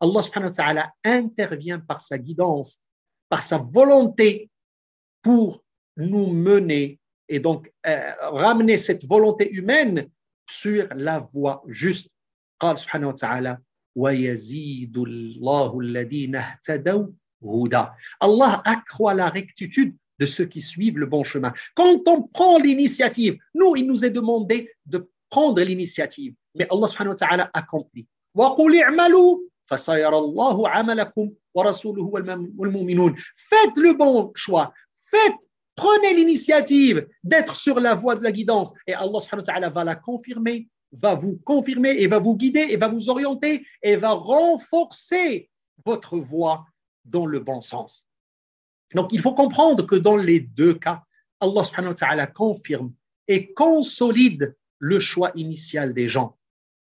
Allah 0.00 0.22
subhanahu 0.22 0.50
wa 0.50 0.54
ta'ala 0.54 0.92
intervient 1.04 1.80
par 1.80 2.00
sa 2.00 2.18
guidance, 2.18 2.82
par 3.28 3.42
sa 3.42 3.58
volonté 3.58 4.50
pour 5.22 5.64
nous 5.96 6.28
mener 6.28 7.00
et 7.28 7.40
donc 7.40 7.72
euh, 7.86 8.12
ramener 8.20 8.78
cette 8.78 9.04
volonté 9.04 9.50
humaine 9.50 10.08
sur 10.49 10.87
la 10.95 11.19
voie 11.19 11.63
juste. 11.67 12.09
قال 12.59 12.79
سبحانه 12.79 13.07
وتعالى 13.07 13.57
ويزيد 13.95 14.97
الله 14.97 15.79
الذين 15.79 16.35
اهتدوا 16.35 17.07
Allah 18.21 18.61
accroît 18.65 19.13
la 19.13 19.29
rectitude 19.29 19.95
de 20.19 20.25
ceux 20.25 20.45
qui 20.45 20.61
suivent 20.61 20.97
le 20.97 21.05
bon 21.05 21.23
chemin. 21.23 21.53
Quand 21.75 22.07
on 22.07 22.23
prend 22.23 22.57
l'initiative, 22.57 23.37
nous, 23.53 23.75
il 23.75 23.85
nous 23.85 24.05
est 24.05 24.11
demandé 24.11 24.71
de 24.85 25.09
prendre 25.29 25.61
l'initiative, 25.61 26.35
mais 26.55 26.67
Allah 26.71 26.87
subhanahu 26.87 27.13
wa 27.13 27.15
ta'ala 27.15 27.51
accomplit. 27.53 28.07
Faites 33.35 33.77
le 33.77 33.93
bon 33.93 34.31
choix, 34.35 34.73
faites, 34.93 35.49
prenez 35.78 36.12
l'initiative 36.12 37.06
d'être 37.22 37.54
sur 37.54 37.78
la 37.78 37.94
voie 37.94 38.16
de 38.16 38.24
la 38.24 38.32
guidance 38.32 38.72
et 38.86 38.94
Allah 38.94 39.68
va 39.70 39.84
la 39.84 39.94
confirmer, 39.94 40.68
va 40.92 41.14
vous 41.14 41.38
confirmer 41.38 41.90
et 41.90 42.08
va 42.08 42.18
vous 42.18 42.36
guider 42.36 42.66
et 42.70 42.76
va 42.76 42.88
vous 42.88 43.08
orienter 43.08 43.64
et 43.82 43.94
va 43.96 44.10
renforcer 44.10 45.48
votre 45.84 46.18
voie 46.18 46.66
dans 47.04 47.26
le 47.26 47.38
bon 47.38 47.60
sens. 47.60 48.08
Donc, 48.94 49.12
il 49.12 49.20
faut 49.20 49.34
comprendre 49.34 49.86
que 49.86 49.94
dans 49.94 50.16
les 50.16 50.40
deux 50.40 50.74
cas, 50.74 51.04
Allah 51.40 51.62
subhanahu 51.62 51.92
wa 51.92 51.94
ta'ala 51.94 52.26
confirme 52.26 52.92
et 53.28 53.52
consolide 53.52 54.56
le 54.78 54.98
choix 54.98 55.30
initial 55.36 55.94
des 55.94 56.08
gens. 56.08 56.36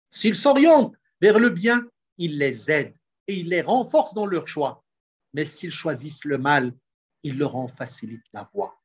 S'ils 0.08 0.34
s'orientent 0.34 0.96
vers 1.20 1.38
le 1.38 1.50
bien, 1.50 1.86
il 2.18 2.38
les 2.38 2.70
aide 2.70 2.96
et 3.28 3.36
il 3.36 3.50
les 3.50 3.62
renforce 3.62 4.14
dans 4.14 4.26
leur 4.26 4.48
choix. 4.48 4.82
Mais 5.34 5.44
s'ils 5.44 5.70
choisissent 5.70 6.24
le 6.24 6.38
mal, 6.38 6.74
il 7.22 7.38
leur 7.38 7.54
en 7.54 7.68
facilite 7.68 8.24
la 8.32 8.50
voie. 8.52 8.79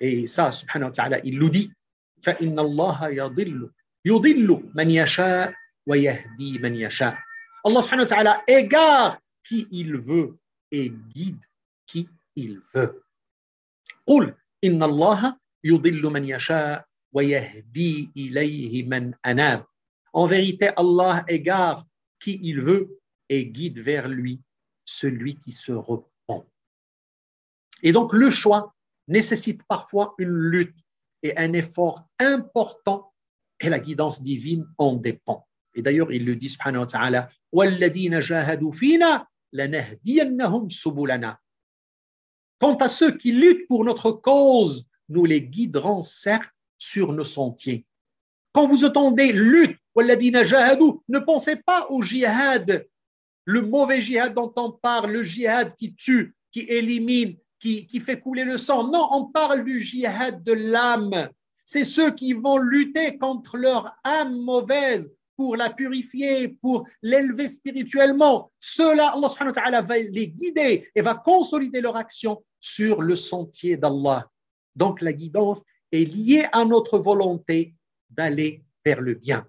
Et 0.00 0.26
ça, 0.26 0.50
subhanahu 0.50 0.88
wa 0.88 0.92
ta'ala, 0.92 1.18
il 1.24 1.38
nous 1.38 1.48
dit 1.48 1.70
فَإِنَّ 2.22 2.58
اللَّهَ 2.58 3.08
يَضِلُّ 3.08 3.70
يُضِلُّ 4.04 4.70
مَنْ 4.74 4.90
يَشَاءُ 4.90 5.54
وَيَهْدِي 5.86 6.58
مَنْ 6.58 6.74
يَشَاءُ 6.74 7.18
Allah 7.64 7.80
subhanahu 7.82 8.06
wa 8.06 8.10
ta'ala 8.10 8.42
égare 8.46 9.18
qui 9.46 9.68
il 9.70 9.96
veut 9.96 10.38
et 10.70 10.90
guide 10.90 11.40
qui 11.86 12.08
il 12.36 12.60
veut. 12.74 13.02
قل 14.06 14.34
إن 14.64 14.82
الله 14.82 15.38
يضل 15.64 16.02
من 16.02 16.24
يشاء 16.24 16.84
ويهدي 17.12 18.10
إليه 18.16 18.82
من 18.88 19.14
أناب. 19.26 19.66
En 20.12 20.26
vérité, 20.26 20.70
Allah 20.76 21.24
égare 21.28 21.86
qui 22.20 22.38
il 22.42 22.60
veut 22.60 22.98
et 23.28 23.46
guide 23.46 23.78
vers 23.78 24.08
lui 24.08 24.40
celui 24.84 25.36
qui 25.38 25.52
se 25.52 25.72
repent. 25.72 26.10
Et 27.82 27.92
donc 27.92 28.12
le 28.12 28.30
choix 28.30 28.74
nécessite 29.07 29.61
parfois 29.67 30.15
une 30.17 30.29
lutte 30.29 30.75
et 31.23 31.37
un 31.37 31.53
effort 31.53 32.07
important 32.19 33.13
et 33.59 33.69
la 33.69 33.79
guidance 33.79 34.21
divine 34.21 34.67
en 34.77 34.95
dépend. 34.95 35.47
Et 35.73 35.81
d'ailleurs, 35.81 36.11
il 36.11 36.25
le 36.25 36.35
dit, 36.35 36.49
subhanahu 36.49 36.81
wa 36.81 36.87
ta'ala, 36.87 37.29
Quant 42.59 42.75
à 42.75 42.87
ceux 42.87 43.17
qui 43.17 43.31
luttent 43.31 43.67
pour 43.67 43.85
notre 43.85 44.11
cause, 44.11 44.87
nous 45.09 45.25
les 45.25 45.41
guiderons 45.41 46.01
certes 46.01 46.51
sur 46.77 47.13
nos 47.13 47.23
sentiers. 47.23 47.85
Quand 48.53 48.67
vous 48.67 48.85
entendez 48.85 49.31
lutte, 49.31 49.77
ne 49.95 51.19
pensez 51.19 51.55
pas 51.57 51.87
au 51.89 52.01
jihad, 52.01 52.87
le 53.45 53.61
mauvais 53.61 54.01
jihad 54.01 54.33
dont 54.33 54.53
on 54.57 54.71
parle, 54.71 55.11
le 55.11 55.23
jihad 55.23 55.75
qui 55.75 55.93
tue, 55.95 56.35
qui 56.51 56.61
élimine, 56.61 57.37
qui, 57.59 57.99
fait 57.99 58.19
couler 58.19 58.43
le 58.43 58.57
sang. 58.57 58.87
Non, 58.87 59.07
on 59.11 59.25
parle 59.25 59.63
du 59.63 59.81
jihad 59.81 60.43
de 60.43 60.53
l'âme. 60.53 61.29
C'est 61.65 61.83
ceux 61.83 62.11
qui 62.11 62.33
vont 62.33 62.57
lutter 62.57 63.17
contre 63.17 63.57
leur 63.57 63.93
âme 64.03 64.39
mauvaise, 64.39 65.11
pour 65.35 65.55
la 65.55 65.69
purifier, 65.69 66.47
pour 66.47 66.87
l'élever 67.01 67.47
spirituellement. 67.47 68.51
Cela, 68.59 69.15
Allah 69.63 69.81
va 69.81 69.97
les 69.99 70.29
guider 70.29 70.89
et 70.95 71.01
va 71.01 71.13
consolider 71.13 71.79
leur 71.79 71.95
action 71.95 72.43
sur 72.59 73.01
le 73.01 73.15
sentier 73.15 73.77
d'Allah. 73.77 74.29
Donc 74.75 75.01
la 75.01 75.13
guidance 75.13 75.61
est 75.91 76.05
lié 76.05 76.47
à 76.51 76.65
notre 76.65 76.97
volonté 76.97 77.75
d'aller 78.09 78.63
vers 78.83 78.99
le 78.99 79.13
bien. 79.13 79.45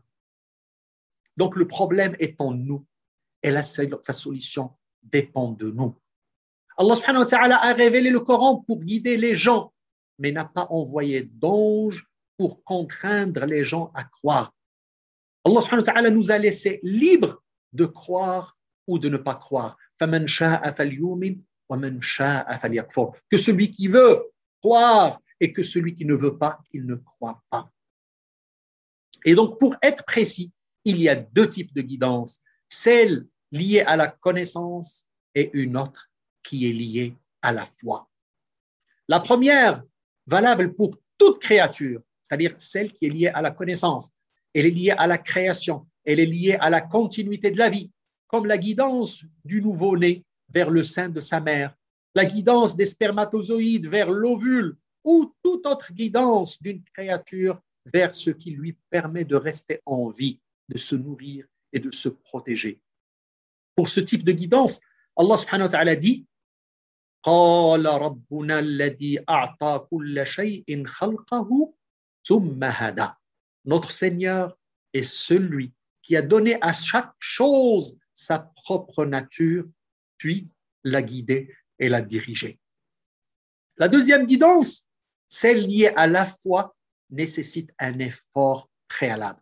Donc 1.37 1.57
le 1.57 1.67
problème 1.67 2.15
est 2.19 2.41
en 2.41 2.53
nous 2.53 2.85
et 3.43 3.51
la, 3.51 3.63
solution 3.63 4.73
dépend 5.03 5.53
de 5.53 5.71
nous. 5.71 5.95
Allah 6.79 6.95
a 7.61 7.73
révélé 7.73 8.11
le 8.11 8.21
Coran 8.21 8.57
pour 8.67 8.81
guider 8.85 9.17
les 9.17 9.35
gens, 9.35 9.73
mais 10.19 10.31
n'a 10.31 10.45
pas 10.45 10.69
envoyé 10.71 11.23
d'ange 11.23 12.07
pour 12.37 12.63
contraindre 12.63 13.45
les 13.47 13.65
gens 13.65 13.91
à 13.95 14.05
croire. 14.05 14.55
Allah 15.45 15.61
subhanahu 15.61 16.05
wa 16.05 16.11
nous 16.11 16.31
a 16.31 16.39
laissé 16.39 16.79
libres 16.85 17.43
de 17.73 17.85
croire 17.85 18.57
ou 18.87 19.01
de 19.01 19.09
ne 19.09 19.17
pas 19.17 19.35
croire. 19.35 19.77
Que 19.99 20.07
celui 23.39 23.71
qui 23.71 23.89
veut 23.89 24.31
croire 24.61 25.21
et 25.41 25.53
que 25.53 25.63
celui 25.65 25.97
qui 25.97 26.05
ne 26.05 26.15
veut 26.15 26.39
pas, 26.39 26.61
qu'il 26.71 26.87
ne 26.87 26.95
croit 26.95 27.43
pas. 27.51 27.69
Et 29.25 29.35
donc, 29.35 29.59
pour 29.59 29.75
être 29.83 30.05
précis, 30.05 30.53
il 30.85 31.03
y 31.03 31.09
a 31.09 31.17
deux 31.17 31.49
types 31.49 31.75
de 31.75 31.83
guidance, 31.83 32.41
celle 32.69 33.27
liée 33.51 33.81
à 33.81 33.97
la 33.97 34.07
connaissance 34.07 35.09
et 35.35 35.51
une 35.55 35.77
autre 35.77 36.09
qui 36.49 36.67
est 36.67 36.73
liée 36.73 37.15
à 37.43 37.53
la 37.53 37.67
foi. 37.67 38.09
La 39.07 39.21
première, 39.21 39.83
valable 40.27 40.75
pour 40.75 40.97
toute 41.19 41.41
créature, 41.41 42.01
c'est-à-dire 42.23 42.55
celle 42.59 42.93
qui 42.93 43.05
est 43.05 43.11
liée 43.11 43.29
à 43.29 43.43
la 43.43 43.51
connaissance, 43.51 44.13
elle 44.55 44.65
est 44.65 44.71
liée 44.71 44.95
à 44.97 45.07
la 45.07 45.19
création, 45.19 45.87
elle 46.07 46.21
est 46.21 46.27
liée 46.27 46.57
à 46.59 46.71
la 46.71 46.81
continuité 46.81 47.51
de 47.51 47.59
la 47.59 47.69
vie, 47.69 47.91
comme 48.29 48.47
la 48.47 48.57
guidance 48.57 49.25
du 49.45 49.61
nouveau-né 49.61 50.25
vers 50.49 50.71
le 50.71 50.83
sein 50.83 51.11
de 51.11 51.21
sa 51.21 51.39
mère, 51.39 51.77
la 52.15 52.25
guidance 52.25 52.77
des 52.77 52.87
spermatozoïdes 52.87 53.87
vers 53.87 54.11
l'ovule 54.11 54.75
ou 55.05 55.35
toute 55.43 55.67
autre 55.67 55.93
guidance 55.93 56.63
d'une 56.63 56.83
créature 56.83 57.61
vers 57.85 58.15
ce 58.15 58.31
qui 58.31 58.53
lui 58.53 58.75
permet 58.89 59.27
de 59.27 59.37
rester 59.37 59.81
en 59.85 60.09
vie, 60.09 60.41
de 60.71 60.79
se 60.79 60.97
nourrir 60.97 61.47
et 61.75 61.79
de 61.79 61.91
se 61.91 62.09
protéger. 62.09 62.81
Pour 63.77 63.91
ce 63.91 64.01
type 64.01 64.25
de 64.25 64.33
guidance, 64.33 64.81
Allah 65.15 65.37
subhanahu 65.37 65.69
wa 65.73 65.97
dit 65.97 66.27
Notre 73.65 73.91
Seigneur 73.91 74.57
est 74.93 75.03
celui 75.03 75.73
qui 76.03 76.17
a 76.17 76.23
donné 76.23 76.57
à 76.63 76.73
chaque 76.73 77.13
chose 77.19 77.99
sa 78.13 78.39
propre 78.39 79.05
nature, 79.05 79.65
puis 80.17 80.49
l'a 80.85 81.03
guidée 81.03 81.55
et 81.79 81.89
l'a 81.89 82.01
dirigée. 82.01 82.59
La 83.77 83.89
deuxième 83.89 84.27
guidance, 84.27 84.89
celle 85.29 85.67
liée 85.67 85.93
à 85.97 86.07
la 86.07 86.27
foi, 86.27 86.75
nécessite 87.11 87.71
un 87.79 87.99
effort 87.99 88.71
préalable, 88.89 89.41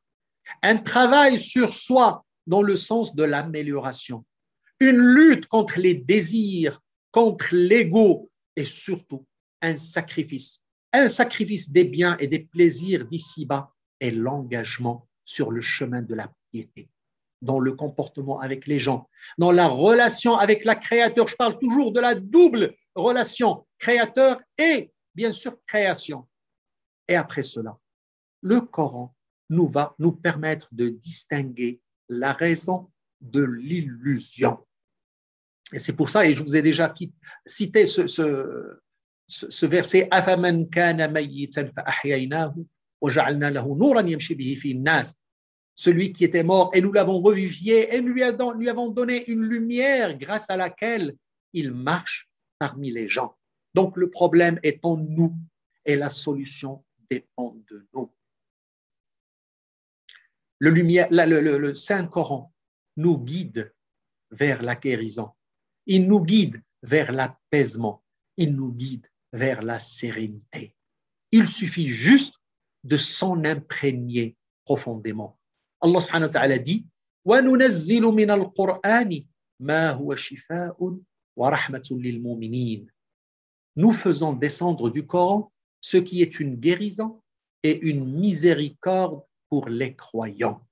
un 0.62 0.76
travail 0.76 1.40
sur 1.40 1.72
soi 1.72 2.24
dans 2.46 2.62
le 2.62 2.76
sens 2.76 3.14
de 3.14 3.24
l'amélioration, 3.24 4.24
une 4.80 4.98
lutte 4.98 5.46
contre 5.46 5.78
les 5.78 5.94
désirs, 5.94 6.80
contre 7.16 7.54
l'ego 7.54 8.30
et 8.56 8.66
surtout 8.66 9.26
un 9.62 9.78
sacrifice, 9.78 10.62
un 10.92 11.08
sacrifice 11.08 11.70
des 11.70 11.84
biens 11.84 12.14
et 12.18 12.26
des 12.26 12.40
plaisirs 12.40 13.06
d'ici-bas 13.06 13.72
et 14.00 14.10
l'engagement 14.10 15.08
sur 15.24 15.50
le 15.50 15.62
chemin 15.62 16.02
de 16.02 16.14
la 16.14 16.30
piété, 16.52 16.90
dans 17.40 17.58
le 17.58 17.72
comportement 17.72 18.40
avec 18.40 18.66
les 18.66 18.78
gens, 18.78 19.08
dans 19.38 19.50
la 19.50 19.66
relation 19.66 20.36
avec 20.36 20.66
la 20.66 20.74
créateur. 20.74 21.26
Je 21.26 21.36
parle 21.36 21.58
toujours 21.58 21.90
de 21.90 22.00
la 22.00 22.14
double 22.14 22.74
relation 22.94 23.66
créateur 23.78 24.38
et 24.58 24.92
bien 25.14 25.32
sûr 25.32 25.56
création. 25.66 26.28
Et 27.08 27.16
après 27.16 27.42
cela, 27.42 27.78
le 28.42 28.60
Coran 28.60 29.16
nous 29.48 29.68
va 29.68 29.94
nous 29.98 30.12
permettre 30.12 30.68
de 30.72 30.90
distinguer 30.90 31.80
la 32.10 32.34
raison 32.34 32.90
de 33.22 33.42
l'illusion. 33.42 34.58
C'est 35.72 35.94
pour 35.94 36.08
ça, 36.10 36.24
et 36.26 36.32
je 36.32 36.42
vous 36.42 36.56
ai 36.56 36.62
déjà 36.62 36.94
cité 37.44 37.86
ce, 37.86 39.66
verset, 39.66 40.08
celui 45.76 46.12
qui 46.12 46.24
était 46.24 46.42
mort, 46.42 46.70
et 46.72 46.80
nous 46.80 46.92
l'avons 46.92 47.20
revivifié, 47.20 47.94
et 47.94 48.00
nous 48.00 48.12
lui 48.12 48.22
avons 48.22 48.88
donné 48.88 49.28
une 49.28 49.42
lumière 49.42 50.16
grâce 50.16 50.48
à 50.48 50.56
laquelle 50.56 51.16
il 51.52 51.72
marche 51.72 52.30
parmi 52.58 52.90
les 52.90 53.08
gens. 53.08 53.36
Donc 53.74 53.96
le 53.96 54.08
problème 54.08 54.58
est 54.62 54.84
en 54.84 54.96
nous, 54.96 55.34
et 55.84 55.96
la 55.96 56.10
solution 56.10 56.84
dépend 57.10 57.56
de 57.70 57.86
nous. 57.92 58.10
Le, 60.58 60.70
le, 60.70 61.74
Saint-Coran 61.74 62.52
nous 62.96 63.18
guide 63.18 63.74
vers 64.30 64.62
la 64.62 64.74
guérison. 64.74 65.30
Il 65.86 66.06
nous 66.06 66.24
guide 66.24 66.62
vers 66.82 67.12
l'apaisement. 67.12 68.02
Il 68.36 68.54
nous 68.54 68.72
guide 68.72 69.06
vers 69.32 69.62
la 69.62 69.78
sérénité. 69.78 70.74
Il 71.32 71.46
suffit 71.46 71.88
juste 71.88 72.36
de 72.84 72.96
s'en 72.96 73.44
imprégner 73.44 74.36
profondément. 74.64 75.38
Allah 75.80 76.00
subhanahu 76.00 76.28
wa 76.28 76.32
ta'ala 76.32 76.58
dit 76.58 76.86
Nous 83.76 83.92
faisons 83.92 84.32
descendre 84.32 84.90
du 84.90 85.06
Coran 85.06 85.52
ce 85.80 85.96
qui 85.96 86.22
est 86.22 86.40
une 86.40 86.56
guérison 86.56 87.22
et 87.62 87.78
une 87.80 88.04
miséricorde 88.04 89.22
pour 89.48 89.68
les 89.68 89.94
croyants. 89.94 90.66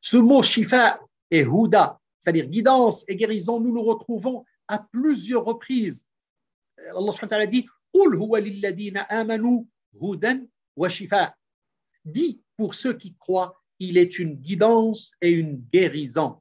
Ce 0.00 0.16
mot 0.16 0.42
shifa 0.42 1.00
et 1.30 1.42
huda 1.42 2.00
c'est-à-dire 2.28 2.50
guidance 2.50 3.06
et 3.08 3.16
guérison, 3.16 3.58
nous 3.58 3.72
nous 3.72 3.82
retrouvons 3.82 4.44
à 4.66 4.78
plusieurs 4.78 5.46
reprises. 5.46 6.06
Allah 6.94 7.10
subhanahu 7.10 7.64
wa 10.76 11.34
dit 12.04 12.40
pour 12.54 12.74
ceux 12.74 12.92
qui 12.92 13.14
croient, 13.14 13.54
il 13.78 13.96
est 13.96 14.18
une 14.18 14.34
guidance 14.34 15.14
et 15.22 15.30
une 15.30 15.56
guérison. 15.72 16.36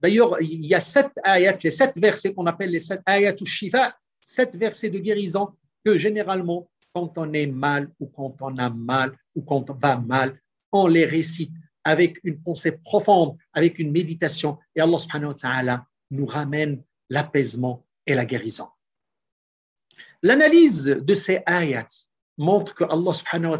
D'ailleurs, 0.00 0.40
il 0.40 0.64
y 0.64 0.74
a 0.76 0.80
sept 0.80 1.10
ayats, 1.24 1.58
les 1.60 1.72
sept 1.72 1.98
versets 1.98 2.32
qu'on 2.32 2.46
appelle 2.46 2.70
les 2.70 2.78
sept 2.78 3.02
ayats 3.04 3.34
ou 3.40 3.46
shifa, 3.46 3.96
sept 4.20 4.54
versets 4.54 4.90
de 4.90 5.00
guérison 5.00 5.48
que 5.84 5.98
généralement, 5.98 6.70
quand 6.94 7.18
on 7.18 7.32
est 7.32 7.48
mal 7.48 7.90
ou 7.98 8.06
quand 8.06 8.36
on 8.42 8.56
a 8.58 8.70
mal 8.70 9.18
ou 9.34 9.42
quand 9.42 9.70
on 9.70 9.74
va 9.74 9.96
mal, 9.96 10.40
on 10.70 10.86
les 10.86 11.04
récite 11.04 11.50
avec 11.88 12.20
une 12.22 12.38
pensée 12.42 12.72
profonde, 12.72 13.38
avec 13.54 13.78
une 13.78 13.90
méditation. 13.90 14.58
Et 14.76 14.80
Allah 14.82 15.86
nous 16.10 16.26
ramène 16.26 16.82
l'apaisement 17.08 17.86
et 18.06 18.14
la 18.14 18.26
guérison. 18.26 18.68
L'analyse 20.22 20.84
de 20.84 21.14
ces 21.14 21.40
ayats 21.46 21.86
montre 22.36 22.74
que 22.74 22.84
Allah 22.84 23.14
subhanahu 23.14 23.58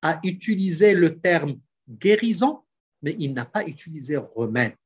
a 0.00 0.20
utilisé 0.22 0.94
le 0.94 1.20
terme 1.20 1.60
guérison, 1.86 2.62
mais 3.02 3.14
il 3.18 3.34
n'a 3.34 3.44
pas 3.44 3.66
utilisé 3.66 4.16
remède. 4.16 4.76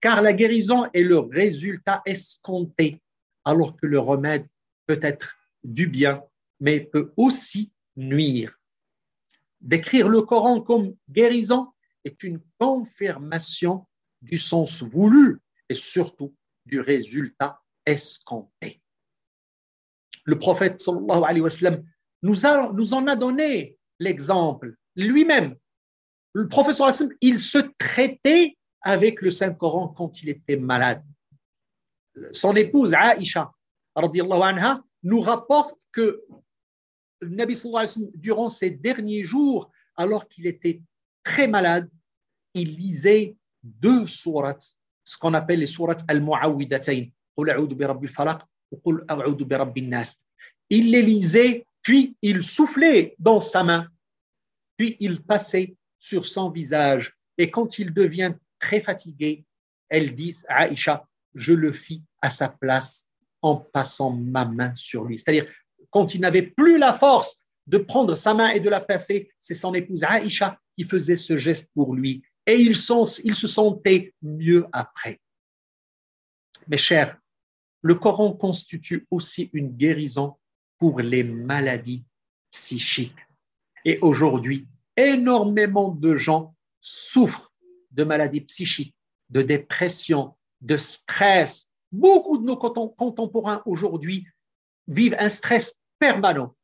Car 0.00 0.22
la 0.22 0.32
guérison 0.32 0.88
est 0.94 1.02
le 1.02 1.18
résultat 1.18 2.00
escompté 2.06 3.02
alors 3.44 3.76
que 3.76 3.86
le 3.86 3.98
remède 3.98 4.46
peut 4.86 5.00
être 5.02 5.34
du 5.64 5.88
bien, 5.88 6.22
mais 6.60 6.78
peut 6.78 7.12
aussi 7.16 7.72
nuire. 7.96 8.60
Décrire 9.60 10.08
le 10.08 10.22
Coran 10.22 10.60
comme 10.60 10.94
guérison 11.10 11.71
est 12.04 12.22
une 12.22 12.40
confirmation 12.58 13.86
du 14.20 14.38
sens 14.38 14.82
voulu 14.82 15.40
et 15.68 15.74
surtout 15.74 16.34
du 16.66 16.80
résultat 16.80 17.60
escompté. 17.86 18.80
Le 20.24 20.38
prophète 20.38 20.80
sallallahu 20.80 21.24
alayhi 21.24 21.40
wa 21.40 21.76
nous, 22.22 22.94
en 22.94 23.06
a 23.08 23.16
donné 23.16 23.78
l'exemple 23.98 24.76
lui-même. 24.94 25.56
Le 26.32 26.48
prophète 26.48 26.76
sallallahu 26.76 26.96
alayhi 26.96 27.10
wa 27.10 27.16
il 27.20 27.38
se 27.38 27.58
traitait 27.78 28.56
avec 28.80 29.22
le 29.22 29.30
Saint-Coran 29.30 29.88
quand 29.88 30.22
il 30.22 30.28
était 30.28 30.56
malade 30.56 31.04
son 32.32 32.54
épouse 32.56 32.94
Aïcha 32.94 33.52
anha, 33.94 34.82
nous 35.02 35.20
rapporte 35.20 35.80
que 35.92 36.22
le 37.20 37.28
Nabi 37.28 37.60
durant 38.14 38.48
ces 38.48 38.70
derniers 38.70 39.22
jours, 39.22 39.70
alors 39.96 40.28
qu'il 40.28 40.46
était 40.46 40.82
très 41.22 41.46
malade, 41.46 41.88
il 42.54 42.76
lisait 42.76 43.36
deux 43.62 44.06
sourates, 44.06 44.76
ce 45.04 45.16
qu'on 45.16 45.34
appelle 45.34 45.60
les 45.60 45.66
sourates 45.66 46.04
al-mu'awwidatayn, 46.08 47.10
il 50.70 50.90
les 50.90 51.02
lisait, 51.02 51.66
puis 51.82 52.16
il 52.22 52.42
soufflait 52.42 53.14
dans 53.18 53.40
sa 53.40 53.62
main, 53.64 53.88
puis 54.76 54.96
il 55.00 55.22
passait 55.22 55.74
sur 55.98 56.26
son 56.26 56.50
visage. 56.50 57.16
Et 57.38 57.50
quand 57.50 57.78
il 57.78 57.92
devient 57.92 58.34
très 58.58 58.80
fatigué, 58.80 59.44
elle 59.88 60.14
dit 60.14 60.36
à 60.48 60.62
Aïcha, 60.62 61.06
je 61.34 61.52
le 61.52 61.72
fis 61.72 62.02
à 62.20 62.30
sa 62.30 62.48
place 62.48 63.10
en 63.40 63.56
passant 63.56 64.10
ma 64.12 64.44
main 64.44 64.72
sur 64.74 65.04
lui. 65.04 65.18
C'est-à-dire, 65.18 65.46
quand 65.90 66.14
il 66.14 66.20
n'avait 66.20 66.42
plus 66.42 66.78
la 66.78 66.92
force 66.92 67.36
de 67.66 67.78
prendre 67.78 68.14
sa 68.14 68.34
main 68.34 68.48
et 68.48 68.60
de 68.60 68.70
la 68.70 68.80
passer, 68.80 69.30
c'est 69.38 69.54
son 69.54 69.74
épouse 69.74 70.04
Aïcha 70.04 70.58
qui 70.76 70.84
faisait 70.84 71.16
ce 71.16 71.36
geste 71.36 71.70
pour 71.74 71.94
lui. 71.94 72.22
Et 72.46 72.56
il, 72.56 72.72
il 73.24 73.34
se 73.34 73.46
sentait 73.46 74.14
mieux 74.22 74.66
après. 74.72 75.20
Mes 76.68 76.76
chers, 76.76 77.18
le 77.82 77.94
Coran 77.94 78.32
constitue 78.32 79.06
aussi 79.10 79.50
une 79.52 79.76
guérison 79.76 80.36
pour 80.78 81.00
les 81.00 81.24
maladies 81.24 82.04
psychiques. 82.50 83.18
Et 83.84 83.98
aujourd'hui, 84.00 84.68
énormément 84.96 85.90
de 85.90 86.14
gens 86.14 86.54
souffrent 86.80 87.52
de 87.90 88.04
maladies 88.04 88.42
psychiques, 88.42 88.94
de 89.30 89.42
dépression, 89.42 90.36
de 90.60 90.76
stress. 90.76 91.72
Beaucoup 91.90 92.38
de 92.38 92.44
nos 92.44 92.56
contemporains 92.56 93.62
aujourd'hui 93.66 94.26
vivent 94.86 95.16
un 95.18 95.28
stress 95.28 95.74
permanent. 95.98 96.56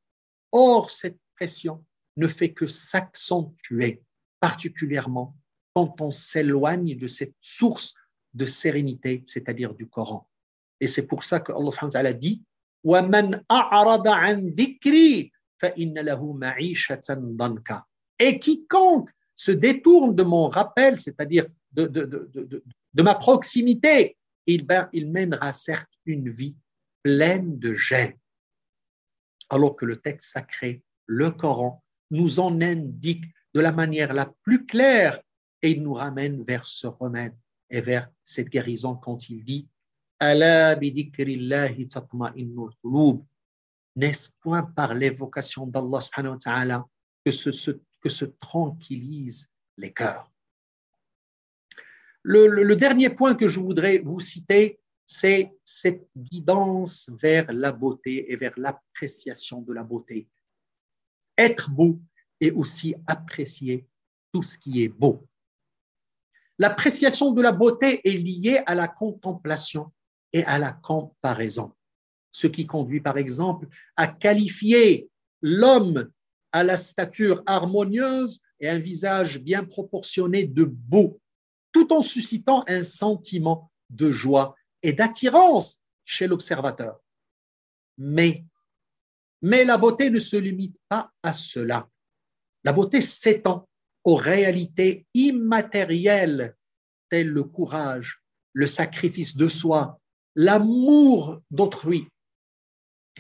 Or, 0.53 0.91
cette 0.91 1.19
pression 1.37 1.85
ne 2.19 2.29
fait 2.29 2.53
que 2.53 2.67
s'accentuer, 2.67 4.03
particulièrement 4.41 5.35
quand 5.75 6.01
on 6.01 6.11
s'éloigne 6.11 6.97
de 6.97 7.09
cette 7.09 7.37
source 7.41 7.95
de 8.35 8.45
sérénité, 8.45 9.23
c'est-à-dire 9.27 9.75
du 9.75 9.89
Coran. 9.89 10.29
Et 10.81 10.87
c'est 10.87 11.07
pour 11.07 11.25
ça 11.25 11.41
que 11.41 11.53
Allah 11.97 12.13
dit 12.13 12.45
Et 18.19 18.39
quiconque 18.39 19.11
se 19.35 19.51
détourne 19.53 20.15
de 20.15 20.23
mon 20.23 20.49
rappel, 20.49 21.01
c'est-à-dire 21.01 21.47
de, 21.73 23.03
ma 23.03 23.15
proximité, 23.15 24.17
il, 24.47 24.67
ben, 24.67 24.89
il 24.93 25.11
mènera 25.11 25.53
certes 25.53 25.91
une 26.05 26.29
vie 26.29 26.59
pleine 27.03 27.59
de 27.59 27.75
gêne 27.75 28.19
alors 29.51 29.77
que 29.77 29.85
le 29.85 29.97
texte 29.97 30.31
sacré, 30.31 30.83
le 31.07 31.31
Coran, 31.31 31.83
nous 32.11 32.41
en 32.41 32.61
indique 32.61 33.25
de 33.55 33.61
la 33.61 33.73
manière 33.73 34.13
la 34.13 34.33
plus 34.43 34.67
claire 34.67 35.21
et 35.63 35.71
il 35.71 35.83
nous 35.83 35.95
ramène 35.95 36.43
vers 36.43 36.67
ce 36.67 36.87
remède 36.87 37.35
et 37.71 37.81
vers 37.81 38.09
cette 38.23 38.49
guérison 38.49 38.95
quand 38.95 39.29
il 39.29 39.45
dit 39.45 39.69
N'est-ce 43.97 44.31
point 44.41 44.63
par 44.63 44.95
l'évocation 44.95 45.67
d'Allah 45.67 46.87
que 47.25 47.31
se, 47.31 47.71
que 48.01 48.09
se 48.09 48.25
tranquillisent 48.25 49.51
les 49.77 49.93
cœurs? 49.93 50.31
Le, 52.23 52.75
dernier 52.75 53.11
point 53.11 53.35
que 53.35 53.49
je 53.49 53.61
voudrais 53.61 53.99
vous 53.99 54.21
citer, 54.21 54.81
c'est 55.07 55.51
cette 55.65 56.07
guidance 56.15 57.09
vers 57.23 57.51
la 57.53 57.73
beauté 57.73 58.31
et 58.31 58.37
vers 58.37 58.53
l'appréciation 58.59 59.63
de 59.63 59.73
la 59.73 59.83
beauté. 59.83 60.29
Être 61.39 61.71
beau 61.71 61.99
et 62.41 62.51
aussi 62.51 62.95
apprécier 63.07 63.87
tout 64.33 64.43
ce 64.43 64.59
qui 64.59 64.83
est 64.83 64.89
beau. 64.89 65.27
L'appréciation 66.59 67.33
de 67.33 67.41
la 67.41 67.53
beauté 67.53 68.01
est 68.05 68.17
liée 68.17 68.61
à 68.67 68.75
la 68.75 68.89
contemplation 68.89 69.93
et 70.33 70.45
à 70.45 70.59
la 70.59 70.73
comparaison, 70.73 71.73
ce 72.33 72.47
qui 72.47 72.67
conduit 72.67 73.01
par 73.01 73.17
exemple 73.17 73.69
à 73.97 74.09
qualifier 74.09 75.09
l'homme 75.41 76.11
à 76.53 76.65
la 76.65 76.77
stature 76.77 77.43
harmonieuse 77.47 78.41
et 78.61 78.69
un 78.69 78.79
visage 78.79 79.39
bien 79.39 79.65
proportionné 79.65 80.45
de 80.45 80.65
beau, 80.65 81.21
tout 81.73 81.93
en 81.93 82.03
suscitant 82.03 82.65
un 82.67 82.83
sentiment 82.83 83.71
de 83.91 84.11
joie 84.11 84.57
et 84.83 84.93
d'attirance 84.93 85.81
chez 86.05 86.27
l'observateur. 86.27 87.01
Mais, 87.99 88.45
mais 89.43 89.65
la 89.65 89.77
beauté 89.77 90.11
ne 90.11 90.19
se 90.19 90.37
limite 90.37 90.77
pas 90.89 91.13
à 91.23 91.33
cela. 91.33 91.89
La 92.65 92.73
beauté 92.73 93.01
s'étend 93.01 93.69
aux 94.05 94.17
réalités 94.17 95.07
immatérielles 95.15 96.57
telles 97.09 97.29
le 97.29 97.45
courage, 97.45 98.21
le 98.53 98.67
sacrifice 98.67 99.37
de 99.37 99.49
soi, 99.49 100.01
l'amour 100.35 101.41
d'autrui. 101.51 102.09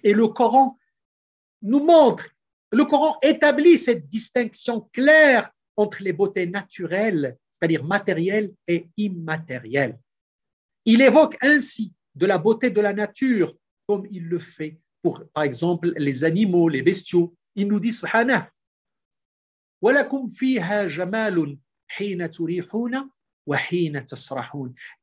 Et 0.02 0.12
le 0.12 0.28
Coran 0.28 0.78
nous 1.62 1.84
montre, 1.84 2.26
le 2.70 2.84
Coran 2.84 3.18
établit 3.22 3.78
cette 3.78 4.08
distinction 4.08 4.88
claire 4.92 5.50
entre 5.76 6.02
les 6.02 6.12
beautés 6.12 6.46
naturelles, 6.46 7.36
c'est-à-dire 7.50 7.84
matérielles 7.84 8.52
et 8.66 8.88
immatérielles. 8.96 9.98
Il 10.84 11.00
évoque 11.02 11.36
ainsi 11.42 11.92
de 12.14 12.26
la 12.26 12.38
beauté 12.38 12.70
de 12.70 12.80
la 12.80 12.92
nature, 12.92 13.54
comme 13.86 14.06
il 14.10 14.24
le 14.24 14.38
fait 14.38 14.78
par 15.32 15.44
exemple, 15.44 15.92
les 15.96 16.24
animaux, 16.24 16.68
les 16.68 16.82
bestiaux. 16.82 17.34
Il 17.54 17.68
nous 17.68 17.80
dit, 17.80 17.92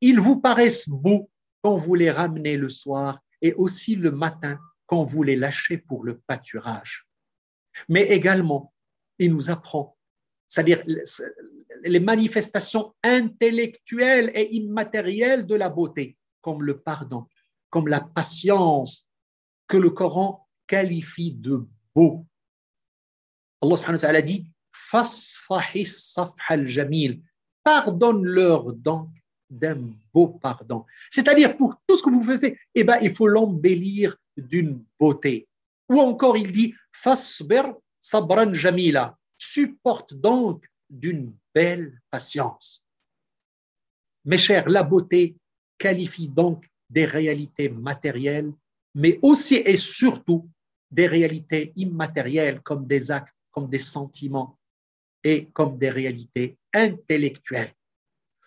ils 0.01 0.19
vous 0.19 0.41
paraissent 0.41 0.89
beaux 0.89 1.29
quand 1.61 1.77
vous 1.77 1.95
les 1.95 2.11
ramenez 2.11 2.57
le 2.57 2.69
soir 2.69 3.19
et 3.41 3.53
aussi 3.53 3.95
le 3.95 4.11
matin 4.11 4.59
quand 4.85 5.03
vous 5.03 5.23
les 5.23 5.35
lâchez 5.35 5.77
pour 5.77 6.03
le 6.03 6.19
pâturage. 6.19 7.07
Mais 7.89 8.03
également, 8.03 8.73
il 9.17 9.33
nous 9.33 9.49
apprend, 9.49 9.97
c'est-à-dire 10.47 10.83
les 11.83 11.99
manifestations 11.99 12.93
intellectuelles 13.03 14.31
et 14.33 14.55
immatérielles 14.55 15.45
de 15.45 15.55
la 15.55 15.69
beauté, 15.69 16.17
comme 16.41 16.63
le 16.63 16.79
pardon, 16.79 17.27
comme 17.69 17.87
la 17.87 18.01
patience, 18.01 19.07
que 19.68 19.78
le 19.78 19.89
Coran 19.89 20.47
qualifie 20.68 21.32
de 21.32 21.68
beau. 21.95 22.26
Allah 23.61 23.76
subhanahu 23.78 23.97
wa 23.97 24.07
ta'ala 24.07 24.22
dit 24.22 24.51
jamil 26.66 27.22
pardonne-leur 27.63 28.74
donc 28.74 29.09
d'un 29.49 29.91
beau 30.13 30.28
pardon. 30.28 30.86
C'est-à-dire 31.09 31.57
pour 31.57 31.76
tout 31.88 31.97
ce 31.97 32.03
que 32.03 32.09
vous 32.09 32.24
faisiez, 32.24 32.59
eh 32.74 32.84
ben, 32.84 32.97
il 33.01 33.11
faut 33.11 33.28
l'embellir 33.28 34.16
d'une 34.38 34.84
beauté. 34.99 35.47
Ou 35.89 35.99
encore 35.99 36.38
il 36.38 36.51
dit 36.51 36.74
fasbir 36.91 37.74
sabran 37.99 38.53
jamila, 38.53 39.18
supporte 39.38 40.13
donc 40.13 40.66
d'une 40.89 41.34
belle 41.53 41.99
patience. 42.11 42.84
Mes 44.26 44.38
chers, 44.38 44.68
la 44.70 44.84
beauté 44.84 45.36
qualifie 45.78 46.28
donc 46.28 46.68
des 46.89 47.05
réalités 47.05 47.70
matérielles, 47.70 48.53
mais 48.95 49.19
aussi 49.21 49.55
et 49.55 49.77
surtout 49.77 50.49
des 50.89 51.07
réalités 51.07 51.73
immatérielles 51.75 52.61
comme 52.61 52.87
des 52.87 53.11
actes, 53.11 53.35
comme 53.51 53.69
des 53.69 53.79
sentiments 53.79 54.57
et 55.23 55.47
comme 55.53 55.77
des 55.77 55.89
réalités 55.89 56.57
intellectuelles. 56.73 57.73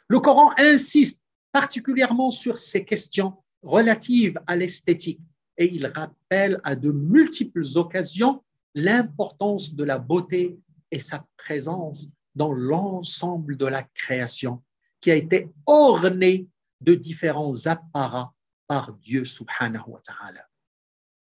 Le 0.08 0.20
Coran 0.20 0.52
insiste 0.56 1.22
particulièrement 1.52 2.30
sur 2.30 2.58
ces 2.58 2.84
questions 2.84 3.34
relatives 3.62 4.40
à 4.46 4.56
l'esthétique 4.56 5.20
et 5.58 5.72
il 5.74 5.86
rappelle 5.86 6.60
à 6.64 6.74
de 6.74 6.90
multiples 6.90 7.64
occasions 7.74 8.42
l'importance 8.74 9.74
de 9.74 9.84
la 9.84 9.98
beauté 9.98 10.58
et 10.90 10.98
sa 10.98 11.26
présence 11.36 12.08
dans 12.34 12.52
l'ensemble 12.52 13.56
de 13.56 13.66
la 13.66 13.82
création 13.82 14.62
qui 15.00 15.10
a 15.10 15.14
été 15.14 15.50
ornée 15.66 16.46
de 16.80 16.94
différents 16.94 17.66
apparats 17.66 18.32
par 18.67 18.93
Dieu 18.93 19.25
subhanahu 19.25 19.87
wa 19.87 19.99
ta'ala. 19.99 20.47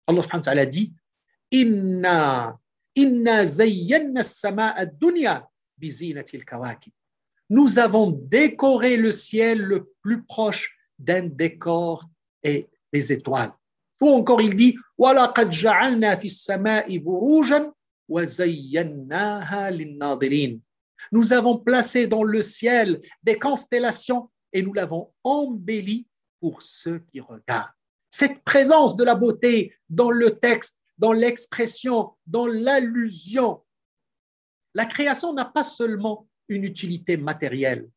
Allah 0.08 0.22
subhanahu 0.22 0.42
wa 0.46 0.52
ta'ala 0.52 0.66
dit 0.66 0.94
Inna, 1.52 2.60
inna 2.96 3.46
zayyanna 3.46 4.20
as-sama'a 4.20 4.86
dunya 4.86 5.48
bizinatil 5.78 6.46
kawakib. 6.46 6.94
Nous 7.50 7.80
avons 7.80 8.12
décoré 8.12 8.98
le 8.98 9.12
ciel 9.12 9.60
le 9.60 9.92
plus 10.02 10.24
proche 10.24 10.78
d'un 11.00 11.24
décor 11.24 12.08
et 12.44 12.70
des 12.94 13.12
étoiles. 13.12 13.54
Ou 14.02 14.10
encore 14.10 14.42
il 14.42 14.56
dit 14.56 14.78
وَلَقَدْ 14.98 15.52
جَعَلْنَا 15.52 16.16
فِي 16.16 16.28
السَّمَاءِ 16.28 16.98
بُرُوجًا 17.00 17.74
وَزَيَّنَّاهَا 18.08 19.72
لِلنَّاظِرِينَ 19.72 20.62
nous 21.12 21.34
avons 21.34 21.58
placé 21.58 22.08
dans 22.08 22.24
le 22.24 22.42
ciel 22.42 23.02
des 23.24 23.38
constellations 23.38 24.30
et 24.54 24.62
nous 24.62 24.74
l'avons 24.74 25.12
embelli 25.24 26.08
pour 26.45 26.61
ceux 26.61 26.99
qui 27.11 27.21
regardent. 27.21 27.73
Cette 28.11 28.45
présence 28.45 28.97
de 28.97 29.05
la 29.05 29.15
beauté 29.15 29.75
dans 29.89 30.11
le 30.11 30.39
texte, 30.39 30.79
dans 30.99 31.15
l'expression, 31.15 32.13
dans 32.27 32.47
l'allusion, 32.47 33.63
la 34.75 34.85
création 34.85 35.33
n'a 35.33 35.47
pas 35.47 35.65
seulement 35.65 36.29
une 36.49 36.65
utilité 36.65 37.17
matérielle. 37.17 37.89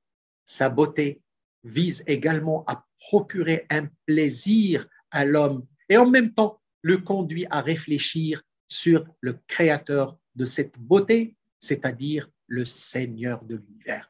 Sa 0.45 0.69
beauté 0.69 1.21
vise 1.65 2.05
également 2.07 2.63
à 2.67 2.85
procurer 2.97 3.65
un 3.69 3.89
plaisir 4.05 4.87
à 5.11 5.25
l'homme 5.25 5.67
et 5.89 5.97
en 5.97 6.09
même 6.09 6.33
temps 6.33 6.61
le 6.83 6.99
conduit 6.99 7.47
à 7.49 7.59
réfléchir 7.59 8.41
sur 8.69 9.05
le 9.19 9.37
créateur 9.47 10.17
de 10.35 10.45
cette 10.45 10.79
beauté, 10.79 11.35
c'est-à-dire 11.59 12.29
le 12.45 12.63
Seigneur 12.63 13.43
de 13.43 13.57
l'univers. 13.57 14.09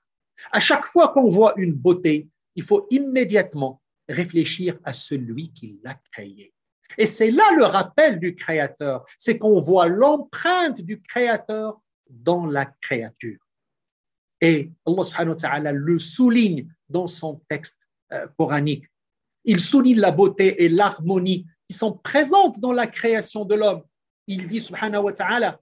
À 0.52 0.60
chaque 0.60 0.86
fois 0.86 1.08
qu'on 1.08 1.28
voit 1.28 1.56
une 1.58 1.74
beauté, 1.74 2.30
il 2.54 2.62
faut 2.62 2.86
immédiatement 2.92 3.82
réfléchir 4.10 4.78
à 4.84 4.94
celui 4.94 5.52
qui 5.54 5.80
l'a 5.84 6.00
créée. 6.12 6.54
Et 6.98 7.06
c'est 7.06 7.32
là 7.32 7.52
le 7.56 7.66
rappel 7.66 8.20
du 8.20 8.36
Créateur, 8.36 9.06
c'est 9.18 9.38
qu'on 9.38 9.60
voit 9.60 9.88
l'empreinte 9.88 10.82
du 10.82 11.02
Créateur 11.02 11.82
dans 12.10 12.46
la 12.46 12.66
créature. 12.66 13.40
Et 14.40 14.72
Allah 14.86 15.04
wa 15.20 15.72
le 15.72 16.00
souligne 16.00 16.74
dans 16.90 17.08
son 17.08 17.42
texte 17.50 17.88
euh, 18.14 18.28
coranique. 18.38 18.86
Il 19.44 19.60
souligne 19.60 20.00
la 20.00 20.12
beauté 20.12 20.64
et 20.64 20.70
l'harmonie 20.70 21.46
qui 21.68 21.76
sont 21.76 21.94
présentes 21.94 22.60
dans 22.60 22.74
la 22.74 22.88
création 22.88 23.46
de 23.46 23.56
l'homme. 23.56 23.84
Il 24.28 24.48
dit 24.48 24.62
subhanahu 24.62 25.04
wa 25.04 25.14
ta'ala 25.14 25.60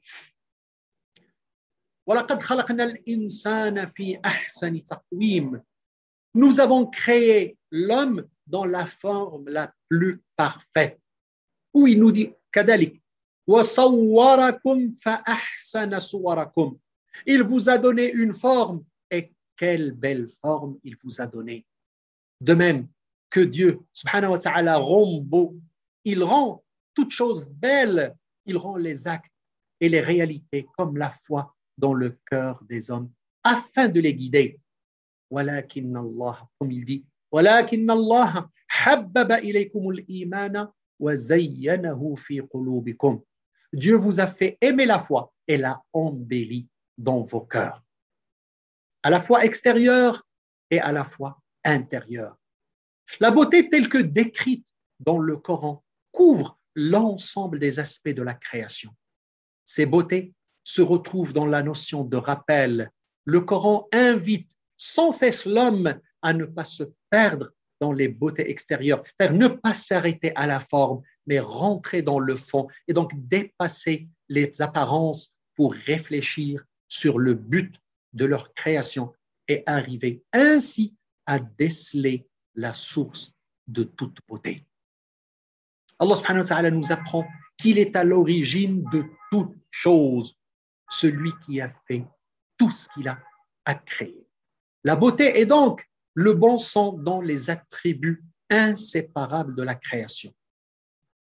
nous 6.34 6.60
avons 6.60 6.86
créé 6.86 7.58
l'homme 7.72 8.28
dans 8.48 8.66
la 8.66 8.86
forme 8.86 9.50
la 9.50 9.74
plus 9.90 10.22
parfaite. 10.36 11.00
Où 11.74 11.88
il 11.88 12.00
nous 12.00 12.12
dit, 12.12 12.32
Kadalik, 12.52 13.02
il 17.28 17.44
vous 17.44 17.70
a 17.70 17.78
donné 17.78 18.12
une 18.12 18.34
forme, 18.34 18.84
et 19.12 19.32
quelle 19.56 19.92
belle 19.92 20.28
forme 20.42 20.80
il 20.84 20.96
vous 21.04 21.22
a 21.22 21.28
donnée. 21.28 21.66
De 22.42 22.54
même 22.54 22.88
que 23.30 23.42
Dieu, 23.42 23.82
subhanahu 23.94 24.32
wa 24.32 24.40
ta'ala, 24.40 24.78
rend 24.78 25.22
beau, 25.22 25.56
il 26.04 26.24
rend 26.24 26.64
toutes 26.94 27.12
choses 27.12 27.48
belles, 27.48 28.16
il 28.46 28.58
rend 28.58 28.78
les 28.78 29.08
actes 29.08 29.32
et 29.80 29.90
les 29.90 30.02
réalités 30.02 30.68
comme 30.78 30.98
la 30.98 31.12
foi 31.12 31.56
dans 31.78 31.94
le 31.94 32.18
cœur 32.26 32.64
des 32.64 32.90
hommes, 32.90 33.12
afin 33.44 33.90
de 33.90 34.00
les 34.00 34.16
guider. 34.16 34.60
Walakin 35.30 35.94
Allah, 35.96 36.48
comme 36.58 36.72
il 36.72 36.86
dit, 36.86 37.06
ولكن 37.33 37.91
الله 37.91 38.51
حبب 38.69 39.33
إليكم 39.33 39.89
الإيمان 39.89 40.69
وزينه 41.01 42.15
في 42.15 42.41
قلوبكم. 42.41 43.23
Dieu 43.73 43.97
vous 43.97 44.19
a 44.19 44.27
fait 44.27 44.59
aimer 44.61 44.87
la 44.87 44.99
foi 44.99 45.33
et 45.47 45.57
l'a 45.57 45.83
embellie 45.93 46.69
dans 46.99 47.23
vos 47.23 47.41
cœurs, 47.41 47.85
à 49.03 49.11
la 49.11 49.21
fois 49.21 49.45
extérieure 49.45 50.27
et 50.71 50.81
à 50.81 50.93
la 50.93 51.05
fois 51.05 51.41
intérieure. 51.65 52.37
La 53.21 53.31
beauté 53.31 53.69
telle 53.69 53.89
que 53.89 53.99
décrite 53.99 54.67
dans 54.99 55.19
le 55.19 55.37
Coran 55.37 55.85
couvre 56.13 56.59
l'ensemble 56.75 57.59
des 57.59 57.79
aspects 57.79 58.09
de 58.09 58.23
la 58.23 58.35
création. 58.35 58.95
Ces 59.65 59.87
beautés 59.87 60.35
se 60.65 60.83
retrouvent 60.83 61.33
dans 61.33 61.47
la 61.47 61.63
notion 61.63 62.05
de 62.05 62.17
rappel. 62.17 62.91
Le 63.25 63.41
Coran 63.41 63.89
invite 63.93 64.51
sans 64.77 65.11
cesse 65.11 65.45
l'homme 65.45 66.01
à 66.26 66.34
ne 66.34 66.46
pas 66.46 66.64
se 66.64 66.84
perdre 67.12 67.52
dans 67.80 67.94
les 67.94 68.08
beautés 68.08 68.50
extérieures, 68.50 69.04
c'est-à-dire 69.06 69.38
ne 69.38 69.48
pas 69.48 69.76
s'arrêter 69.76 70.36
à 70.36 70.48
la 70.48 70.60
forme, 70.60 71.04
mais 71.28 71.40
rentrer 71.40 72.02
dans 72.02 72.20
le 72.20 72.36
fond 72.36 72.68
et 72.88 72.94
donc 72.94 73.12
dépasser 73.28 74.08
les 74.28 74.60
apparences 74.60 75.36
pour 75.56 75.74
réfléchir 75.74 76.66
sur 76.88 77.20
le 77.20 77.36
but 77.36 77.76
de 78.14 78.26
leur 78.26 78.54
création 78.56 79.14
et 79.48 79.62
arriver 79.68 80.24
ainsi 80.34 80.96
à 81.28 81.38
déceler 81.38 82.28
la 82.56 82.74
source 82.74 83.32
de 83.68 83.84
toute 83.84 84.18
beauté. 84.28 84.66
Allah 86.00 86.16
subhanahu 86.16 86.42
wa 86.42 86.48
ta'ala 86.48 86.72
nous 86.72 86.92
apprend 86.92 87.26
qu'il 87.58 87.78
est 87.78 87.96
à 87.96 88.04
l'origine 88.04 88.84
de 88.92 89.06
toute 89.32 89.56
chose, 89.70 90.36
celui 90.90 91.32
qui 91.46 91.62
a 91.62 91.70
fait 91.88 92.04
tout 92.58 92.72
ce 92.72 92.90
qu'il 92.90 93.08
a 93.08 93.20
à 93.66 93.76
créer. 93.76 94.28
La 94.84 94.96
beauté 94.96 95.40
est 95.40 95.46
donc 95.46 95.88
le 96.16 96.34
bon 96.34 96.58
sens 96.58 96.98
dans 96.98 97.22
les 97.22 97.50
attributs 97.50 98.24
inséparables 98.50 99.56
de 99.56 99.64
la 99.64 99.76
création. 99.76 100.34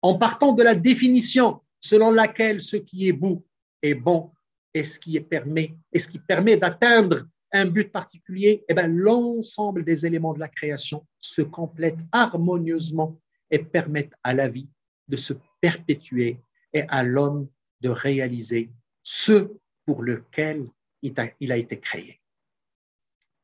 En 0.01 0.17
partant 0.17 0.53
de 0.53 0.63
la 0.63 0.75
définition 0.75 1.61
selon 1.79 2.11
laquelle 2.11 2.61
ce 2.61 2.77
qui 2.77 3.07
est 3.07 3.13
beau 3.13 3.45
est 3.81 3.93
bon 3.93 4.31
et 4.73 4.83
ce 4.83 4.99
qui 4.99 5.19
permet, 5.19 5.75
et 5.93 5.99
ce 5.99 6.07
qui 6.07 6.19
permet 6.19 6.57
d'atteindre 6.57 7.27
un 7.51 7.65
but 7.65 7.91
particulier, 7.91 8.65
eh 8.67 8.73
ben, 8.73 8.87
l'ensemble 8.87 9.83
des 9.83 10.05
éléments 10.05 10.33
de 10.33 10.39
la 10.39 10.49
création 10.49 11.05
se 11.19 11.41
complètent 11.41 12.03
harmonieusement 12.11 13.19
et 13.51 13.59
permettent 13.59 14.15
à 14.23 14.33
la 14.33 14.47
vie 14.47 14.69
de 15.07 15.15
se 15.15 15.33
perpétuer 15.61 16.39
et 16.73 16.83
à 16.89 17.03
l'homme 17.03 17.47
de 17.81 17.89
réaliser 17.89 18.71
ce 19.03 19.51
pour 19.85 20.01
lequel 20.03 20.67
il 21.01 21.51
a 21.51 21.57
été 21.57 21.79
créé. 21.79 22.19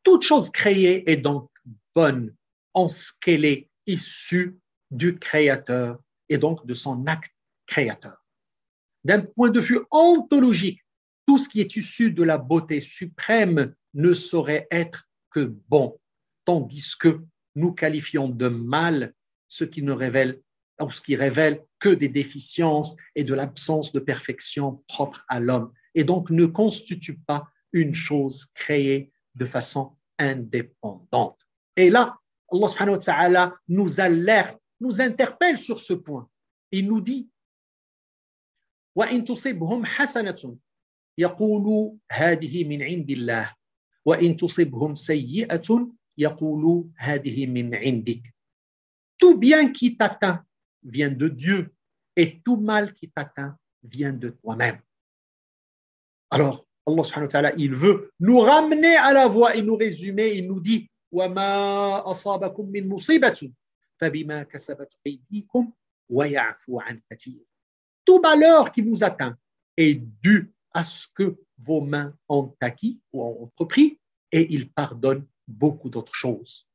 Toute 0.04 0.24
chose 0.24 0.50
créée 0.50 1.10
est 1.10 1.18
donc 1.18 1.50
bonne 1.96 2.36
en 2.74 2.90
ce 2.90 3.12
qu'elle 3.22 3.46
est 3.46 3.70
issue 3.86 4.58
du 4.90 5.18
Créateur 5.20 6.00
et 6.30 6.38
donc 6.38 6.66
de 6.66 6.74
son 6.74 7.06
acte 7.08 7.32
créateur. 7.68 8.26
D'un 9.04 9.22
point 9.22 9.50
de 9.50 9.60
vue 9.60 9.80
ontologique, 9.92 10.82
tout 11.28 11.38
ce 11.38 11.50
qui 11.50 11.62
est 11.62 11.76
issu 11.76 12.12
de 12.12 12.24
la 12.24 12.38
beauté 12.38 12.80
suprême 12.80 13.74
ne 13.94 14.14
saurait 14.14 14.68
être 14.72 15.08
que 15.32 15.56
bon, 15.70 16.00
tandis 16.46 16.96
que 16.98 17.22
nous 17.56 17.74
qualifions 17.74 18.30
de 18.30 18.48
mal 18.48 19.14
ce 19.48 19.64
qui 19.64 19.82
ne 19.82 19.92
révèle 19.92 20.42
ce 20.90 21.02
qui 21.02 21.16
révèle 21.16 21.64
que 21.80 21.90
des 21.90 22.10
déficiences 22.10 22.96
et 23.14 23.24
de 23.24 23.36
l'absence 23.36 23.92
de 23.92 24.00
perfection 24.00 24.84
propre 24.88 25.24
à 25.28 25.40
l'homme, 25.40 25.72
et 25.94 26.04
donc 26.04 26.32
ne 26.32 26.48
constitue 26.48 27.20
pas 27.20 27.48
une 27.72 27.94
chose 27.94 28.46
créée 28.56 29.12
de 29.35 29.45
façon 29.45 29.97
indépendante. 30.19 31.39
Et 31.77 31.91
là, 31.91 32.19
Allah 32.53 32.69
subhanahu 32.69 32.95
wa 32.95 32.99
ta'ala 32.99 33.55
nous 33.69 34.01
alerte, 34.01 34.61
nous 34.81 35.01
interpelle 35.01 35.59
sur 35.59 35.81
ce 35.81 35.93
point. 35.95 36.29
Il 36.71 36.87
nous 36.87 37.01
dit 37.01 37.29
يقولوا 41.19 41.97
هذه 42.11 42.65
من 42.65 42.83
عند 42.83 43.11
الله 43.11 43.55
وإن 44.05 44.37
تصبهم 44.37 44.95
سيئة 44.95 45.93
يقولوا 46.19 46.85
هذه 46.97 47.47
من 47.47 47.75
عندك 47.75 48.23
Tout 49.19 49.39
bien 49.39 49.73
qui 49.73 49.97
t'atteint 49.97 50.45
vient 50.83 51.11
de 51.11 51.29
Dieu 51.29 51.75
et 52.17 52.41
tout 52.41 52.59
mal 52.59 52.93
qui 52.93 53.11
t'atteint 53.11 53.57
vient 53.83 54.13
de 54.13 54.29
toi-même. 54.29 54.81
Alors, 56.31 56.67
Allah 56.87 57.05
subhanahu 57.05 57.27
wa 57.27 57.33
ta'ala, 57.33 57.53
il 57.57 57.75
veut 57.75 58.11
nous 58.21 58.39
ramener 58.39 58.97
à 58.97 59.13
la 59.13 59.27
voie 59.27 59.57
et 59.57 59.63
nous 59.63 59.77
résumer. 59.77 60.35
Il 60.35 60.47
nous 60.47 60.61
dit 60.61 60.89
وَمَا 61.13 62.03
أَصَابَكُم 62.11 62.71
مِّن 62.71 62.89
مُّصِيبَةٍ 62.89 63.53
فَبِمَا 64.01 64.43
كَسَبَتْ 64.43 64.99
أَيْدِيكُمْ 65.07 65.73
وَيَعْفُو 66.11 66.81
عَن 66.81 67.01
كَثِيرٍ 67.11 67.41
Tout 68.05 68.21
malheur 68.21 68.71
qui 68.71 68.83
vous 68.83 69.03
atteint 69.03 69.37
est 69.77 69.95
dû 70.23 70.53
à 70.73 70.85
ce 70.85 71.07
que 71.15 71.37
vos 71.59 71.81
mains 71.81 72.15
ont 72.29 72.55
acquis 72.61 73.01
ou 73.13 73.25
ont 73.25 73.45
entrepris 73.45 73.99
et 74.31 74.47
il 74.53 74.71
pardonne 74.71 75.27
beaucoup 75.49 75.89
d'autres 75.89 76.15
choses. 76.15 76.69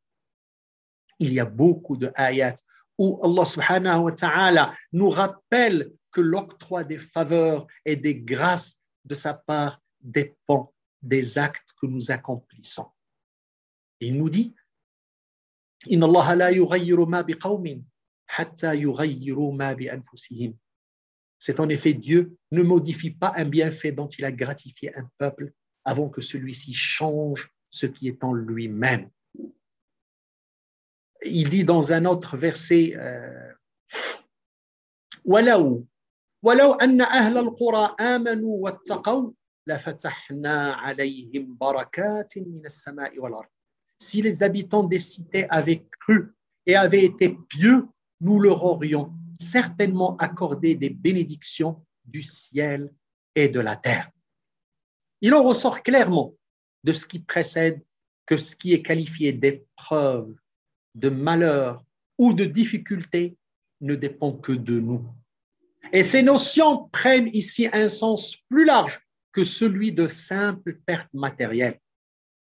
Il 1.20 1.34
y 1.34 1.40
a 1.40 1.46
beaucoup 1.46 1.98
de 1.98 2.12
ayats 2.16 2.56
où 2.98 3.20
Allah 3.24 3.46
subhanahu 3.46 4.00
wa 4.06 4.12
ta'ala 4.12 4.76
nous 4.92 5.10
rappelle 5.10 5.92
que 6.12 6.22
l'octroi 6.22 6.84
des 6.84 6.98
faveurs 6.98 7.68
et 7.86 7.96
des 7.96 8.16
grâces 8.16 8.80
de 9.06 9.16
sa 9.16 9.34
part 9.34 9.80
dépend 10.06 10.74
des 11.02 11.38
actes 11.38 11.74
que 11.80 11.88
nous 11.88 12.12
accomplissons. 12.12 12.90
Il 14.00 14.18
nous 14.18 14.30
dit 14.30 14.54
إن 15.92 16.04
الله 16.04 16.34
لا 16.34 16.50
يغير 16.50 17.06
ما 17.06 17.22
بقوم 17.22 17.84
حتى 18.28 18.76
يغيروا 18.76 19.54
ما 19.54 19.74
بأنفسهم 19.74 20.58
c'est 21.40 21.60
en 21.60 21.70
effet 21.70 21.94
Dieu 21.96 22.38
ne 22.52 22.62
modifie 22.62 23.10
pas 23.10 23.34
un 23.36 23.46
bienfait 23.46 23.92
dont 23.92 24.08
il 24.08 24.26
a 24.26 24.32
gratifié 24.32 24.96
un 24.96 25.10
peuple 25.18 25.54
avant 25.84 26.08
que 26.08 26.22
celui-ci 26.22 26.76
change 26.76 27.52
ce 27.72 27.88
qui 27.88 28.08
est 28.08 28.24
en 28.24 28.34
lui-même. 28.34 29.10
Il 31.26 31.50
dit 31.50 31.64
dans 31.64 31.94
un 31.94 32.06
autre 32.06 32.38
verset 32.38 32.96
ولو 35.26 35.88
ولو 36.44 36.74
أن 36.74 37.02
أهل 37.02 37.38
القرى 37.38 37.96
آمنوا 38.00 38.58
واتقوا 38.64 39.32
لفتحنا 39.68 40.74
عليهم 40.74 41.58
بركات 41.58 42.38
من 42.38 42.66
السماء 42.66 43.20
والأرض. 43.20 43.50
Si 44.00 44.22
les 44.22 44.42
habitants 44.42 44.84
des 44.84 45.00
cités 45.00 45.48
avaient 45.50 45.86
cru 46.00 46.34
et 46.66 46.76
avaient 46.76 47.06
été 47.06 47.38
pieux, 47.50 47.88
nous 48.20 48.40
leur 48.40 48.64
aurions 48.64 49.14
certainement 49.40 50.18
accorder 50.18 50.76
des 50.76 50.90
bénédictions 50.90 51.86
du 52.06 52.24
ciel 52.24 52.92
et 53.36 53.48
de 53.50 53.60
la 53.60 53.76
terre. 53.76 54.10
Il 55.22 55.34
en 55.36 55.44
ressort 55.44 55.84
clairement 55.84 56.34
de 56.84 56.94
ce 56.94 57.06
qui 57.06 57.20
précède 57.20 57.82
que 58.26 58.38
ce 58.38 58.56
qui 58.56 58.74
est 58.74 58.82
qualifié 58.82 59.34
d'épreuve, 59.34 60.34
de 60.96 61.10
malheur 61.10 61.84
ou 62.18 62.34
de 62.34 62.46
difficulté 62.46 63.38
ne 63.82 63.96
dépend 63.96 64.34
que 64.34 64.52
de 64.52 64.80
nous. 64.80 65.06
Et 65.94 66.04
ces 66.04 66.24
notions 66.24 66.90
prennent 66.90 67.30
ici 67.34 67.68
un 67.72 67.90
sens 67.90 68.36
plus 68.50 68.66
large 68.66 69.00
que 69.37 69.45
celui 69.45 69.93
de 69.93 70.09
simple 70.09 70.79
perte 70.87 71.13
matérielle. 71.13 71.79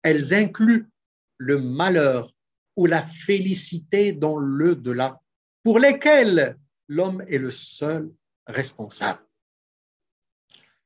Elles 0.02 0.34
incluent 0.34 0.90
le 1.38 1.58
malheur 1.58 2.30
ou 2.76 2.84
la 2.84 3.00
félicité 3.00 4.12
dans 4.12 4.36
le 4.36 4.76
delà, 4.76 5.18
pour 5.62 5.78
lesquels 5.78 6.58
l'homme 6.88 7.24
est 7.28 7.38
le 7.38 7.50
seul 7.50 8.12
responsable. 8.46 9.24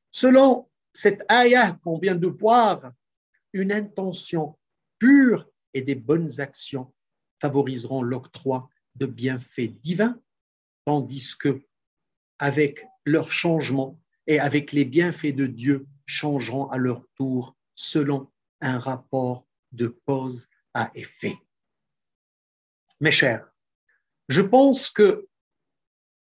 Selon 0.09 0.69
cette 0.93 1.29
ayah 1.29 1.73
qu'on 1.83 1.99
vient 1.99 2.15
de 2.15 2.27
voir, 2.27 2.89
une 3.51 3.73
intention 3.73 4.57
pure 4.99 5.45
et 5.73 5.81
des 5.81 5.95
bonnes 5.95 6.39
actions 6.39 6.93
favoriseront 7.41 8.01
l'octroi 8.01 8.69
de 8.95 9.07
bienfaits 9.07 9.73
divins, 9.81 10.17
tandis 10.85 11.37
que, 11.37 11.61
avec 12.39 12.87
leur 13.03 13.29
changement 13.29 13.99
et 14.25 14.39
avec 14.39 14.71
les 14.71 14.85
bienfaits 14.85 15.35
de 15.35 15.47
Dieu, 15.47 15.85
changeront 16.07 16.67
à 16.69 16.77
leur 16.77 17.05
tour 17.15 17.55
selon 17.75 18.31
un 18.61 18.79
rapport 18.79 19.45
de 19.71 19.87
cause 20.07 20.47
à 20.73 20.89
effet. 20.95 21.37
Mes 22.99 23.11
chers, 23.11 23.47
je 24.27 24.41
pense 24.41 24.89
que 24.89 25.27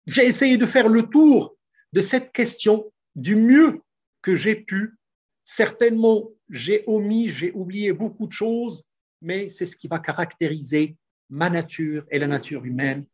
j'ai 0.07 0.25
essayé 0.25 0.57
de 0.57 0.65
faire 0.65 0.89
le 0.89 1.03
tour 1.03 1.55
de 1.91 2.01
cette 2.01 2.31
question 2.31 2.91
du 3.15 3.35
mieux 3.35 3.81
que 4.21 4.35
j'ai 4.35 4.55
pu. 4.55 4.97
Certainement, 5.43 6.31
j'ai 6.49 6.83
omis, 6.87 7.29
j'ai 7.29 7.51
oublié 7.51 7.93
beaucoup 7.93 8.25
de 8.25 8.31
choses, 8.31 8.83
mais 9.21 9.49
c'est 9.49 9.65
ce 9.65 9.75
qui 9.75 9.87
va 9.87 9.99
caractériser 9.99 10.97
ma 11.29 11.49
nature 11.49 12.05
et 12.09 12.19
la 12.19 12.27
nature 12.27 12.65
humaine. 12.65 13.05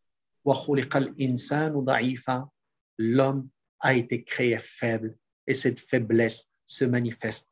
L'homme 2.97 3.49
a 3.79 3.93
été 3.93 4.23
créé 4.23 4.57
faible 4.59 5.17
et 5.47 5.53
cette 5.53 5.79
faiblesse 5.79 6.51
se 6.69 6.85
manifeste 6.85 7.49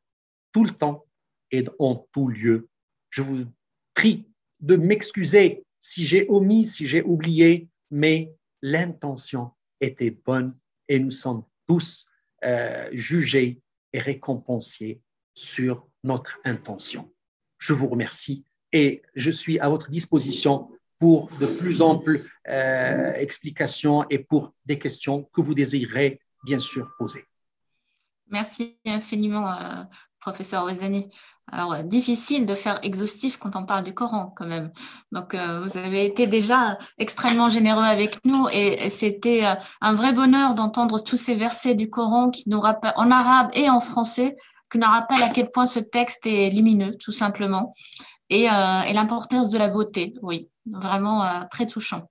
tout 0.54 0.64
le 0.64 0.72
temps 0.72 1.06
et 1.52 1.66
en 1.80 2.08
tout 2.14 2.30
lieu. 2.30 2.70
Je 3.10 3.22
vous 3.22 3.46
prie 3.94 4.26
de 4.62 4.78
m'excuser 4.78 5.66
si 5.80 6.06
j'ai 6.06 6.26
omis, 6.30 6.66
si 6.66 6.88
j'ai 6.88 7.02
oublié, 7.02 7.68
mais 7.92 8.34
l'intention 8.62 9.52
était 9.82 10.12
bonne 10.12 10.56
et 10.88 11.00
nous 11.00 11.12
sommes 11.12 11.44
tous 11.68 12.08
euh, 12.46 12.90
jugés 12.94 13.62
et 13.94 14.00
récompensés 14.00 15.02
sur 15.34 15.88
notre 16.04 16.40
intention. 16.46 17.12
Je 17.58 17.74
vous 17.74 17.88
remercie 17.88 18.46
et 18.72 19.02
je 19.16 19.32
suis 19.32 19.60
à 19.60 19.70
votre 19.70 19.90
disposition 19.90 20.70
pour 21.00 21.30
de 21.38 21.46
plus 21.46 21.82
amples 21.82 22.26
euh, 22.48 23.14
explications 23.14 24.08
et 24.10 24.20
pour 24.20 24.54
des 24.66 24.80
questions 24.80 25.24
que 25.34 25.42
vous 25.42 25.54
désirez 25.54 26.20
bien 26.44 26.60
sûr 26.60 26.94
poser. 26.98 27.24
Merci 28.30 28.78
infiniment, 28.86 29.50
euh, 29.50 29.84
professeur 30.20 30.66
Ozani. 30.66 31.08
Alors, 31.50 31.74
euh, 31.74 31.82
difficile 31.82 32.46
de 32.46 32.56
faire 32.56 32.80
exhaustif 32.84 33.38
quand 33.38 33.56
on 33.56 33.66
parle 33.66 33.86
du 33.86 33.94
Coran, 33.94 34.34
quand 34.36 34.46
même. 34.46 34.72
Donc, 35.14 35.34
euh, 35.34 35.62
vous 35.62 35.78
avez 35.78 36.06
été 36.06 36.28
déjà 36.28 36.78
extrêmement 36.98 37.48
généreux 37.48 37.84
avec 37.84 38.24
nous 38.26 38.48
et, 38.52 38.90
c'était 38.90 39.46
un 39.82 39.94
vrai 39.94 40.12
bonheur 40.12 40.56
d'entendre 40.56 41.02
tous 41.02 41.16
ces 41.16 41.36
versets 41.36 41.76
du 41.76 41.90
Coran 41.90 42.30
qui 42.30 42.50
nous 42.50 42.60
rappellent, 42.60 42.94
en 42.98 43.12
arabe 43.12 43.50
et 43.54 43.70
en 43.70 43.80
français, 43.80 44.36
qui 44.70 44.78
nous 44.78 44.88
rappellent 44.88 45.24
à 45.24 45.30
quel 45.30 45.50
point 45.50 45.66
ce 45.68 45.80
texte 45.80 46.26
est 46.26 46.50
lumineux, 46.50 46.98
tout 46.98 47.14
simplement, 47.14 47.74
et 48.30 48.48
l'importance 48.48 49.50
de 49.50 49.58
la 49.58 49.70
beauté. 49.70 50.14
Oui, 50.22 50.50
vraiment 50.66 51.26
très 51.50 51.66
touchant. 51.66 52.10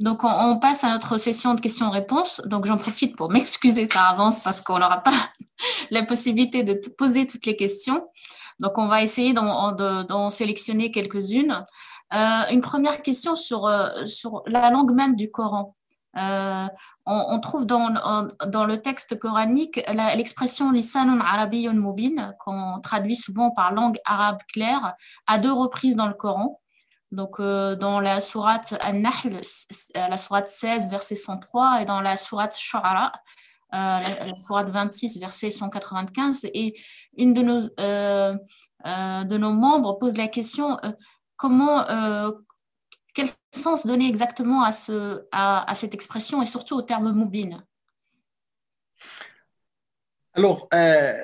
Donc, 0.00 0.24
on, 0.24 0.58
passe 0.58 0.84
à 0.84 0.90
notre 0.90 1.18
session 1.18 1.54
de 1.54 1.60
questions-réponses. 1.60 2.40
Donc, 2.46 2.66
j'en 2.66 2.76
profite 2.76 3.16
pour 3.16 3.30
m'excuser 3.30 3.86
par 3.86 4.10
avance 4.10 4.40
parce 4.40 4.60
qu'on 4.60 4.78
n'aura 4.78 5.02
pas 5.02 5.12
la 5.90 6.04
possibilité 6.04 6.62
de 6.62 6.74
poser 6.98 7.26
toutes 7.26 7.46
les 7.46 7.56
questions. 7.56 8.06
Donc, 8.60 8.78
on 8.78 8.86
va 8.86 9.02
essayer 9.02 9.32
d'en 9.32 10.30
sélectionner 10.30 10.90
quelques-unes. 10.90 11.64
Euh, 12.12 12.42
une 12.50 12.60
première 12.60 13.02
question 13.02 13.34
sur, 13.34 13.66
euh, 13.66 14.06
sur 14.06 14.42
la 14.46 14.70
langue 14.70 14.92
même 14.92 15.16
du 15.16 15.30
Coran. 15.30 15.74
Euh, 16.16 16.66
on, 17.06 17.40
trouve 17.40 17.66
dans, 17.66 18.30
dans, 18.46 18.64
le 18.64 18.80
texte 18.80 19.18
coranique 19.18 19.82
l'expression 20.16 20.70
lisanun 20.70 21.20
arabiyyun 21.20 21.74
mubin, 21.74 22.32
qu'on 22.38 22.80
traduit 22.82 23.16
souvent 23.16 23.50
par 23.50 23.74
langue 23.74 23.98
arabe 24.06 24.38
claire, 24.50 24.94
à 25.26 25.38
deux 25.38 25.52
reprises 25.52 25.96
dans 25.96 26.06
le 26.06 26.14
Coran. 26.14 26.60
Donc, 27.14 27.40
dans 27.40 28.00
la 28.00 28.20
sourate 28.20 28.74
An-Nahl, 28.80 29.40
la 29.94 30.16
sourate 30.16 30.48
16, 30.48 30.88
verset 30.90 31.14
103, 31.14 31.82
et 31.82 31.84
dans 31.84 32.00
la 32.00 32.16
sourate 32.16 32.56
Shu'ara, 32.56 33.12
la, 33.72 34.00
la 34.00 34.42
sourate 34.42 34.70
26, 34.70 35.18
verset 35.18 35.50
195. 35.50 36.40
Et 36.54 36.74
une 37.16 37.34
de 37.34 37.42
nos, 37.42 37.60
euh, 37.80 38.36
euh, 38.86 39.38
membres 39.38 39.98
pose 39.98 40.16
la 40.16 40.28
question 40.28 40.78
euh, 40.84 40.92
comment, 41.36 41.84
quel 43.14 43.28
sens 43.52 43.86
donner 43.86 44.08
exactement 44.08 44.62
à, 44.62 44.72
ce, 44.72 45.26
à, 45.32 45.72
cette 45.74 45.94
expression 45.94 46.42
et 46.42 46.46
surtout 46.46 46.74
au 46.74 46.82
terme 46.82 47.12
moubine 47.12 47.64
Alors, 50.34 50.68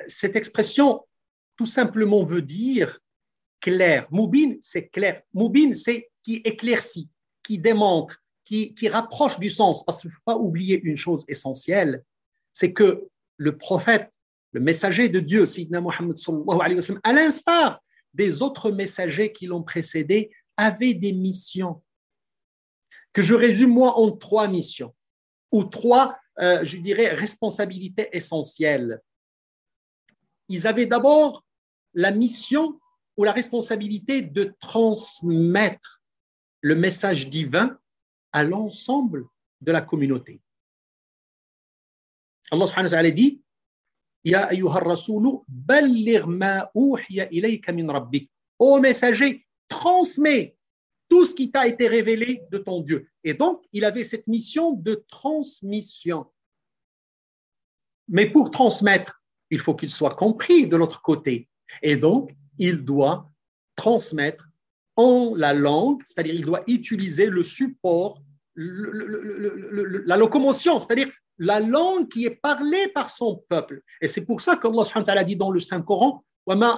cette 0.07 0.35
expression 0.35 1.05
tout 1.57 1.65
simplement 1.65 2.23
veut 2.23 2.41
dire 2.41 2.99
clair. 3.61 4.07
Moubine, 4.11 4.57
c'est 4.61 4.87
clair. 4.87 5.21
Moubine, 5.33 5.75
c'est 5.75 6.09
qui 6.23 6.35
éclaircit, 6.43 7.09
qui 7.43 7.57
démontre, 7.57 8.17
qui, 8.43 8.73
rapproche 8.89 9.39
du 9.39 9.49
sens. 9.49 9.85
Parce 9.85 10.01
qu'il 10.01 10.09
ne 10.09 10.15
faut 10.15 10.21
pas 10.25 10.37
oublier 10.37 10.81
une 10.81 10.97
chose 10.97 11.23
essentielle, 11.29 12.03
c'est 12.51 12.73
que 12.73 13.07
le 13.37 13.57
prophète 13.57 14.11
le 14.51 14.59
messager 14.59 15.09
de 15.09 15.19
Dieu, 15.19 15.45
Sidna 15.45 15.81
Muhammad 15.81 16.17
à 17.03 17.13
l'instar 17.13 17.81
des 18.13 18.41
autres 18.41 18.71
messagers 18.71 19.31
qui 19.31 19.45
l'ont 19.47 19.63
précédé, 19.63 20.31
avait 20.57 20.93
des 20.93 21.13
missions 21.13 21.81
que 23.13 23.21
je 23.21 23.33
résume 23.33 23.71
moi 23.71 23.97
en 23.97 24.11
trois 24.11 24.47
missions 24.47 24.93
ou 25.51 25.63
trois, 25.63 26.17
euh, 26.39 26.63
je 26.63 26.77
dirais, 26.77 27.13
responsabilités 27.13 28.09
essentielles. 28.11 29.01
Ils 30.49 30.67
avaient 30.67 30.85
d'abord 30.85 31.45
la 31.93 32.11
mission 32.11 32.80
ou 33.17 33.23
la 33.23 33.31
responsabilité 33.31 34.21
de 34.21 34.55
transmettre 34.59 36.01
le 36.61 36.75
message 36.75 37.29
divin 37.29 37.77
à 38.31 38.43
l'ensemble 38.43 39.27
de 39.61 39.71
la 39.71 39.81
communauté. 39.81 40.41
Allah 42.51 42.67
subhanahu 42.67 42.91
wa 42.93 43.11
dit 43.11 43.41
Ya 44.23 44.49
Ô 48.59 48.79
messager, 48.79 49.47
transmets 49.67 50.55
tout 51.09 51.25
ce 51.25 51.33
qui 51.33 51.51
t'a 51.51 51.67
été 51.67 51.87
révélé 51.87 52.43
de 52.51 52.57
ton 52.57 52.81
Dieu. 52.81 53.09
Et 53.23 53.33
donc, 53.33 53.63
il 53.73 53.83
avait 53.83 54.03
cette 54.03 54.27
mission 54.27 54.73
de 54.73 55.03
transmission. 55.09 56.27
Mais 58.07 58.29
pour 58.29 58.51
transmettre, 58.51 59.23
il 59.49 59.59
faut 59.59 59.73
qu'il 59.75 59.89
soit 59.89 60.15
compris 60.15 60.67
de 60.67 60.77
l'autre 60.77 61.01
côté. 61.01 61.49
Et 61.81 61.97
donc, 61.97 62.31
il 62.57 62.83
doit 62.83 63.29
transmettre 63.75 64.47
en 64.95 65.33
la 65.35 65.53
langue, 65.53 66.01
c'est-à-dire 66.05 66.35
il 66.35 66.45
doit 66.45 66.63
utiliser 66.67 67.27
le 67.27 67.43
support, 67.43 68.21
la 68.55 70.17
locomotion, 70.17 70.79
c'est-à-dire 70.79 71.09
la 71.37 71.59
langue 71.59 72.07
qui 72.09 72.25
est 72.25 72.35
parlée 72.35 72.87
par 72.89 73.09
son 73.09 73.43
peuple. 73.49 73.81
Et 74.01 74.07
c'est 74.07 74.25
pour 74.25 74.41
ça 74.41 74.57
qu'Allah 74.57 74.83
subhanahu 74.83 75.25
dit 75.25 75.35
dans 75.35 75.51
le 75.51 75.59
Saint-Coran 75.59 76.23
On 76.45 76.61
a 76.61 76.77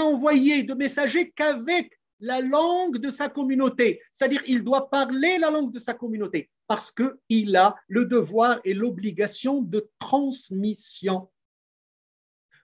envoyé 0.00 0.62
de 0.62 0.74
messagers 0.74 1.30
qu'avec 1.36 2.00
la 2.20 2.40
langue 2.40 2.98
de 2.98 3.10
sa 3.10 3.28
communauté. 3.28 4.00
C'est-à-dire, 4.12 4.42
il 4.46 4.62
doit 4.64 4.88
parler 4.88 5.38
la 5.38 5.50
langue 5.50 5.72
de 5.72 5.78
sa 5.78 5.94
communauté 5.94 6.50
parce 6.66 6.92
qu'il 6.92 7.56
a 7.56 7.74
le 7.88 8.04
devoir 8.06 8.60
et 8.64 8.74
l'obligation 8.74 9.60
de 9.60 9.90
transmission. 9.98 11.30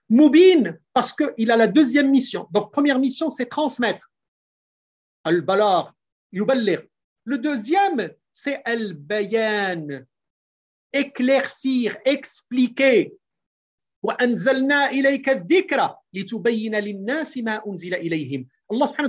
Moubin, 0.09 0.77
parce 0.93 1.13
qu'il 1.13 1.51
a 1.51 1.57
la 1.57 1.67
deuxième 1.67 2.09
mission. 2.09 2.47
Donc, 2.51 2.71
première 2.71 2.99
mission, 2.99 3.29
c'est 3.29 3.45
transmettre. 3.45 4.11
Al-Balar, 5.23 5.93
Yuballir. 6.31 6.83
Le 7.23 7.37
deuxième, 7.37 8.11
c'est 8.33 8.61
Al-Bayan, 8.65 10.05
éclaircir, 10.91 11.97
expliquer. 12.05 13.13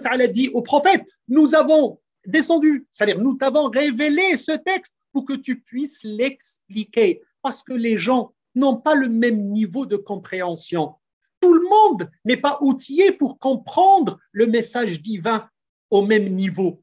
Allah 0.05 0.27
dit 0.29 0.49
au 0.51 0.63
prophète, 0.63 1.03
nous 1.29 1.55
avons 1.55 1.99
descendu, 2.27 2.87
c'est-à-dire 2.91 3.21
nous 3.21 3.35
t'avons 3.35 3.69
révélé 3.69 4.37
ce 4.37 4.53
texte 4.53 4.95
pour 5.13 5.25
que 5.25 5.35
tu 5.35 5.61
puisses 5.61 6.01
l'expliquer, 6.03 7.23
parce 7.43 7.63
que 7.63 7.75
les 7.75 7.99
gens 7.99 8.33
n'ont 8.55 8.77
pas 8.77 8.95
le 8.95 9.09
même 9.09 9.43
niveau 9.43 9.87
de 9.87 9.97
compréhension. 9.97 10.95
Tout 11.41 11.55
le 11.55 11.69
monde 11.69 12.11
n'est 12.25 12.37
pas 12.37 12.59
outillé 12.61 13.13
pour 13.13 13.39
comprendre 13.39 14.19
le 14.31 14.47
message 14.47 15.03
divin 15.03 15.49
au 15.91 16.03
même 16.03 16.35
niveau 16.35 16.83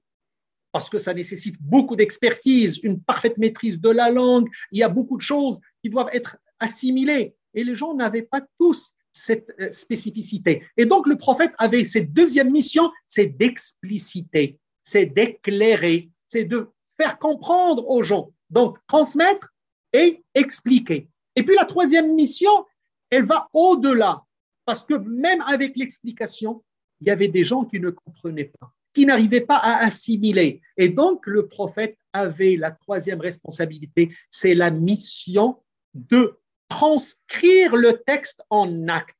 parce 0.71 0.89
que 0.89 0.97
ça 0.97 1.13
nécessite 1.13 1.55
beaucoup 1.61 1.95
d'expertise, 1.95 2.79
une 2.83 3.01
parfaite 3.01 3.37
maîtrise 3.37 3.79
de 3.79 3.89
la 3.89 4.11
langue. 4.11 4.47
Il 4.71 4.79
y 4.79 4.83
a 4.83 4.89
beaucoup 4.89 5.17
de 5.17 5.21
choses 5.21 5.59
qui 5.83 5.89
doivent 5.89 6.09
être 6.13 6.37
assimilées. 6.59 7.35
Et 7.53 7.63
les 7.63 7.75
gens 7.75 7.95
n'avaient 7.95 8.23
pas 8.23 8.41
tous 8.59 8.91
cette 9.11 9.51
euh, 9.59 9.71
spécificité. 9.71 10.63
Et 10.77 10.85
donc 10.85 11.07
le 11.07 11.17
prophète 11.17 11.53
avait 11.57 11.83
cette 11.83 12.13
deuxième 12.13 12.51
mission, 12.51 12.91
c'est 13.07 13.25
d'expliciter, 13.25 14.59
c'est 14.89 15.05
d'éclairer, 15.05 16.09
c'est 16.27 16.45
de 16.45 16.69
faire 16.97 17.19
comprendre 17.19 17.87
aux 17.87 18.01
gens. 18.01 18.31
Donc 18.49 18.77
transmettre 18.87 19.53
et 19.93 20.23
expliquer. 20.33 21.07
Et 21.35 21.43
puis 21.43 21.55
la 21.55 21.65
troisième 21.65 22.15
mission, 22.15 22.65
elle 23.11 23.25
va 23.25 23.49
au-delà, 23.53 24.23
parce 24.65 24.83
que 24.83 24.95
même 24.95 25.41
avec 25.41 25.77
l'explication, 25.77 26.63
il 27.01 27.07
y 27.07 27.11
avait 27.11 27.27
des 27.27 27.43
gens 27.43 27.65
qui 27.65 27.79
ne 27.79 27.91
comprenaient 27.91 28.51
pas, 28.59 28.73
qui 28.93 29.05
n'arrivaient 29.05 29.45
pas 29.45 29.57
à 29.57 29.85
assimiler. 29.85 30.61
Et 30.75 30.89
donc 30.89 31.27
le 31.27 31.47
prophète 31.47 31.95
avait 32.13 32.55
la 32.55 32.71
troisième 32.71 33.21
responsabilité, 33.21 34.09
c'est 34.31 34.55
la 34.55 34.71
mission 34.71 35.61
de 35.93 36.39
transcrire 36.67 37.75
le 37.75 38.01
texte 38.01 38.41
en 38.49 38.87
acte, 38.87 39.17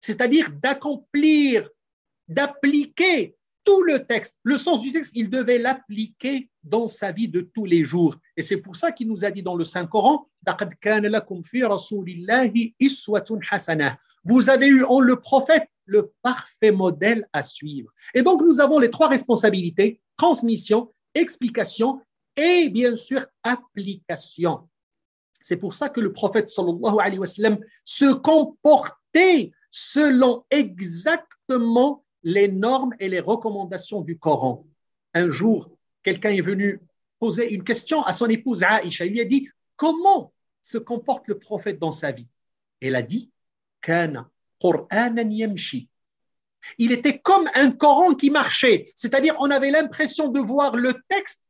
c'est-à-dire 0.00 0.50
d'accomplir, 0.52 1.68
d'appliquer 2.28 3.37
tout 3.68 3.82
le 3.82 4.06
texte. 4.06 4.38
Le 4.44 4.56
sens 4.56 4.80
du 4.80 4.90
texte, 4.92 5.12
il 5.14 5.28
devait 5.28 5.58
l'appliquer 5.58 6.48
dans 6.64 6.88
sa 6.88 7.12
vie 7.12 7.28
de 7.28 7.42
tous 7.42 7.66
les 7.66 7.84
jours. 7.84 8.16
Et 8.38 8.40
c'est 8.40 8.56
pour 8.56 8.76
ça 8.76 8.92
qu'il 8.92 9.08
nous 9.08 9.26
a 9.26 9.30
dit 9.30 9.42
dans 9.42 9.56
le 9.56 9.64
Saint-Coran, 9.64 10.26
vous 14.24 14.50
avez 14.50 14.66
eu 14.68 14.84
en 14.84 15.00
le 15.00 15.16
prophète 15.20 15.68
le 15.84 16.12
parfait 16.22 16.70
modèle 16.70 17.28
à 17.34 17.42
suivre. 17.42 17.90
Et 18.14 18.22
donc 18.22 18.40
nous 18.40 18.58
avons 18.58 18.78
les 18.78 18.90
trois 18.90 19.08
responsabilités, 19.08 20.00
transmission, 20.16 20.90
explication 21.14 22.00
et 22.38 22.70
bien 22.70 22.96
sûr 22.96 23.26
application. 23.42 24.66
C'est 25.42 25.58
pour 25.58 25.74
ça 25.74 25.90
que 25.90 26.00
le 26.00 26.14
prophète 26.14 26.48
sallallahu 26.48 26.96
alayhi 27.00 27.18
wa 27.18 27.26
sallam 27.26 27.58
se 27.84 28.14
comportait 28.14 29.52
selon 29.70 30.46
exactement 30.50 32.02
les 32.28 32.46
normes 32.48 32.94
et 33.00 33.08
les 33.08 33.20
recommandations 33.20 34.02
du 34.02 34.18
Coran. 34.18 34.66
Un 35.14 35.30
jour, 35.30 35.70
quelqu'un 36.02 36.30
est 36.30 36.42
venu 36.42 36.78
poser 37.18 37.50
une 37.54 37.64
question 37.64 38.02
à 38.02 38.12
son 38.12 38.26
épouse 38.26 38.62
Aïcha. 38.62 39.06
Il 39.06 39.12
lui 39.12 39.22
a 39.22 39.24
dit 39.24 39.48
Comment 39.76 40.34
se 40.60 40.76
comporte 40.76 41.26
le 41.28 41.38
prophète 41.38 41.78
dans 41.78 41.90
sa 41.90 42.12
vie? 42.12 42.28
Elle 42.82 42.96
a 42.96 43.02
dit. 43.02 43.30
Il 46.76 46.92
était 46.92 47.18
comme 47.18 47.48
un 47.54 47.70
Coran 47.70 48.14
qui 48.14 48.28
marchait, 48.28 48.92
c'est-à-dire 48.94 49.34
on 49.38 49.50
avait 49.50 49.70
l'impression 49.70 50.28
de 50.28 50.40
voir 50.40 50.76
le 50.76 51.00
texte 51.08 51.48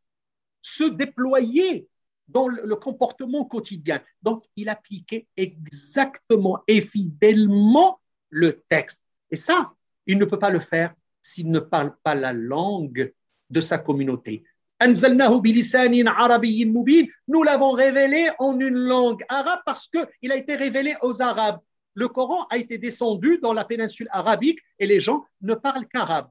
se 0.62 0.84
déployer 0.84 1.88
dans 2.28 2.46
le 2.46 2.76
comportement 2.76 3.44
quotidien. 3.46 4.00
Donc, 4.22 4.44
il 4.54 4.68
appliquait 4.68 5.26
exactement 5.36 6.62
et 6.68 6.80
fidèlement 6.82 8.00
le 8.28 8.60
texte. 8.68 9.02
Et 9.30 9.36
ça, 9.36 9.72
il 10.08 10.18
ne 10.18 10.24
peut 10.24 10.38
pas 10.38 10.50
le 10.50 10.58
faire 10.58 10.92
s'il 11.22 11.52
ne 11.52 11.60
parle 11.60 11.94
pas 12.02 12.16
la 12.16 12.32
langue 12.32 13.14
de 13.50 13.60
sa 13.60 13.78
communauté. 13.78 14.42
Nous 14.80 15.02
l'avons 17.44 17.72
révélé 17.72 18.30
en 18.38 18.58
une 18.58 18.78
langue 18.78 19.24
arabe 19.28 19.60
parce 19.64 19.88
qu'il 19.88 20.32
a 20.32 20.36
été 20.36 20.56
révélé 20.56 20.96
aux 21.02 21.22
Arabes. 21.22 21.60
Le 21.94 22.08
Coran 22.08 22.46
a 22.50 22.58
été 22.58 22.78
descendu 22.78 23.38
dans 23.38 23.52
la 23.52 23.64
péninsule 23.64 24.08
arabique 24.10 24.58
et 24.80 24.86
les 24.86 24.98
gens 24.98 25.24
ne 25.42 25.54
parlent 25.54 25.86
qu'arabe. 25.86 26.28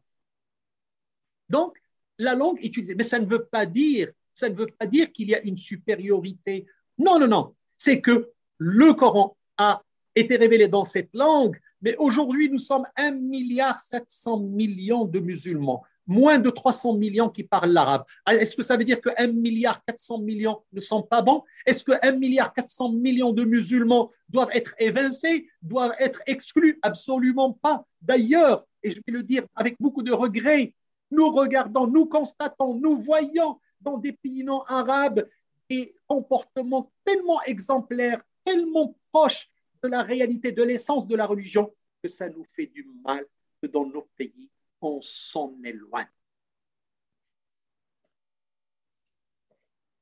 Donc, 1.50 1.78
la 2.18 2.36
langue 2.36 2.60
utilisée. 2.64 2.96
Mais 2.96 3.04
ça 3.04 3.20
ne 3.20 3.26
veut 3.26 3.46
pas 3.46 3.66
dire 3.66 4.12
ça 4.38 4.50
ne 4.50 4.56
veut 4.56 4.68
pas 4.68 4.86
dire 4.86 5.12
qu'il 5.12 5.30
y 5.30 5.36
a 5.36 5.42
une 5.42 5.58
supériorité. 5.58 6.68
Non, 7.00 7.18
non, 7.18 7.28
non. 7.28 7.56
C'est 7.76 8.02
que 8.02 8.30
le 8.60 8.94
Coran 8.94 9.36
a 9.58 9.82
été 10.14 10.36
révélé 10.36 10.68
dans 10.68 10.84
cette 10.84 11.10
langue, 11.14 11.60
mais 11.82 11.96
aujourd'hui, 11.98 12.50
nous 12.50 12.60
sommes 12.60 12.86
1 12.96 13.12
milliard 13.12 13.80
700 13.80 14.40
millions 14.40 15.06
de 15.06 15.20
musulmans, 15.20 15.84
moins 16.08 16.40
de 16.40 16.50
300 16.50 16.96
millions 16.96 17.30
qui 17.30 17.44
parlent 17.44 17.72
l'arabe. 17.72 18.04
Ah, 18.26 18.36
est-ce 18.36 18.56
que 18.56 18.64
ça 18.64 18.78
veut 18.78 18.86
dire 18.86 19.02
que 19.02 19.10
1 19.18 19.28
milliard 19.28 19.82
400 19.84 20.20
millions 20.20 20.62
ne 20.74 20.80
sont 20.80 21.04
pas 21.04 21.22
bons? 21.22 21.44
Est-ce 21.66 21.84
que 21.84 21.94
1 22.02 22.14
milliard 22.14 22.54
400 22.54 22.94
millions 22.94 23.34
de 23.34 23.44
musulmans 23.44 24.10
doivent 24.30 24.52
être 24.54 24.74
évincés, 24.80 25.48
doivent 25.62 25.96
être 26.00 26.22
exclus? 26.26 26.80
Absolument 26.82 27.54
pas. 27.54 27.86
D'ailleurs, 28.02 28.66
et 28.84 28.90
je 28.90 29.02
vais 29.06 29.14
le 29.14 29.24
dire 29.24 29.44
avec 29.56 29.76
beaucoup 29.80 30.04
de 30.04 30.12
regret, 30.12 30.74
nous 31.12 31.30
regardons, 31.30 31.88
nous 31.88 32.06
constatons, 32.06 32.76
nous 32.76 32.98
voyons 32.98 33.60
dans 33.82 33.98
des 33.98 34.14
pays 34.14 34.44
non 34.44 34.64
arabes 34.68 35.28
des 35.70 35.96
comportements 36.08 36.92
tellement 37.04 37.42
exemplaires, 37.44 38.24
tellement 38.46 38.96
proches 39.12 39.50
de 39.88 39.92
la 39.94 40.04
réalité, 40.04 40.52
de 40.52 40.64
l'essence 40.64 41.08
de 41.08 41.16
la 41.16 41.26
religion, 41.26 41.74
que 42.04 42.10
ça 42.10 42.30
nous 42.30 42.44
fait 42.44 42.68
du 42.68 42.88
mal 43.04 43.26
que 43.62 43.68
dans 43.68 43.86
nos 43.86 44.08
pays, 44.18 44.50
on 44.82 45.00
s'en 45.02 45.54
éloigne. 45.64 46.08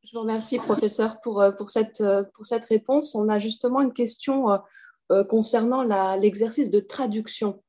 Je 0.04 0.12
vous 0.14 0.22
remercie, 0.22 0.58
professeur, 0.58 1.20
pour, 1.22 1.42
euh, 1.42 1.52
pour, 1.52 1.70
cette, 1.70 2.02
euh, 2.02 2.24
pour 2.36 2.46
cette 2.46 2.66
réponse. 2.66 3.16
On 3.16 3.28
a 3.28 3.40
justement 3.40 3.82
une 3.82 3.94
question 3.94 4.50
euh, 5.12 5.24
concernant 5.24 5.84
l'exercice 6.16 6.70
de 6.70 6.80
traduction 6.80 7.62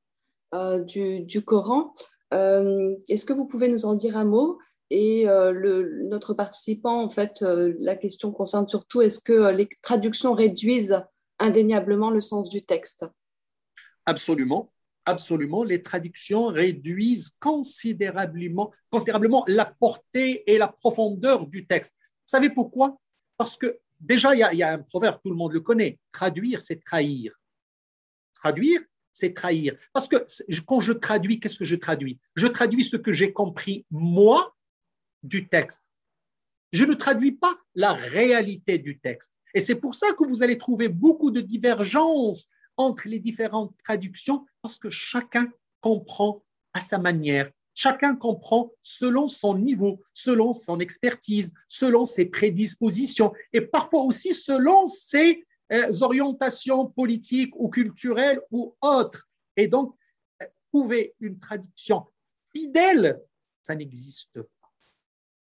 du, 0.53 1.43
Coran. 1.45 1.93
Est-ce 2.33 3.25
que 3.25 3.33
vous 3.33 3.47
pouvez 3.47 3.69
nous 3.69 3.85
en 3.85 3.95
dire 3.95 4.17
un 4.17 4.25
mot? 4.25 4.59
Et 4.89 5.25
le, 5.27 6.05
notre 6.05 6.33
participant, 6.33 7.03
en 7.03 7.11
fait, 7.11 7.43
la 7.43 7.95
question 7.95 8.33
concerne 8.33 8.67
surtout 8.69 9.03
est-ce 9.03 9.21
que 9.21 9.51
les 9.51 9.69
traductions 9.83 10.33
réduisent 10.33 11.03
indéniablement 11.39 12.11
le 12.11 12.21
sens 12.21 12.49
du 12.49 12.65
texte 12.65 13.07
Absolument, 14.07 14.73
absolument. 15.05 15.65
Les 15.65 15.83
traductions 15.83 16.47
réduisent 16.47 17.31
considérablement, 17.41 18.73
considérablement 18.91 19.45
la 19.49 19.65
portée 19.65 20.45
et 20.51 20.59
la 20.59 20.69
profondeur 20.69 21.47
du 21.47 21.67
texte. 21.67 21.97
Vous 21.99 22.31
savez 22.31 22.51
pourquoi? 22.51 22.99
Parce 23.37 23.57
que 23.57 23.81
déjà, 24.01 24.35
il 24.35 24.39
y, 24.39 24.59
y 24.59 24.63
a 24.63 24.73
un 24.73 24.79
proverbe, 24.79 25.21
tout 25.23 25.31
le 25.31 25.37
monde 25.37 25.53
le 25.53 25.61
connaît. 25.61 25.99
Traduire, 26.13 26.61
c'est 26.61 26.83
trahir. 26.83 27.35
Traduire, 28.35 28.81
c'est 29.13 29.35
trahir. 29.35 29.77
Parce 29.93 30.09
que 30.09 30.17
quand 30.67 30.81
je 30.81 30.93
traduis, 30.93 31.41
qu'est-ce 31.41 31.59
que 31.59 31.65
je 31.65 31.77
traduis? 31.77 32.21
Je 32.37 32.47
traduis 32.47 32.85
ce 32.85 32.97
que 32.97 33.13
j'ai 33.13 33.33
compris 33.33 33.87
moi 33.91 34.55
du 35.23 35.49
texte. 35.49 35.91
Je 36.73 36.85
ne 36.85 36.95
traduis 36.95 37.33
pas 37.33 37.59
la 37.75 37.95
réalité 37.95 38.79
du 38.79 38.99
texte. 38.99 39.33
Et 39.57 39.61
c'est 39.61 39.75
pour 39.75 39.95
ça 39.95 40.13
que 40.13 40.23
vous 40.23 40.43
allez 40.43 40.59
trouver 40.59 40.89
beaucoup 40.89 41.31
de 41.31 41.41
divergences 41.41 42.47
entre 42.77 43.09
les 43.09 43.19
différentes 43.19 43.75
traductions, 43.83 44.45
parce 44.61 44.77
que 44.77 44.91
chacun 44.91 45.51
comprend 45.81 46.45
à 46.75 46.83
sa 46.83 46.99
manière, 46.99 47.51
chacun 47.73 48.17
comprend 48.17 48.71
selon 48.83 49.29
son 49.29 49.57
niveau, 49.57 50.03
selon 50.13 50.53
son 50.53 50.79
expertise, 50.79 51.55
selon 51.69 52.05
ses 52.05 52.27
prédispositions, 52.27 53.33
et 53.55 53.63
parfois 53.63 54.03
aussi 54.03 54.35
selon 54.35 54.87
ses 54.87 55.47
euh, 55.73 55.91
orientations 56.03 56.89
politiques 56.91 57.55
ou 57.57 57.71
culturelles 57.71 58.43
ou 58.51 58.77
autres. 58.83 59.27
Et 59.57 59.69
donc, 59.69 59.97
euh, 60.43 60.47
trouver 60.71 61.15
une 61.19 61.39
traduction 61.39 62.05
fidèle, 62.55 63.23
ça 63.63 63.75
n'existe 63.75 64.35
pas. 64.35 64.71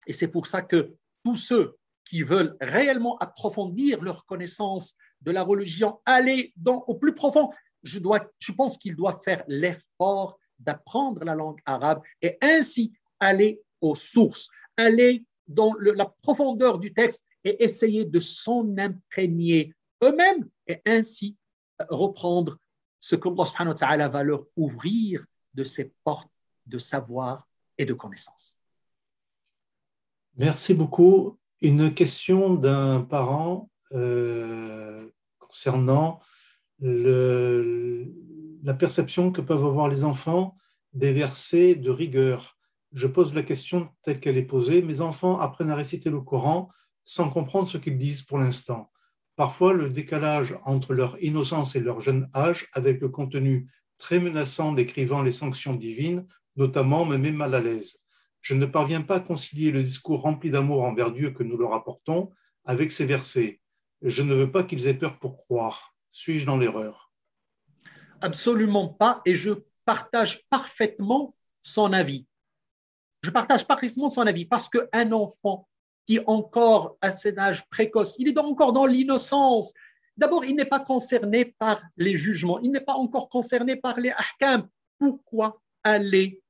Et 0.07 0.13
c'est 0.13 0.27
pour 0.27 0.47
ça 0.47 0.63
que 0.63 0.95
tous 1.23 1.35
ceux 1.35 1.77
qui 2.11 2.23
veulent 2.23 2.57
réellement 2.59 3.17
approfondir 3.19 4.01
leur 4.01 4.25
connaissance 4.25 4.97
de 5.21 5.31
la 5.31 5.43
religion, 5.43 6.01
aller 6.05 6.53
au 6.65 6.95
plus 6.95 7.15
profond, 7.15 7.49
je, 7.83 7.99
dois, 7.99 8.29
je 8.37 8.51
pense 8.51 8.77
qu'ils 8.77 8.97
doivent 8.97 9.21
faire 9.23 9.45
l'effort 9.47 10.37
d'apprendre 10.59 11.23
la 11.23 11.35
langue 11.35 11.61
arabe 11.63 12.01
et 12.21 12.37
ainsi 12.41 12.91
aller 13.21 13.61
aux 13.79 13.95
sources, 13.95 14.49
aller 14.75 15.25
dans 15.47 15.73
la 15.79 16.13
profondeur 16.21 16.79
du 16.79 16.93
texte 16.93 17.25
et 17.45 17.63
essayer 17.63 18.03
de 18.03 18.19
s'en 18.19 18.77
imprégner 18.77 19.73
eux-mêmes 20.03 20.49
et 20.67 20.81
ainsi 20.85 21.37
reprendre 21.89 22.57
ce 22.99 23.15
que 23.15 23.29
Allah 23.85 24.09
va 24.09 24.23
leur 24.23 24.43
ouvrir 24.57 25.25
de 25.53 25.63
ces 25.63 25.93
portes 26.03 26.29
de 26.65 26.77
savoir 26.77 27.47
et 27.77 27.85
de 27.85 27.93
connaissance. 27.93 28.59
Merci 30.35 30.73
beaucoup. 30.73 31.37
Une 31.61 31.93
question 31.93 32.55
d'un 32.55 33.01
parent 33.01 33.69
euh, 33.91 35.07
concernant 35.37 36.19
la 36.79 38.73
perception 38.73 39.31
que 39.31 39.41
peuvent 39.41 39.65
avoir 39.65 39.87
les 39.87 40.03
enfants 40.03 40.57
des 40.93 41.13
versets 41.13 41.75
de 41.75 41.91
rigueur. 41.91 42.57
Je 42.93 43.07
pose 43.07 43.35
la 43.35 43.43
question 43.43 43.87
telle 44.01 44.19
qu'elle 44.19 44.37
est 44.37 44.43
posée. 44.43 44.81
Mes 44.81 45.01
enfants 45.01 45.39
apprennent 45.39 45.69
à 45.69 45.75
réciter 45.75 46.09
le 46.09 46.21
Coran 46.21 46.69
sans 47.05 47.29
comprendre 47.29 47.67
ce 47.67 47.77
qu'ils 47.77 47.97
disent 47.97 48.23
pour 48.23 48.39
l'instant. 48.39 48.91
Parfois, 49.35 49.73
le 49.73 49.89
décalage 49.89 50.57
entre 50.65 50.93
leur 50.93 51.21
innocence 51.23 51.75
et 51.75 51.79
leur 51.79 52.01
jeune 52.01 52.29
âge, 52.35 52.67
avec 52.73 52.99
le 53.01 53.09
contenu 53.09 53.67
très 53.97 54.19
menaçant 54.19 54.73
décrivant 54.73 55.21
les 55.21 55.31
sanctions 55.31 55.75
divines, 55.75 56.25
notamment, 56.55 57.05
me 57.05 57.17
met 57.17 57.31
mal 57.31 57.53
à 57.53 57.59
l'aise. 57.59 58.00
Je 58.41 58.55
ne 58.55 58.65
parviens 58.65 59.01
pas 59.01 59.17
à 59.17 59.19
concilier 59.19 59.71
le 59.71 59.83
discours 59.83 60.21
rempli 60.21 60.49
d'amour 60.49 60.83
envers 60.83 61.11
Dieu 61.11 61.31
que 61.31 61.43
nous 61.43 61.57
leur 61.57 61.73
apportons 61.73 62.31
avec 62.65 62.91
ces 62.91 63.05
versets. 63.05 63.61
Je 64.01 64.23
ne 64.23 64.33
veux 64.33 64.51
pas 64.51 64.63
qu'ils 64.63 64.87
aient 64.87 64.95
peur 64.95 65.19
pour 65.19 65.37
croire. 65.37 65.95
Suis-je 66.09 66.45
dans 66.45 66.57
l'erreur? 66.57 67.11
Absolument 68.19 68.89
pas. 68.89 69.21
Et 69.25 69.35
je 69.35 69.51
partage 69.85 70.47
parfaitement 70.49 71.35
son 71.61 71.93
avis. 71.93 72.25
Je 73.21 73.29
partage 73.29 73.67
parfaitement 73.67 74.09
son 74.09 74.21
avis 74.21 74.45
parce 74.45 74.69
qu'un 74.69 75.11
enfant 75.11 75.67
qui 76.07 76.19
encore 76.25 76.97
à 77.01 77.15
cet 77.15 77.37
âge 77.37 77.67
précoce, 77.69 78.15
il 78.17 78.27
est 78.29 78.39
encore 78.39 78.73
dans 78.73 78.87
l'innocence. 78.87 79.73
D'abord, 80.17 80.43
il 80.45 80.55
n'est 80.55 80.65
pas 80.65 80.79
concerné 80.79 81.45
par 81.45 81.81
les 81.97 82.17
jugements, 82.17 82.59
il 82.59 82.71
n'est 82.71 82.81
pas 82.81 82.95
encore 82.95 83.29
concerné 83.29 83.75
par 83.75 83.99
les 83.99 84.09
ahkam. 84.09 84.67
Pourquoi 84.97 85.61
aller 85.83 86.40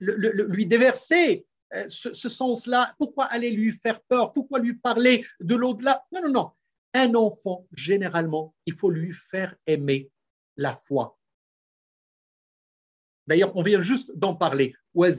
lui 0.00 0.66
déverser 0.66 1.46
euh, 1.74 1.84
ce, 1.88 2.12
ce 2.12 2.28
sens-là 2.28 2.94
Pourquoi 2.98 3.24
aller 3.26 3.50
lui 3.50 3.72
faire 3.72 4.00
peur? 4.02 4.32
Pourquoi 4.32 4.58
lui 4.58 4.74
parler 4.74 5.24
de 5.40 5.54
l'au-delà? 5.54 6.04
Non, 6.12 6.22
non, 6.22 6.30
non. 6.30 6.50
Un 6.94 7.14
enfant, 7.14 7.66
généralement, 7.72 8.54
il 8.66 8.74
faut 8.74 8.90
lui 8.90 9.12
faire 9.12 9.54
aimer 9.66 10.10
la 10.56 10.72
foi. 10.74 11.18
D'ailleurs, 13.26 13.56
on 13.56 13.62
vient 13.62 13.80
juste 13.80 14.12
d'en 14.16 14.34
parler. 14.34 14.74
Il 14.94 15.10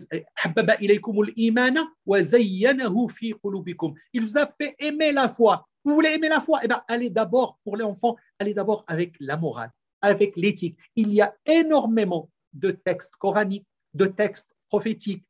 vous 4.22 4.38
a 4.38 4.48
fait 4.48 4.76
aimer 4.80 5.12
la 5.12 5.28
foi. 5.28 5.68
Vous 5.84 5.94
voulez 5.94 6.10
aimer 6.10 6.30
la 6.30 6.40
foi? 6.40 6.60
Eh 6.64 6.68
bien, 6.68 6.84
allez 6.88 7.10
d'abord, 7.10 7.60
pour 7.64 7.78
les 7.78 7.84
enfants, 7.84 8.16
allez 8.40 8.54
d'abord 8.54 8.86
avec 8.88 9.16
la 9.20 9.38
morale, 9.38 9.72
avec 10.02 10.36
l'éthique. 10.36 10.78
Il 10.96 11.14
y 11.14 11.22
a 11.22 11.36
énormément 11.46 12.30
de 12.54 12.72
textes 12.72 13.16
coraniques, 13.18 13.68
de 13.94 14.06
textes 14.06 14.55
prophétiques 14.70 15.24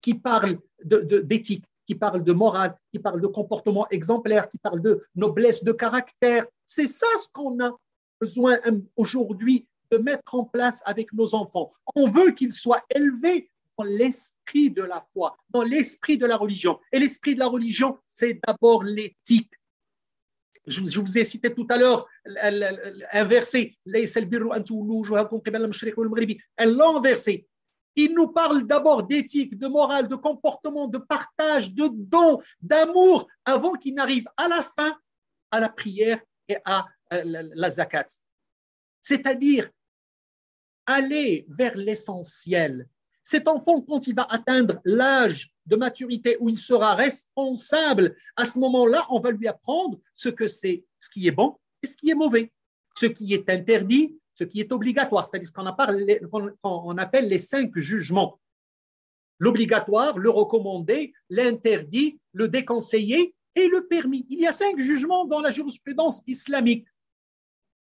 qui 0.00 0.14
parlent 0.14 0.58
d'éthique, 0.84 1.64
qui 1.86 1.94
parlent 1.94 2.22
de 2.22 2.32
morale, 2.32 2.76
qui 2.92 2.98
parlent 2.98 3.20
de 3.20 3.26
comportement 3.26 3.88
exemplaire, 3.90 4.48
qui 4.48 4.58
parlent 4.58 4.82
de 4.82 5.02
noblesse 5.14 5.64
de 5.64 5.72
caractère. 5.72 6.46
C'est 6.64 6.86
ça 6.86 7.06
ce 7.18 7.28
qu'on 7.32 7.58
a 7.64 7.76
besoin 8.20 8.58
euh, 8.66 8.78
aujourd'hui 8.96 9.66
de 9.90 9.98
mettre 9.98 10.34
en 10.34 10.44
place 10.44 10.82
avec 10.84 11.12
nos 11.12 11.34
enfants. 11.34 11.70
On 11.94 12.08
veut 12.08 12.32
qu'ils 12.32 12.52
soient 12.52 12.82
élevés 12.94 13.50
dans 13.78 13.84
l'esprit 13.84 14.70
de 14.70 14.82
la 14.82 15.06
foi, 15.12 15.36
dans 15.50 15.62
l'esprit 15.62 16.18
de 16.18 16.26
la 16.26 16.36
religion. 16.36 16.78
Et 16.92 16.98
l'esprit 16.98 17.34
de 17.34 17.40
la 17.40 17.46
religion, 17.46 17.98
c'est 18.06 18.40
d'abord 18.46 18.82
l'éthique. 18.82 19.52
Je, 20.66 20.80
vous 21.00 21.18
ai 21.18 21.24
cité 21.24 21.54
tout 21.54 21.66
à 21.70 21.76
l'heure 21.76 22.08
un 23.12 23.24
verset, 23.24 23.76
un 26.58 26.66
long 26.66 27.00
verset. 27.00 27.46
Il 27.96 28.14
nous 28.14 28.28
parle 28.28 28.66
d'abord 28.66 29.02
d'éthique, 29.04 29.58
de 29.58 29.68
morale, 29.68 30.06
de 30.06 30.16
comportement, 30.16 30.86
de 30.86 30.98
partage, 30.98 31.72
de 31.72 31.88
don, 31.92 32.40
d'amour, 32.60 33.26
avant 33.44 33.72
qu'il 33.72 33.94
n'arrive 33.94 34.26
à 34.36 34.48
la 34.48 34.62
fin 34.62 34.96
à 35.50 35.60
la 35.60 35.70
prière 35.70 36.20
et 36.48 36.58
à 36.64 36.86
euh, 37.12 37.22
la 37.54 37.70
zakat. 37.70 38.06
C'est-à-dire 39.00 39.70
aller 40.86 41.46
vers 41.48 41.76
l'essentiel. 41.76 42.88
Cet 43.24 43.48
enfant, 43.48 43.80
quand 43.80 44.06
il 44.06 44.14
va 44.14 44.26
atteindre 44.30 44.80
l'âge 44.84 45.50
de 45.66 45.76
maturité 45.76 46.36
où 46.38 46.48
il 46.48 46.58
sera 46.58 46.94
responsable, 46.94 48.16
à 48.36 48.44
ce 48.44 48.58
moment-là, 48.60 49.04
on 49.10 49.18
va 49.18 49.32
lui 49.32 49.48
apprendre 49.48 49.98
ce 50.14 50.28
que 50.28 50.46
c'est, 50.46 50.84
ce 51.00 51.10
qui 51.10 51.26
est 51.26 51.32
bon 51.32 51.58
et 51.82 51.88
ce 51.88 51.96
qui 51.96 52.10
est 52.10 52.14
mauvais, 52.14 52.52
ce 52.96 53.06
qui 53.06 53.34
est 53.34 53.50
interdit, 53.50 54.16
ce 54.38 54.44
qui 54.44 54.60
est 54.60 54.72
obligatoire, 54.72 55.26
c'est-à-dire 55.26 55.48
ce 55.48 55.52
qu'on 55.52 56.98
appelle 56.98 57.28
les 57.28 57.38
cinq 57.38 57.76
jugements. 57.76 58.38
L'obligatoire, 59.38 60.18
le 60.18 60.30
recommandé, 60.30 61.12
l'interdit, 61.28 62.18
le 62.32 62.48
déconseillé 62.48 63.34
et 63.54 63.68
le 63.68 63.86
permis. 63.86 64.26
Il 64.30 64.40
y 64.40 64.46
a 64.46 64.52
cinq 64.52 64.78
jugements 64.78 65.26
dans 65.26 65.40
la 65.40 65.50
jurisprudence 65.50 66.22
islamique. 66.26 66.86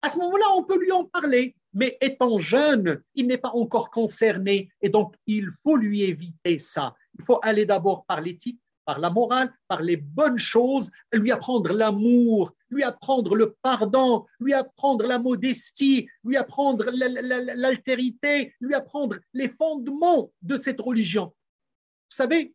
À 0.02 0.10
ce 0.10 0.18
moment-là, 0.20 0.46
on 0.56 0.64
peut 0.64 0.80
lui 0.80 0.92
en 0.92 1.06
parler 1.06 1.56
mais 1.76 1.98
étant 2.00 2.40
jeune, 2.40 3.04
il 3.14 3.28
n'est 3.28 3.38
pas 3.38 3.52
encore 3.52 3.92
concerné 3.92 4.70
et 4.82 4.90
donc 4.90 5.14
il 5.28 5.50
faut 5.62 5.76
lui 5.76 6.04
éviter 6.04 6.58
ça. 6.58 6.96
Il 7.20 7.26
faut 7.26 7.40
aller 7.44 7.66
d'abord 7.66 8.06
par 8.06 8.22
l'éthique, 8.22 8.62
par 8.86 9.00
la 9.00 9.10
morale, 9.10 9.54
par 9.68 9.82
les 9.82 9.98
bonnes 9.98 10.38
choses, 10.38 10.92
lui 11.12 11.32
apprendre 11.32 11.74
l'amour, 11.74 12.54
lui 12.70 12.84
apprendre 12.84 13.36
le 13.36 13.56
pardon, 13.62 14.26
lui 14.40 14.54
apprendre 14.54 15.06
la 15.06 15.20
modestie, 15.20 16.08
lui 16.24 16.38
apprendre 16.38 16.86
l'altérité, 16.92 18.54
lui 18.60 18.74
apprendre 18.74 19.18
les 19.34 19.50
fondements 19.50 20.32
de 20.42 20.58
cette 20.58 20.80
religion. 20.80 21.26
Vous 21.26 22.16
savez, 22.16 22.54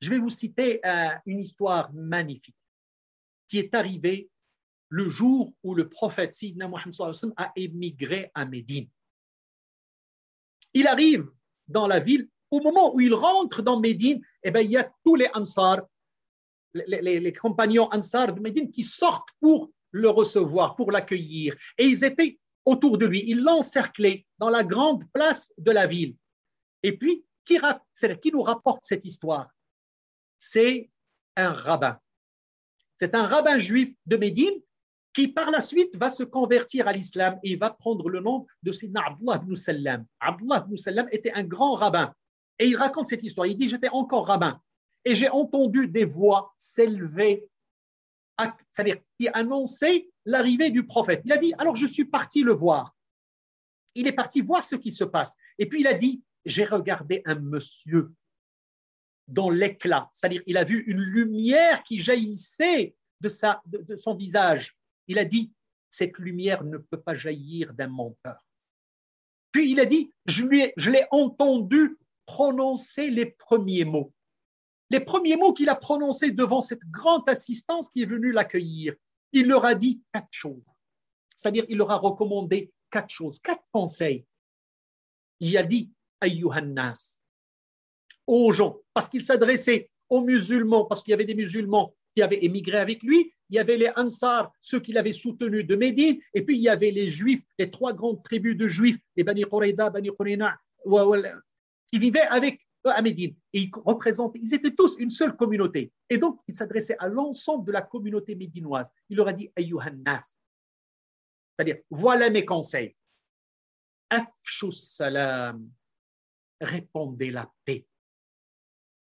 je 0.00 0.10
vais 0.10 0.18
vous 0.18 0.30
citer 0.30 0.80
euh, 0.84 1.10
une 1.26 1.40
histoire 1.40 1.92
magnifique 1.92 2.56
qui 3.48 3.58
est 3.58 3.74
arrivée 3.74 4.30
le 4.88 5.08
jour 5.08 5.54
où 5.62 5.74
le 5.74 5.88
prophète 5.88 6.34
Sidna 6.34 6.68
Muhammad 6.68 7.32
a 7.36 7.52
émigré 7.56 8.30
à 8.34 8.44
Médine. 8.44 8.88
Il 10.74 10.86
arrive 10.86 11.30
dans 11.68 11.86
la 11.86 12.00
ville, 12.00 12.28
au 12.52 12.60
moment 12.60 12.94
où 12.94 13.00
il 13.00 13.14
rentre 13.14 13.62
dans 13.62 13.80
Médine, 13.80 14.20
eh 14.42 14.50
bien, 14.50 14.60
il 14.60 14.70
y 14.70 14.76
a 14.76 14.92
tous 15.04 15.16
les 15.16 15.28
Ansar, 15.34 15.80
les, 16.74 17.32
compagnons 17.32 17.88
Ansar 17.90 18.34
de 18.34 18.40
Médine 18.40 18.70
qui 18.70 18.84
sortent 18.84 19.30
pour 19.40 19.70
le 19.90 20.10
recevoir, 20.10 20.76
pour 20.76 20.92
l'accueillir. 20.92 21.56
Et 21.78 21.86
ils 21.86 22.04
étaient 22.04 22.38
autour 22.66 22.98
de 22.98 23.06
lui, 23.06 23.24
ils 23.26 23.42
l'encerclaient 23.42 24.26
dans 24.38 24.50
la 24.50 24.64
grande 24.64 25.10
place 25.12 25.52
de 25.56 25.70
la 25.72 25.86
ville. 25.86 26.14
Et 26.82 26.96
puis, 26.96 27.24
qui, 27.44 27.58
nous 28.32 28.42
rapporte 28.42 28.84
cette 28.84 29.06
histoire? 29.06 29.48
C'est 30.36 30.90
un 31.36 31.52
rabbin. 31.52 31.98
C'est 32.96 33.14
un 33.14 33.26
rabbin 33.26 33.58
juif 33.58 33.94
de 34.04 34.16
Médine 34.16 34.60
qui 35.14 35.28
par 35.28 35.50
la 35.50 35.60
suite 35.60 35.96
va 35.96 36.10
se 36.10 36.22
convertir 36.22 36.86
à 36.86 36.92
l'islam 36.92 37.38
et 37.42 37.56
va 37.56 37.70
prendre 37.70 38.08
le 38.10 38.20
nom 38.20 38.46
de 38.62 38.72
Sidna 38.72 39.02
Abdullah 39.06 39.40
ibn 39.42 39.56
Sallam. 39.56 40.06
Abdullah 40.20 40.66
ibn 40.66 41.08
était 41.10 41.32
un 41.32 41.44
grand 41.44 41.74
rabbin. 41.74 42.14
Et 42.58 42.68
il 42.68 42.76
raconte 42.76 43.06
cette 43.06 43.22
histoire. 43.22 43.46
Il 43.46 43.56
dit 43.56 43.68
J'étais 43.68 43.88
encore 43.88 44.26
rabbin 44.26 44.60
et 45.04 45.14
j'ai 45.14 45.28
entendu 45.28 45.88
des 45.88 46.04
voix 46.04 46.52
s'élever, 46.56 47.48
c'est-à-dire 48.70 48.96
qui 49.18 49.28
annonçaient 49.28 50.08
l'arrivée 50.24 50.70
du 50.70 50.86
prophète. 50.86 51.22
Il 51.24 51.32
a 51.32 51.38
dit 51.38 51.54
Alors 51.58 51.76
je 51.76 51.86
suis 51.86 52.04
parti 52.04 52.42
le 52.42 52.52
voir. 52.52 52.94
Il 53.94 54.06
est 54.06 54.12
parti 54.12 54.40
voir 54.40 54.64
ce 54.64 54.76
qui 54.76 54.90
se 54.90 55.04
passe. 55.04 55.36
Et 55.58 55.66
puis 55.66 55.80
il 55.80 55.86
a 55.86 55.94
dit 55.94 56.22
J'ai 56.44 56.64
regardé 56.64 57.22
un 57.24 57.36
monsieur 57.36 58.12
dans 59.28 59.50
l'éclat, 59.50 60.10
c'est-à-dire 60.12 60.42
il 60.46 60.56
a 60.56 60.64
vu 60.64 60.84
une 60.86 61.00
lumière 61.00 61.82
qui 61.82 61.98
jaillissait 61.98 62.94
de, 63.20 63.28
sa, 63.28 63.62
de 63.66 63.96
son 63.96 64.14
visage. 64.14 64.76
Il 65.06 65.18
a 65.18 65.24
dit, 65.24 65.52
cette 65.92 66.18
lumière 66.18 66.64
ne 66.64 66.78
peut 66.78 67.00
pas 67.00 67.14
jaillir 67.14 67.74
d'un 67.74 67.88
menteur. 67.88 68.46
Puis 69.52 69.70
il 69.70 69.80
a 69.80 69.84
dit, 69.84 70.12
je 70.26 70.46
l'ai 70.46 71.06
entendu 71.10 71.98
prononcer 72.26 73.10
les 73.10 73.26
premiers 73.26 73.84
mots. 73.84 74.12
Les 74.90 75.00
premiers 75.00 75.36
mots 75.36 75.52
qu'il 75.52 75.68
a 75.68 75.74
prononcés 75.74 76.30
devant 76.30 76.60
cette 76.60 76.84
grande 76.90 77.28
assistance 77.28 77.88
qui 77.88 78.02
est 78.02 78.06
venue 78.06 78.32
l'accueillir. 78.32 78.94
Il 79.32 79.46
leur 79.46 79.64
a 79.64 79.74
dit 79.74 80.02
quatre 80.12 80.28
choses. 80.30 80.66
C'est-à-dire, 81.34 81.64
il 81.68 81.78
leur 81.78 81.90
a 81.90 81.96
recommandé 81.96 82.72
quatre 82.90 83.08
choses, 83.08 83.38
quatre 83.38 83.64
conseils. 83.72 84.26
Il 85.40 85.56
a 85.56 85.62
dit, 85.62 85.90
Ayyuhannas, 86.20 87.18
aux 88.26 88.52
gens, 88.52 88.78
parce 88.94 89.08
qu'il 89.08 89.22
s'adressait 89.22 89.90
aux 90.08 90.20
musulmans, 90.20 90.84
parce 90.84 91.02
qu'il 91.02 91.12
y 91.12 91.14
avait 91.14 91.24
des 91.24 91.34
musulmans 91.34 91.94
qui 92.14 92.22
avaient 92.22 92.44
émigré 92.44 92.76
avec 92.76 93.02
lui, 93.02 93.32
il 93.48 93.56
y 93.56 93.58
avait 93.58 93.76
les 93.76 93.90
Ansar, 93.96 94.52
ceux 94.60 94.80
qui 94.80 94.92
l'avaient 94.92 95.12
soutenu 95.12 95.64
de 95.64 95.74
Médine, 95.74 96.18
et 96.34 96.42
puis 96.42 96.56
il 96.56 96.62
y 96.62 96.68
avait 96.68 96.90
les 96.90 97.08
Juifs, 97.08 97.42
les 97.58 97.70
trois 97.70 97.92
grandes 97.92 98.22
tribus 98.22 98.56
de 98.56 98.68
Juifs, 98.68 98.98
les 99.16 99.24
Bani 99.24 99.42
Qurayda, 99.42 99.90
Bani 99.90 100.10
Qurayna, 100.10 100.58
qui 101.92 101.98
vivaient 101.98 102.20
avec 102.22 102.66
eux 102.86 102.90
à 102.90 103.02
Médine. 103.02 103.36
Et 103.52 103.60
ils 103.60 103.70
représentaient, 103.84 104.40
ils 104.42 104.54
étaient 104.54 104.74
tous 104.74 104.96
une 104.98 105.10
seule 105.10 105.36
communauté. 105.36 105.92
Et 106.08 106.18
donc, 106.18 106.40
il 106.48 106.54
s'adressait 106.54 106.96
à 106.98 107.08
l'ensemble 107.08 107.66
de 107.66 107.72
la 107.72 107.82
communauté 107.82 108.34
médinoise. 108.34 108.90
Il 109.08 109.18
leur 109.18 109.28
a 109.28 109.32
dit 109.32 109.52
Ayyuhannas. 109.54 110.36
C'est-à-dire, 111.54 111.82
voilà 111.90 112.30
mes 112.30 112.44
conseils. 112.44 112.96
Afshus 114.10 114.72
salam. 114.72 115.70
Répondez 116.60 117.30
la 117.30 117.50
paix. 117.64 117.86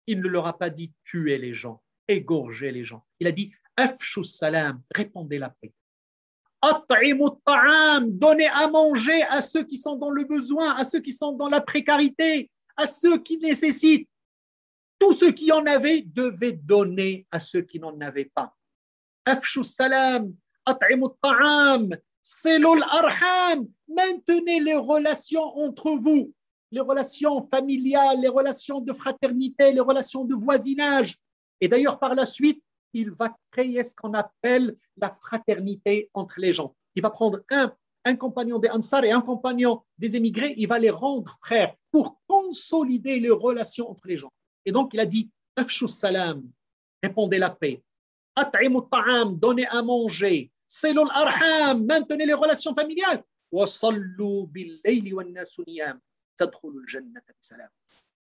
Il 0.06 0.20
ne 0.20 0.28
leur 0.28 0.46
a 0.46 0.58
pas 0.58 0.70
dit 0.70 0.92
tuer 1.04 1.38
les 1.38 1.54
gens, 1.54 1.82
égorger 2.08 2.72
les 2.72 2.84
gens. 2.84 3.04
Il 3.20 3.26
a 3.26 3.32
dit 3.32 3.52
Afshu 3.76 4.24
salam, 4.24 4.82
répondez 4.94 5.38
la 5.38 5.50
paix. 5.50 5.72
Donnez 8.06 8.48
à 8.48 8.68
manger 8.68 9.22
à 9.24 9.40
ceux 9.40 9.64
qui 9.64 9.76
sont 9.76 9.96
dans 9.96 10.10
le 10.10 10.24
besoin, 10.24 10.74
à 10.76 10.84
ceux 10.84 11.00
qui 11.00 11.12
sont 11.12 11.32
dans 11.32 11.48
la 11.48 11.60
précarité, 11.60 12.50
à 12.82 12.86
ceux 12.86 13.18
qui 13.18 13.38
nécessitent. 13.38 14.08
Tous 14.98 15.12
ceux 15.12 15.32
qui 15.32 15.50
en 15.52 15.64
avaient 15.66 16.02
devaient 16.02 16.52
donner 16.52 17.26
à 17.30 17.40
ceux 17.40 17.62
qui 17.62 17.78
n'en 17.80 17.98
avaient 18.00 18.30
pas. 18.34 18.56
Afshu 19.24 19.64
salam, 19.64 20.34
ta'am, 20.64 21.08
arham. 21.22 21.96
Maintenez 23.88 24.60
les 24.60 24.76
relations 24.76 25.58
entre 25.58 25.90
vous, 25.92 26.32
les 26.70 26.80
relations 26.80 27.48
familiales, 27.48 28.20
les 28.20 28.28
relations 28.28 28.80
de 28.80 28.92
fraternité, 28.92 29.72
les 29.72 29.80
relations 29.80 30.24
de 30.24 30.34
voisinage. 30.34 31.18
Et 31.60 31.68
d'ailleurs, 31.68 31.98
par 31.98 32.14
la 32.14 32.26
suite, 32.26 32.62
il 32.92 33.10
va 33.10 33.36
créer 33.50 33.82
ce 33.82 33.94
qu'on 33.94 34.14
appelle 34.14 34.76
la 34.96 35.16
fraternité 35.20 36.10
entre 36.14 36.38
les 36.38 36.52
gens. 36.52 36.74
Il 36.94 37.02
va 37.02 37.10
prendre 37.10 37.40
un 37.50 37.74
un 38.04 38.16
compagnon 38.16 38.58
des 38.58 38.68
Ansar 38.68 39.04
et 39.04 39.12
un 39.12 39.20
compagnon 39.20 39.82
des 39.98 40.16
émigrés, 40.16 40.54
il 40.56 40.66
va 40.66 40.78
les 40.78 40.90
rendre 40.90 41.38
frères 41.42 41.74
pour 41.90 42.20
consolider 42.42 43.20
les 43.20 43.30
relations 43.30 43.90
entre 43.90 44.06
les 44.06 44.18
gens. 44.18 44.32
Et 44.64 44.72
donc, 44.72 44.94
il 44.94 45.00
a 45.00 45.06
dit 45.06 45.30
Afshu 45.56 45.88
salam, 45.88 46.48
répondez 47.02 47.38
la 47.38 47.50
paix. 47.50 47.82
At'imu 48.34 48.80
ta'am, 48.90 49.38
donnez 49.38 49.66
à 49.66 49.82
manger. 49.82 50.50
Selul 50.66 51.08
arham, 51.10 51.84
maintenez 51.84 52.24
les 52.24 52.34
relations 52.34 52.74
familiales. 52.74 53.22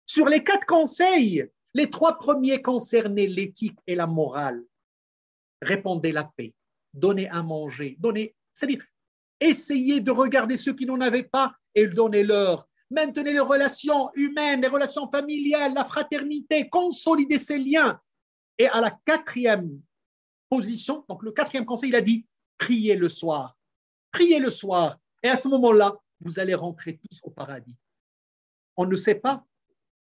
Sur 0.05 0.27
les 0.27 0.43
quatre 0.43 0.65
conseils, 0.65 1.49
les 1.73 1.89
trois 1.89 2.17
premiers 2.17 2.61
concernaient 2.61 3.27
l'éthique 3.27 3.79
et 3.87 3.95
la 3.95 4.07
morale. 4.07 4.61
Répondez 5.61 6.11
la 6.11 6.25
paix, 6.25 6.53
donnez 6.93 7.29
à 7.29 7.41
manger, 7.41 7.95
donnez, 7.99 8.35
c'est-à-dire 8.53 8.83
essayez 9.39 10.01
de 10.01 10.11
regarder 10.11 10.57
ceux 10.57 10.73
qui 10.73 10.85
n'en 10.85 10.99
avaient 10.99 11.23
pas 11.23 11.55
et 11.73 11.87
donnez-leur. 11.87 12.67
Maintenez 12.91 13.33
les 13.33 13.39
relations 13.39 14.11
humaines, 14.15 14.61
les 14.61 14.67
relations 14.67 15.09
familiales, 15.09 15.73
la 15.73 15.85
fraternité, 15.85 16.67
consolidez 16.69 17.37
ces 17.37 17.57
liens. 17.57 17.99
Et 18.57 18.67
à 18.67 18.81
la 18.81 18.91
quatrième 19.05 19.81
position, 20.49 21.05
donc 21.07 21.23
le 21.23 21.31
quatrième 21.31 21.65
conseil, 21.65 21.89
il 21.89 21.95
a 21.95 22.01
dit 22.01 22.25
priez 22.57 22.95
le 22.95 23.09
soir. 23.09 23.57
Priez 24.11 24.39
le 24.39 24.51
soir. 24.51 24.99
Et 25.23 25.29
à 25.29 25.35
ce 25.35 25.47
moment-là, 25.47 25.95
vous 26.19 26.39
allez 26.39 26.53
rentrer 26.53 26.97
tous 26.97 27.19
au 27.23 27.31
paradis. 27.31 27.75
On 28.75 28.85
ne 28.85 28.95
sait 28.95 29.15
pas 29.15 29.45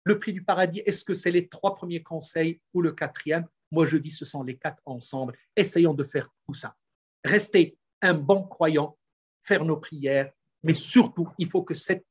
le 0.04 0.18
prix 0.18 0.32
du 0.32 0.42
paradis, 0.42 0.80
est-ce 0.86 1.04
que 1.04 1.14
c'est 1.14 1.30
les 1.30 1.48
trois 1.48 1.74
premiers 1.74 2.02
conseils 2.02 2.60
ou 2.72 2.80
le 2.80 2.92
quatrième? 2.92 3.46
Moi, 3.70 3.84
je 3.84 3.98
dis 3.98 4.10
ce 4.10 4.24
sont 4.24 4.42
les 4.42 4.56
quatre 4.56 4.82
ensemble. 4.86 5.36
Essayons 5.54 5.92
de 5.92 6.02
faire 6.02 6.30
tout 6.46 6.54
ça. 6.54 6.74
Restez 7.22 7.76
un 8.00 8.14
bon 8.14 8.44
croyant, 8.44 8.96
faire 9.42 9.66
nos 9.66 9.76
prières, 9.76 10.32
mais 10.62 10.72
surtout, 10.72 11.28
il 11.36 11.50
faut 11.50 11.62
que 11.62 11.74
cette 11.74 12.06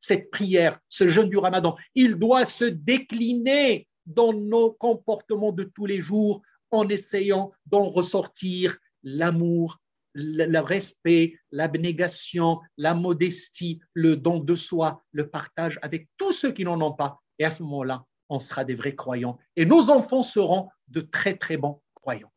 cette 0.00 0.30
prière, 0.30 0.78
ce 0.88 1.08
jeûne 1.08 1.28
du 1.28 1.38
ramadan, 1.38 1.76
il 1.94 2.16
doit 2.16 2.44
se 2.44 2.64
décliner 2.64 3.88
dans 4.06 4.32
nos 4.32 4.72
comportements 4.72 5.52
de 5.52 5.64
tous 5.64 5.86
les 5.86 6.00
jours 6.00 6.42
en 6.70 6.88
essayant 6.88 7.52
d'en 7.66 7.88
ressortir 7.90 8.76
l'amour, 9.02 9.80
le 10.14 10.58
respect, 10.60 11.38
l'abnégation, 11.50 12.60
la 12.76 12.94
modestie, 12.94 13.80
le 13.92 14.16
don 14.16 14.38
de 14.38 14.56
soi, 14.56 15.02
le 15.12 15.28
partage 15.28 15.78
avec 15.82 16.08
tous 16.16 16.32
ceux 16.32 16.52
qui 16.52 16.64
n'en 16.64 16.80
ont 16.80 16.92
pas. 16.92 17.20
Et 17.38 17.44
à 17.44 17.50
ce 17.50 17.62
moment-là, 17.64 18.04
on 18.28 18.38
sera 18.38 18.64
des 18.64 18.74
vrais 18.74 18.94
croyants. 18.94 19.38
Et 19.56 19.66
nos 19.66 19.90
enfants 19.90 20.22
seront 20.22 20.68
de 20.88 21.00
très, 21.00 21.36
très 21.36 21.56
bons 21.56 21.82
croyants. 21.94 22.32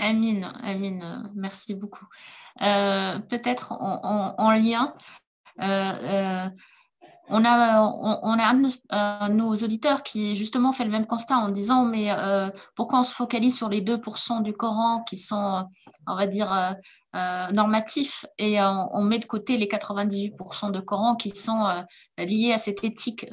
Amine, 0.00 0.50
Amine, 0.62 1.30
merci 1.34 1.74
beaucoup. 1.74 2.06
Euh, 2.62 3.18
peut-être 3.18 3.72
en, 3.72 4.50
lien, 4.52 4.94
euh, 5.60 5.64
euh, 5.64 6.48
on 7.28 7.44
a, 7.44 7.82
on, 7.82 8.38
a 8.38 8.44
un 8.44 8.64
euh, 8.64 9.28
nos, 9.32 9.54
auditeurs 9.54 10.02
qui 10.02 10.36
justement 10.36 10.72
fait 10.72 10.84
le 10.84 10.90
même 10.90 11.06
constat 11.06 11.36
en 11.36 11.50
disant 11.50 11.84
mais 11.84 12.10
euh, 12.10 12.50
pourquoi 12.74 13.00
on 13.00 13.04
se 13.04 13.14
focalise 13.14 13.56
sur 13.56 13.68
les 13.68 13.82
2% 13.82 14.42
du 14.42 14.52
Coran 14.52 15.04
qui 15.04 15.16
sont, 15.16 15.68
on 16.06 16.16
va 16.16 16.26
dire, 16.26 16.52
euh, 17.14 17.50
normatifs 17.52 18.24
et 18.38 18.60
on 18.60 19.02
met 19.02 19.18
de 19.18 19.26
côté 19.26 19.58
les 19.58 19.66
98% 19.66 20.70
de 20.72 20.80
Coran 20.80 21.14
qui 21.14 21.30
sont 21.30 21.84
liés 22.18 22.52
à 22.52 22.58
cette 22.58 22.82
éthique 22.84 23.26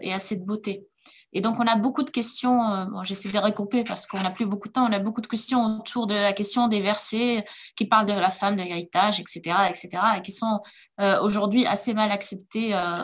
et 0.00 0.12
à 0.12 0.18
cette 0.18 0.44
beauté? 0.44 0.88
Et 1.34 1.40
donc, 1.40 1.58
on 1.58 1.66
a 1.66 1.74
beaucoup 1.76 2.04
de 2.04 2.10
questions. 2.10 2.70
Euh, 2.70 3.02
j'essaie 3.02 3.28
de 3.28 3.38
recouper 3.38 3.82
parce 3.82 4.06
qu'on 4.06 4.20
n'a 4.22 4.30
plus 4.30 4.46
beaucoup 4.46 4.68
de 4.68 4.72
temps. 4.72 4.86
On 4.88 4.92
a 4.92 5.00
beaucoup 5.00 5.20
de 5.20 5.26
questions 5.26 5.78
autour 5.78 6.06
de 6.06 6.14
la 6.14 6.32
question 6.32 6.68
des 6.68 6.80
versets 6.80 7.44
qui 7.76 7.86
parlent 7.86 8.06
de 8.06 8.12
la 8.12 8.30
femme, 8.30 8.56
de 8.56 8.62
l'héritage, 8.62 9.18
etc., 9.20 9.40
etc., 9.68 9.88
et 10.16 10.22
qui 10.22 10.30
sont 10.30 10.60
euh, 11.00 11.20
aujourd'hui 11.20 11.66
assez 11.66 11.92
mal 11.92 12.12
acceptés 12.12 12.74
euh, 12.74 12.94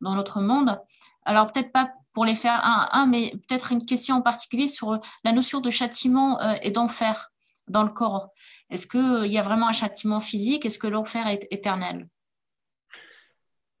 dans 0.00 0.14
notre 0.14 0.40
monde. 0.40 0.80
Alors, 1.24 1.52
peut-être 1.52 1.72
pas 1.72 1.90
pour 2.12 2.24
les 2.24 2.36
faire 2.36 2.64
un 2.64 2.88
à 2.90 2.98
un, 3.00 3.06
mais 3.06 3.32
peut-être 3.48 3.72
une 3.72 3.84
question 3.84 4.16
en 4.16 4.22
particulier 4.22 4.68
sur 4.68 5.00
la 5.24 5.32
notion 5.32 5.60
de 5.60 5.68
châtiment 5.68 6.40
et 6.62 6.70
d'enfer 6.70 7.30
dans 7.68 7.82
le 7.82 7.90
Coran. 7.90 8.32
Est-ce 8.70 8.86
qu'il 8.86 9.30
y 9.30 9.36
a 9.36 9.42
vraiment 9.42 9.68
un 9.68 9.72
châtiment 9.72 10.20
physique? 10.20 10.64
Est-ce 10.64 10.78
que 10.78 10.86
l'enfer 10.86 11.26
est 11.26 11.46
éternel? 11.50 12.08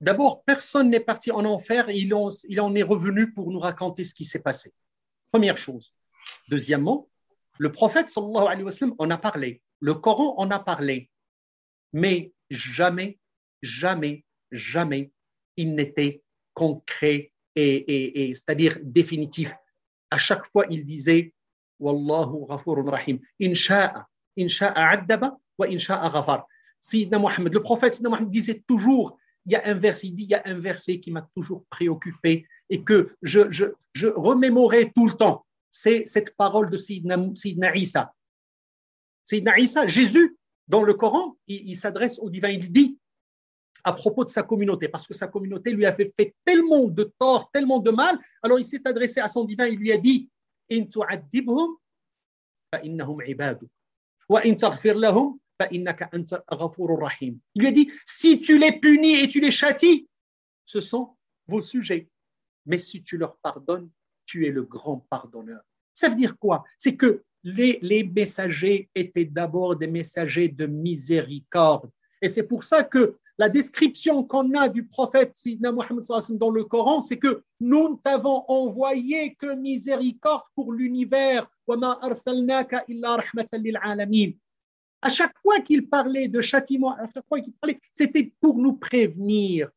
D'abord, 0.00 0.44
personne 0.44 0.90
n'est 0.90 1.00
parti 1.00 1.30
en 1.30 1.44
enfer, 1.44 1.88
il 1.90 2.12
en, 2.14 2.28
il 2.48 2.60
en 2.60 2.74
est 2.74 2.82
revenu 2.82 3.32
pour 3.32 3.50
nous 3.50 3.58
raconter 3.58 4.04
ce 4.04 4.14
qui 4.14 4.24
s'est 4.24 4.40
passé. 4.40 4.74
Première 5.32 5.56
chose. 5.56 5.94
Deuxièmement, 6.48 7.08
le 7.58 7.72
prophète 7.72 8.08
sallallahu 8.08 8.46
alayhi 8.46 8.64
wa 8.64 8.70
sallam 8.70 8.94
en 8.98 9.10
a 9.10 9.16
parlé, 9.16 9.62
le 9.80 9.94
Coran 9.94 10.34
en 10.36 10.50
a 10.50 10.58
parlé, 10.58 11.10
mais 11.92 12.32
jamais, 12.50 13.18
jamais, 13.62 14.24
jamais 14.50 15.12
il 15.56 15.74
n'était 15.74 16.22
concret 16.52 17.32
et, 17.54 18.32
c'est-à-dire 18.34 18.78
définitif. 18.82 19.54
À 20.10 20.18
chaque 20.18 20.44
fois, 20.44 20.66
il 20.68 20.84
disait 20.84 21.32
Wallahu 21.80 22.46
ghafurun 22.46 22.90
rahim. 22.90 23.18
Insha'a, 23.40 24.06
insha'a 24.38 24.90
addaba 24.90 25.38
wa 25.56 25.66
insha'a 25.66 26.10
ghafar. 26.10 26.46
Mohammed, 27.12 27.52
le 27.54 27.62
prophète 27.62 28.00
Mohammed 28.02 28.28
disait 28.28 28.62
toujours 28.66 29.18
il 29.46 29.52
y 29.52 29.54
a 29.54 29.62
un 29.64 30.58
verset, 30.58 31.00
qui 31.00 31.10
m'a 31.10 31.22
toujours 31.34 31.64
préoccupé 31.70 32.46
et 32.68 32.82
que 32.82 33.14
je, 33.22 33.40
remémorais 34.10 34.92
tout 34.94 35.06
le 35.06 35.14
temps. 35.14 35.46
C'est 35.70 36.04
cette 36.06 36.36
parole 36.36 36.68
de 36.68 36.76
Sayyidina, 36.76 37.76
Isa. 37.76 38.12
Sayyidina 39.24 39.58
Isa, 39.58 39.86
Jésus, 39.86 40.36
dans 40.68 40.82
le 40.82 40.94
Coran, 40.94 41.36
il, 41.46 41.76
s'adresse 41.76 42.18
au 42.18 42.28
divin, 42.28 42.48
il 42.48 42.72
dit 42.72 42.98
à 43.84 43.92
propos 43.92 44.24
de 44.24 44.30
sa 44.30 44.42
communauté, 44.42 44.88
parce 44.88 45.06
que 45.06 45.14
sa 45.14 45.28
communauté 45.28 45.70
lui 45.70 45.86
a 45.86 45.94
fait, 45.94 46.12
tellement 46.44 46.88
de 46.88 47.12
tort, 47.20 47.48
tellement 47.52 47.78
de 47.78 47.92
mal, 47.92 48.18
alors 48.42 48.58
il 48.58 48.64
s'est 48.64 48.82
adressé 48.84 49.20
à 49.20 49.28
son 49.28 49.44
divin, 49.44 49.66
il 49.68 49.78
lui 49.78 49.92
a 49.92 49.96
dit 49.96 50.28
In 50.72 50.86
il 55.70 55.84
lui 57.54 57.66
a 57.66 57.70
dit, 57.70 57.90
si 58.04 58.40
tu 58.40 58.58
les 58.58 58.78
punis 58.78 59.14
et 59.14 59.28
tu 59.28 59.40
les 59.40 59.50
châties, 59.50 60.08
ce 60.64 60.80
sont 60.80 61.16
vos 61.46 61.60
sujets. 61.60 62.08
Mais 62.66 62.78
si 62.78 63.02
tu 63.02 63.16
leur 63.16 63.36
pardonnes, 63.38 63.90
tu 64.26 64.46
es 64.46 64.50
le 64.50 64.64
grand 64.64 65.06
pardonneur. 65.08 65.62
Ça 65.94 66.08
veut 66.08 66.16
dire 66.16 66.36
quoi? 66.38 66.64
C'est 66.78 66.96
que 66.96 67.22
les, 67.44 68.10
messagers 68.12 68.90
étaient 68.94 69.24
d'abord 69.24 69.76
des 69.76 69.86
messagers 69.86 70.48
de 70.48 70.66
miséricorde. 70.66 71.90
Et 72.20 72.28
c'est 72.28 72.42
pour 72.42 72.64
ça 72.64 72.82
que 72.82 73.16
la 73.38 73.48
description 73.48 74.24
qu'on 74.24 74.54
a 74.54 74.68
du 74.68 74.86
prophète 74.86 75.34
Sidna 75.34 75.70
Muhammad 75.70 76.04
dans 76.30 76.50
le 76.50 76.64
Coran, 76.64 77.02
c'est 77.02 77.18
que 77.18 77.44
nous 77.60 77.90
ne 77.90 77.96
t'avons 77.96 78.44
envoyé 78.48 79.34
que 79.36 79.54
miséricorde 79.54 80.42
pour 80.54 80.72
l'univers. 80.72 81.48
À 85.06 85.08
chaque 85.08 85.38
fois 85.38 85.60
qu'il 85.60 85.88
parlait 85.88 86.26
de 86.26 86.40
châtiment, 86.40 86.96
à 86.96 87.06
chaque 87.06 87.28
fois 87.28 87.40
qu'il 87.40 87.52
parlait, 87.52 87.78
c'était 87.92 88.32
pour 88.40 88.58
nous 88.58 88.72
prévenir. 88.72 89.70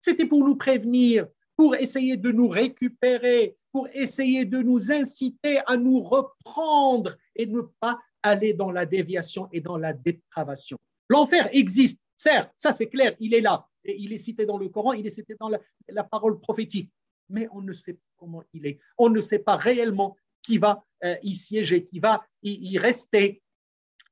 C'était 0.00 0.24
pour 0.24 0.42
nous 0.46 0.56
prévenir, 0.56 1.26
pour 1.56 1.74
essayer 1.74 2.16
de 2.16 2.32
nous 2.32 2.48
récupérer, 2.48 3.54
pour 3.70 3.86
essayer 3.92 4.46
de 4.46 4.62
nous 4.62 4.90
inciter 4.90 5.60
à 5.66 5.76
nous 5.76 6.00
reprendre 6.00 7.18
et 7.36 7.44
ne 7.44 7.60
pas 7.80 7.98
aller 8.22 8.54
dans 8.54 8.70
la 8.70 8.86
déviation 8.86 9.46
et 9.52 9.60
dans 9.60 9.76
la 9.76 9.92
dépravation. 9.92 10.78
L'enfer 11.10 11.50
existe, 11.52 12.00
certes, 12.16 12.50
ça 12.56 12.72
c'est 12.72 12.88
clair, 12.88 13.14
il 13.20 13.34
est 13.34 13.42
là. 13.42 13.68
Il 13.84 14.10
est 14.14 14.18
cité 14.18 14.46
dans 14.46 14.56
le 14.56 14.70
Coran, 14.70 14.94
il 14.94 15.06
est 15.06 15.10
cité 15.10 15.34
dans 15.38 15.50
la, 15.50 16.04
parole 16.04 16.40
prophétique. 16.40 16.90
Mais 17.28 17.46
on 17.52 17.60
ne 17.60 17.74
sait 17.74 17.92
pas 17.92 18.08
comment 18.16 18.42
il 18.54 18.64
est. 18.64 18.78
On 18.96 19.10
ne 19.10 19.20
sait 19.20 19.40
pas 19.40 19.56
réellement 19.56 20.16
qui 20.40 20.56
va 20.56 20.82
euh, 21.04 21.14
y 21.22 21.36
siéger, 21.36 21.84
qui 21.84 22.00
va 22.00 22.24
y 22.42 22.78
rester 22.78 23.42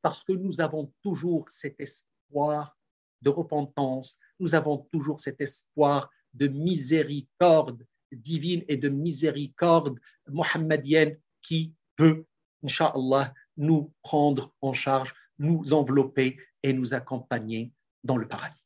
parce 0.02 0.24
que 0.24 0.32
nous 0.32 0.60
avons 0.60 0.92
toujours 1.02 1.46
cet 1.50 1.80
espoir 1.80 2.76
de 3.22 3.30
repentance, 3.30 4.18
nous 4.38 4.54
avons 4.54 4.78
toujours 4.92 5.20
cet 5.20 5.40
espoir 5.40 6.10
de 6.34 6.46
miséricorde 6.46 7.86
divine 8.12 8.64
et 8.68 8.76
de 8.76 8.88
miséricorde 8.88 9.98
mohammedienne 10.28 11.18
qui 11.42 11.74
peut, 11.96 12.24
Inch'Allah, 12.62 13.34
nous 13.56 13.92
prendre 14.02 14.54
en 14.60 14.72
charge, 14.72 15.14
nous 15.38 15.72
envelopper 15.72 16.38
et 16.62 16.72
nous 16.72 16.94
accompagner 16.94 17.72
dans 18.04 18.16
le 18.16 18.26
paradis. 18.26 18.64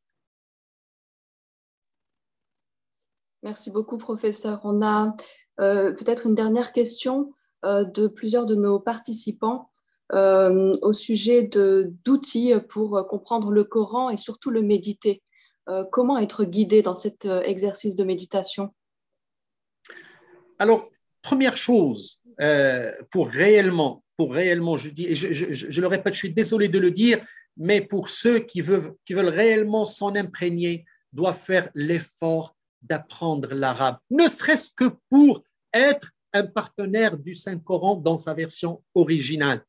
Merci 3.42 3.70
beaucoup, 3.70 3.98
professeur. 3.98 4.60
On 4.64 4.82
a 4.82 5.14
euh, 5.60 5.92
peut-être 5.92 6.26
une 6.26 6.34
dernière 6.34 6.72
question 6.72 7.34
euh, 7.64 7.84
de 7.84 8.08
plusieurs 8.08 8.46
de 8.46 8.54
nos 8.54 8.80
participants. 8.80 9.70
Euh, 10.12 10.76
au 10.82 10.92
sujet 10.92 11.42
d'outils 11.42 12.52
pour 12.68 13.06
comprendre 13.08 13.50
le 13.50 13.64
Coran 13.64 14.10
et 14.10 14.18
surtout 14.18 14.50
le 14.50 14.60
méditer. 14.60 15.22
Euh, 15.70 15.84
comment 15.90 16.18
être 16.18 16.44
guidé 16.44 16.82
dans 16.82 16.94
cet 16.94 17.24
euh, 17.24 17.40
exercice 17.42 17.96
de 17.96 18.04
méditation? 18.04 18.74
Alors, 20.58 20.90
première 21.22 21.56
chose, 21.56 22.22
pour 23.10 23.28
réellement, 23.28 24.04
pour 24.18 24.34
réellement, 24.34 24.76
je 24.76 24.90
dis, 24.90 25.14
je, 25.14 25.80
le 25.80 25.86
répète, 25.86 26.12
je 26.12 26.18
suis 26.18 26.34
désolé 26.34 26.68
de 26.68 26.78
le 26.78 26.90
dire, 26.90 27.24
mais 27.56 27.80
pour 27.80 28.10
ceux 28.10 28.40
qui 28.40 28.60
veulent, 28.60 28.94
qui 29.06 29.14
veulent 29.14 29.28
réellement 29.28 29.86
s'en 29.86 30.14
imprégner, 30.14 30.84
doivent 31.12 31.38
faire 31.38 31.70
l'effort 31.74 32.54
d'apprendre 32.82 33.54
l'arabe, 33.54 33.96
ne 34.10 34.28
serait-ce 34.28 34.70
que 34.76 34.92
pour 35.08 35.42
être 35.72 36.10
un 36.34 36.44
partenaire 36.44 37.16
du 37.16 37.34
Saint-Coran 37.34 37.96
dans 37.96 38.18
sa 38.18 38.34
version 38.34 38.82
originale. 38.94 39.64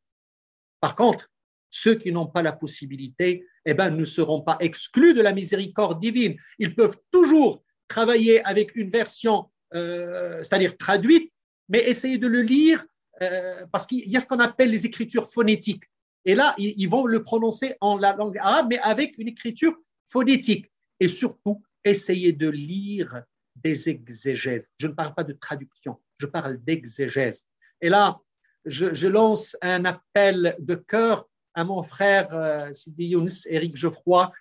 Par 0.85 0.95
contre, 0.95 1.31
ceux 1.71 1.95
qui 1.95 2.11
n'ont 2.11 2.27
pas 2.27 2.43
la 2.43 2.51
possibilité, 2.53 3.43
eh 3.65 3.73
ben, 3.73 3.89
ne 3.89 4.05
seront 4.05 4.41
pas 4.41 4.55
exclus 4.59 5.15
de 5.15 5.21
la 5.23 5.33
miséricorde 5.33 5.99
divine. 5.99 6.35
Ils 6.59 6.75
peuvent 6.75 6.99
toujours 7.09 7.63
travailler 7.87 8.45
avec 8.45 8.75
une 8.75 8.91
version, 8.91 9.49
euh, 9.73 10.43
c'est-à-dire 10.43 10.77
traduite, 10.77 11.33
mais 11.69 11.79
essayer 11.89 12.19
de 12.19 12.27
le 12.27 12.43
lire 12.43 12.85
euh, 13.23 13.65
parce 13.71 13.87
qu'il 13.87 14.07
y 14.07 14.15
a 14.15 14.19
ce 14.19 14.27
qu'on 14.27 14.41
appelle 14.41 14.69
les 14.69 14.85
écritures 14.85 15.27
phonétiques. 15.27 15.85
Et 16.23 16.35
là, 16.35 16.53
ils 16.59 16.87
vont 16.87 17.07
le 17.07 17.23
prononcer 17.23 17.73
en 17.81 17.97
la 17.97 18.15
langue 18.15 18.37
arabe, 18.37 18.67
mais 18.69 18.77
avec 18.77 19.17
une 19.17 19.29
écriture 19.29 19.75
phonétique. 20.05 20.71
Et 20.99 21.07
surtout, 21.07 21.63
essayer 21.83 22.31
de 22.31 22.47
lire 22.47 23.23
des 23.55 23.89
exégèses. 23.89 24.71
Je 24.77 24.85
ne 24.85 24.93
parle 24.93 25.15
pas 25.15 25.23
de 25.23 25.33
traduction, 25.33 25.99
je 26.19 26.27
parle 26.27 26.63
d'exégèse. 26.63 27.47
Et 27.81 27.89
là, 27.89 28.19
je, 28.65 29.07
lance 29.07 29.55
un 29.61 29.85
appel 29.85 30.55
de 30.59 30.75
cœur 30.75 31.27
à 31.53 31.63
mon 31.63 31.83
frère 31.83 32.33
euh, 32.33 32.71
Sidi 32.71 33.07
Younes, 33.07 33.29
Éric 33.45 33.75
Geoffroy, 33.75 34.31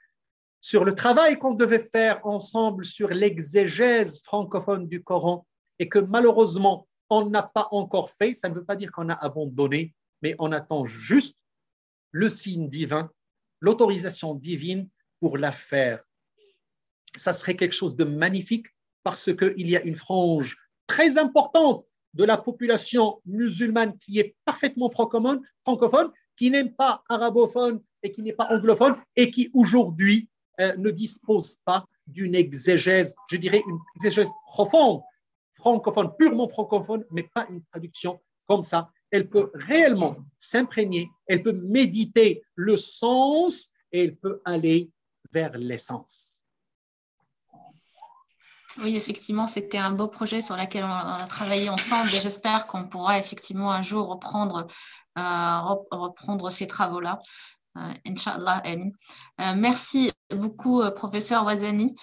sur 0.60 0.84
le 0.84 0.94
travail 0.94 1.38
qu'on 1.38 1.54
devait 1.54 1.78
faire 1.78 2.24
ensemble 2.26 2.84
sur 2.84 3.08
l'exégèse 3.08 4.22
francophone 4.22 4.88
du 4.88 5.02
Coran 5.02 5.46
et 5.78 5.88
que 5.88 5.98
malheureusement, 5.98 6.88
on 7.10 7.28
n'a 7.28 7.42
pas 7.42 7.68
encore 7.70 8.10
fait. 8.10 8.34
Ça 8.34 8.48
ne 8.48 8.54
veut 8.54 8.64
pas 8.64 8.76
dire 8.76 8.90
qu'on 8.90 9.10
a 9.10 9.14
abandonné, 9.14 9.94
mais 10.22 10.34
on 10.38 10.52
attend 10.52 10.84
juste 10.84 11.36
le 12.12 12.30
signe 12.30 12.68
divin, 12.68 13.10
l'autorisation 13.60 14.34
divine 14.34 14.88
pour 15.20 15.36
la 15.36 15.52
faire. 15.52 16.02
Ça 17.16 17.32
serait 17.32 17.56
quelque 17.56 17.72
chose 17.72 17.96
de 17.96 18.04
magnifique 18.04 18.68
parce 19.02 19.34
qu'il 19.36 19.68
y 19.68 19.76
a 19.76 19.82
une 19.82 19.96
frange 19.96 20.56
très 20.86 21.18
importante 21.18 21.84
de 22.14 22.24
la 22.24 22.38
population 22.38 23.20
musulmane 23.26 23.98
qui 23.98 24.18
est 24.18 24.36
parfaitement 24.44 24.90
francophone, 24.90 25.42
qui 26.36 26.50
n'aime 26.50 26.72
pas 26.72 27.02
arabophone 27.08 27.80
et 28.02 28.10
qui 28.10 28.22
n'est 28.22 28.32
pas 28.32 28.48
anglophone 28.50 28.96
et 29.16 29.30
qui 29.30 29.50
aujourd'hui 29.52 30.28
euh, 30.60 30.76
ne 30.76 30.90
dispose 30.90 31.56
pas 31.64 31.86
d'une 32.06 32.34
exégèse, 32.34 33.14
je 33.28 33.36
dirais 33.36 33.62
une 33.66 33.78
exégèse 33.96 34.30
profonde, 34.46 35.02
francophone, 35.54 36.10
purement 36.18 36.48
francophone, 36.48 37.04
mais 37.10 37.28
pas 37.34 37.46
une 37.50 37.62
traduction 37.64 38.20
comme 38.46 38.62
ça 38.62 38.90
elle 39.14 39.28
peut 39.28 39.52
réellement 39.54 40.16
s'imprégner, 40.38 41.08
elle 41.28 41.44
peut 41.44 41.52
méditer 41.52 42.42
le 42.56 42.76
sens 42.76 43.70
et 43.92 44.02
elle 44.02 44.16
peut 44.16 44.42
aller 44.44 44.90
vers 45.30 45.56
l'essence. 45.56 46.33
Oui, 48.82 48.96
effectivement, 48.96 49.46
c'était 49.46 49.78
un 49.78 49.92
beau 49.92 50.08
projet 50.08 50.40
sur 50.40 50.56
lequel 50.56 50.84
on 50.84 50.88
a 50.88 51.26
travaillé 51.28 51.68
ensemble 51.68 52.08
et 52.14 52.20
j'espère 52.20 52.66
qu'on 52.66 52.84
pourra 52.84 53.18
effectivement 53.18 53.70
un 53.70 53.82
jour 53.82 54.08
reprendre, 54.08 54.66
euh, 55.18 56.50
ces 56.50 56.66
travaux-là. 56.66 57.20
Euh, 57.76 57.92
Inch'Allah. 58.06 58.62
Euh, 58.68 59.54
merci 59.56 60.12
beaucoup, 60.30 60.80
euh, 60.80 60.92
professeur 60.92 61.44
Wazani. 61.44 61.96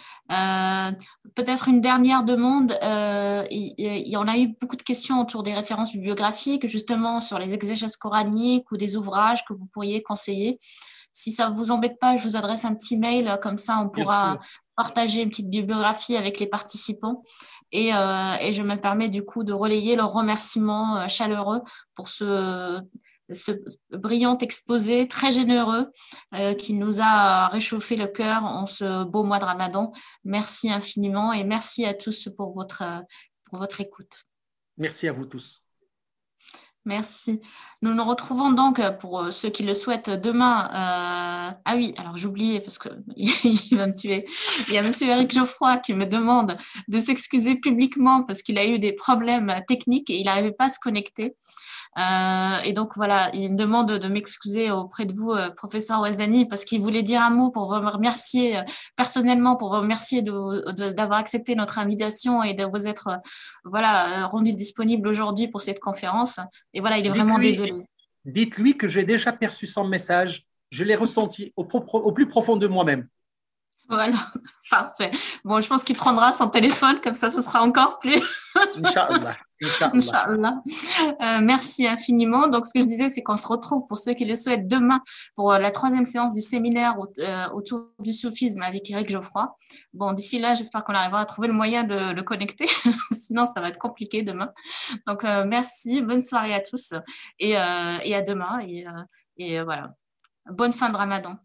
Peut-être 1.35 1.69
une 1.69 1.80
dernière 1.80 2.23
demande. 2.23 2.77
il, 2.81 3.73
y 3.77 4.18
en 4.18 4.27
a 4.27 4.38
eu 4.38 4.48
beaucoup 4.60 4.76
de 4.76 4.81
questions 4.81 5.22
autour 5.22 5.43
des 5.43 5.53
références 5.53 5.93
bibliographiques, 5.93 6.68
justement 6.68 7.22
sur 7.22 7.39
les 7.39 7.53
exégèses 7.53 7.95
coraniques 7.95 8.69
ou 8.72 8.77
des 8.77 8.98
ouvrages 8.98 9.45
que 9.45 9.53
vous 9.53 9.65
pourriez 9.68 10.03
conseiller. 10.03 10.60
Si 11.22 11.31
ça 11.31 11.49
ne 11.49 11.56
vous 11.56 11.72
embête 11.72 11.99
pas, 11.99 12.18
je 12.18 12.27
vous 12.27 12.35
adresse 12.35 12.65
un 12.65 12.73
petit 12.73 12.98
mail, 12.98 13.38
comme 13.41 13.57
ça 13.57 13.80
on 13.80 13.89
pourra 13.89 14.39
partager 14.76 15.22
une 15.22 15.30
petite 15.30 15.49
bibliographie 15.49 16.18
avec 16.18 16.39
les 16.39 16.48
participants. 16.48 17.22
Et, 17.72 17.89
et, 17.89 18.53
je 18.53 18.61
me 18.64 18.76
permets 18.76 19.07
du 19.07 19.23
coup 19.23 19.43
de 19.43 19.53
relayer 19.53 19.95
leurs 19.95 20.11
remerciements 20.11 21.07
chaleureux 21.07 21.61
pour 21.95 22.10
ce 22.10 22.81
ce 23.34 23.52
brillant 23.91 24.38
exposé 24.38 25.07
très 25.07 25.31
généreux 25.31 25.91
euh, 26.34 26.53
qui 26.53 26.73
nous 26.73 26.98
a 26.99 27.48
réchauffé 27.48 27.95
le 27.95 28.07
cœur 28.07 28.43
en 28.43 28.65
ce 28.65 29.03
beau 29.03 29.23
mois 29.23 29.39
de 29.39 29.45
Ramadan. 29.45 29.91
Merci 30.23 30.69
infiniment 30.69 31.34
et 31.34 31.43
merci 31.43 31.85
à 31.85 31.93
tous 31.93 32.30
pour 32.35 32.53
votre, 32.53 32.84
pour 33.45 33.60
votre 33.60 33.81
écoute. 33.81 34.23
Merci 34.77 35.07
à 35.07 35.14
vous 35.14 35.26
tous. 35.26 35.64
Merci. 36.86 37.40
Nous 37.84 37.94
nous 37.94 38.03
retrouvons 38.03 38.52
donc 38.52 38.82
pour 38.99 39.32
ceux 39.32 39.49
qui 39.49 39.62
le 39.62 39.76
souhaitent 39.76 40.10
demain. 40.10 40.66
Euh, 40.66 41.53
ah 41.64 41.76
oui, 41.76 41.94
alors 41.98 42.18
j'oubliais 42.18 42.60
parce 42.60 42.80
qu'il 42.80 43.78
va 43.78 43.86
me 43.86 43.95
tuer. 43.95 44.26
Il 44.68 44.74
y 44.74 44.80
a 44.80 44.82
Monsieur 44.84 45.08
Eric 45.08 45.32
Geoffroy 45.32 45.78
qui 45.78 45.94
me 45.94 46.06
demande 46.06 46.58
de 46.88 46.99
s'excuser 46.99 47.56
publiquement 47.56 48.24
parce 48.24 48.41
qu'il 48.41 48.58
a 48.58 48.66
eu 48.66 48.80
des 48.80 48.94
problèmes 48.94 49.62
techniques 49.68 50.10
et 50.10 50.18
il 50.18 50.26
n'arrivait 50.26 50.53
pas 50.53 50.66
à 50.66 50.70
se 50.70 50.80
connecter. 50.80 51.36
Euh, 51.98 52.62
et 52.64 52.72
donc 52.72 52.96
voilà, 52.96 53.30
il 53.34 53.52
me 53.52 53.58
demande 53.58 53.92
de 53.92 54.08
m'excuser 54.08 54.72
auprès 54.72 55.06
de 55.06 55.14
vous, 55.14 55.32
euh, 55.32 55.50
professeur 55.50 56.00
Wazani, 56.00 56.46
parce 56.46 56.64
qu'il 56.64 56.82
voulait 56.82 57.04
dire 57.04 57.22
un 57.22 57.32
mot 57.32 57.52
pour 57.52 57.68
vous 57.68 57.90
remercier 57.90 58.58
euh, 58.58 58.62
personnellement, 58.96 59.58
pour 59.58 59.74
vous 59.74 59.82
remercier 59.82 60.22
d'avoir 60.22 61.20
accepté 61.20 61.56
notre 61.56 61.80
invitation 61.80 62.44
et 62.44 62.54
de 62.54 62.64
vous 62.64 62.88
être 62.88 63.20
voilà 63.66 64.28
rendu 64.28 64.54
disponible 64.54 65.08
aujourd'hui 65.08 65.50
pour 65.50 65.62
cette 65.62 65.80
conférence. 65.80 66.40
Et 66.74 66.80
voilà, 66.80 66.98
il 66.98 67.06
est 67.06 67.10
vraiment 67.10 67.40
désolé. 67.40 67.74
Dites-lui 68.24 68.78
que 68.78 68.88
j'ai 68.88 69.04
déjà 69.04 69.34
perçu 69.34 69.68
son 69.68 69.86
message. 69.86 70.46
Je 70.70 70.86
l'ai 70.86 70.96
ressenti 70.96 71.52
au, 71.58 71.64
au 71.64 72.12
plus 72.14 72.28
profond 72.28 72.56
de 72.56 72.68
moi-même. 72.68 73.08
Voilà, 73.92 74.16
parfait. 74.70 75.12
Bon, 75.44 75.60
je 75.60 75.68
pense 75.68 75.84
qu'il 75.84 75.98
prendra 75.98 76.32
son 76.32 76.48
téléphone, 76.48 77.02
comme 77.04 77.16
ça, 77.16 77.30
ce 77.30 77.42
sera 77.42 77.62
encore 77.62 78.00
plus. 78.00 78.22
Inch'Allah. 78.78 79.36
Inch'Allah. 79.94 80.62
Euh, 81.22 81.40
merci 81.42 81.86
infiniment. 81.86 82.48
Donc, 82.48 82.66
ce 82.66 82.72
que 82.74 82.80
je 82.80 82.86
disais, 82.86 83.10
c'est 83.10 83.22
qu'on 83.22 83.36
se 83.36 83.46
retrouve 83.46 83.86
pour 83.88 83.98
ceux 83.98 84.14
qui 84.14 84.24
le 84.24 84.36
souhaitent 84.36 84.70
demain 84.70 85.02
pour 85.36 85.52
euh, 85.52 85.60
la 85.60 85.72
troisième 85.72 86.06
séance 86.06 86.34
du 86.34 86.40
séminaire 86.40 86.96
euh, 87.20 87.50
autour 87.50 87.88
du 88.00 88.14
soufisme 88.14 88.62
avec 88.62 88.90
Eric 88.90 89.10
Geoffroy. 89.10 89.54
Bon, 89.94 90.14
d'ici 90.14 90.40
là, 90.40 90.56
j'espère 90.56 90.86
qu'on 90.86 90.96
arrivera 90.96 91.20
à 91.20 91.26
trouver 91.26 91.50
le 91.50 91.54
moyen 91.54 91.84
de 91.84 92.14
le 92.14 92.24
connecter. 92.24 92.68
Sinon, 93.12 93.46
ça 93.46 93.60
va 93.60 93.68
être 93.68 93.78
compliqué 93.78 94.22
demain. 94.22 94.54
Donc, 95.06 95.24
merci. 95.24 96.02
Bonne 96.02 96.22
soirée 96.22 96.54
à 96.54 96.62
tous 96.62 96.94
et, 97.40 97.50
et 97.50 98.16
à 98.16 98.22
demain. 98.22 98.62
Et, 98.66 98.86
et 99.36 99.62
voilà. 99.64 99.90
Bonne 100.50 100.72
fin 100.72 100.88
de 100.88 100.96
ramadan. 100.96 101.36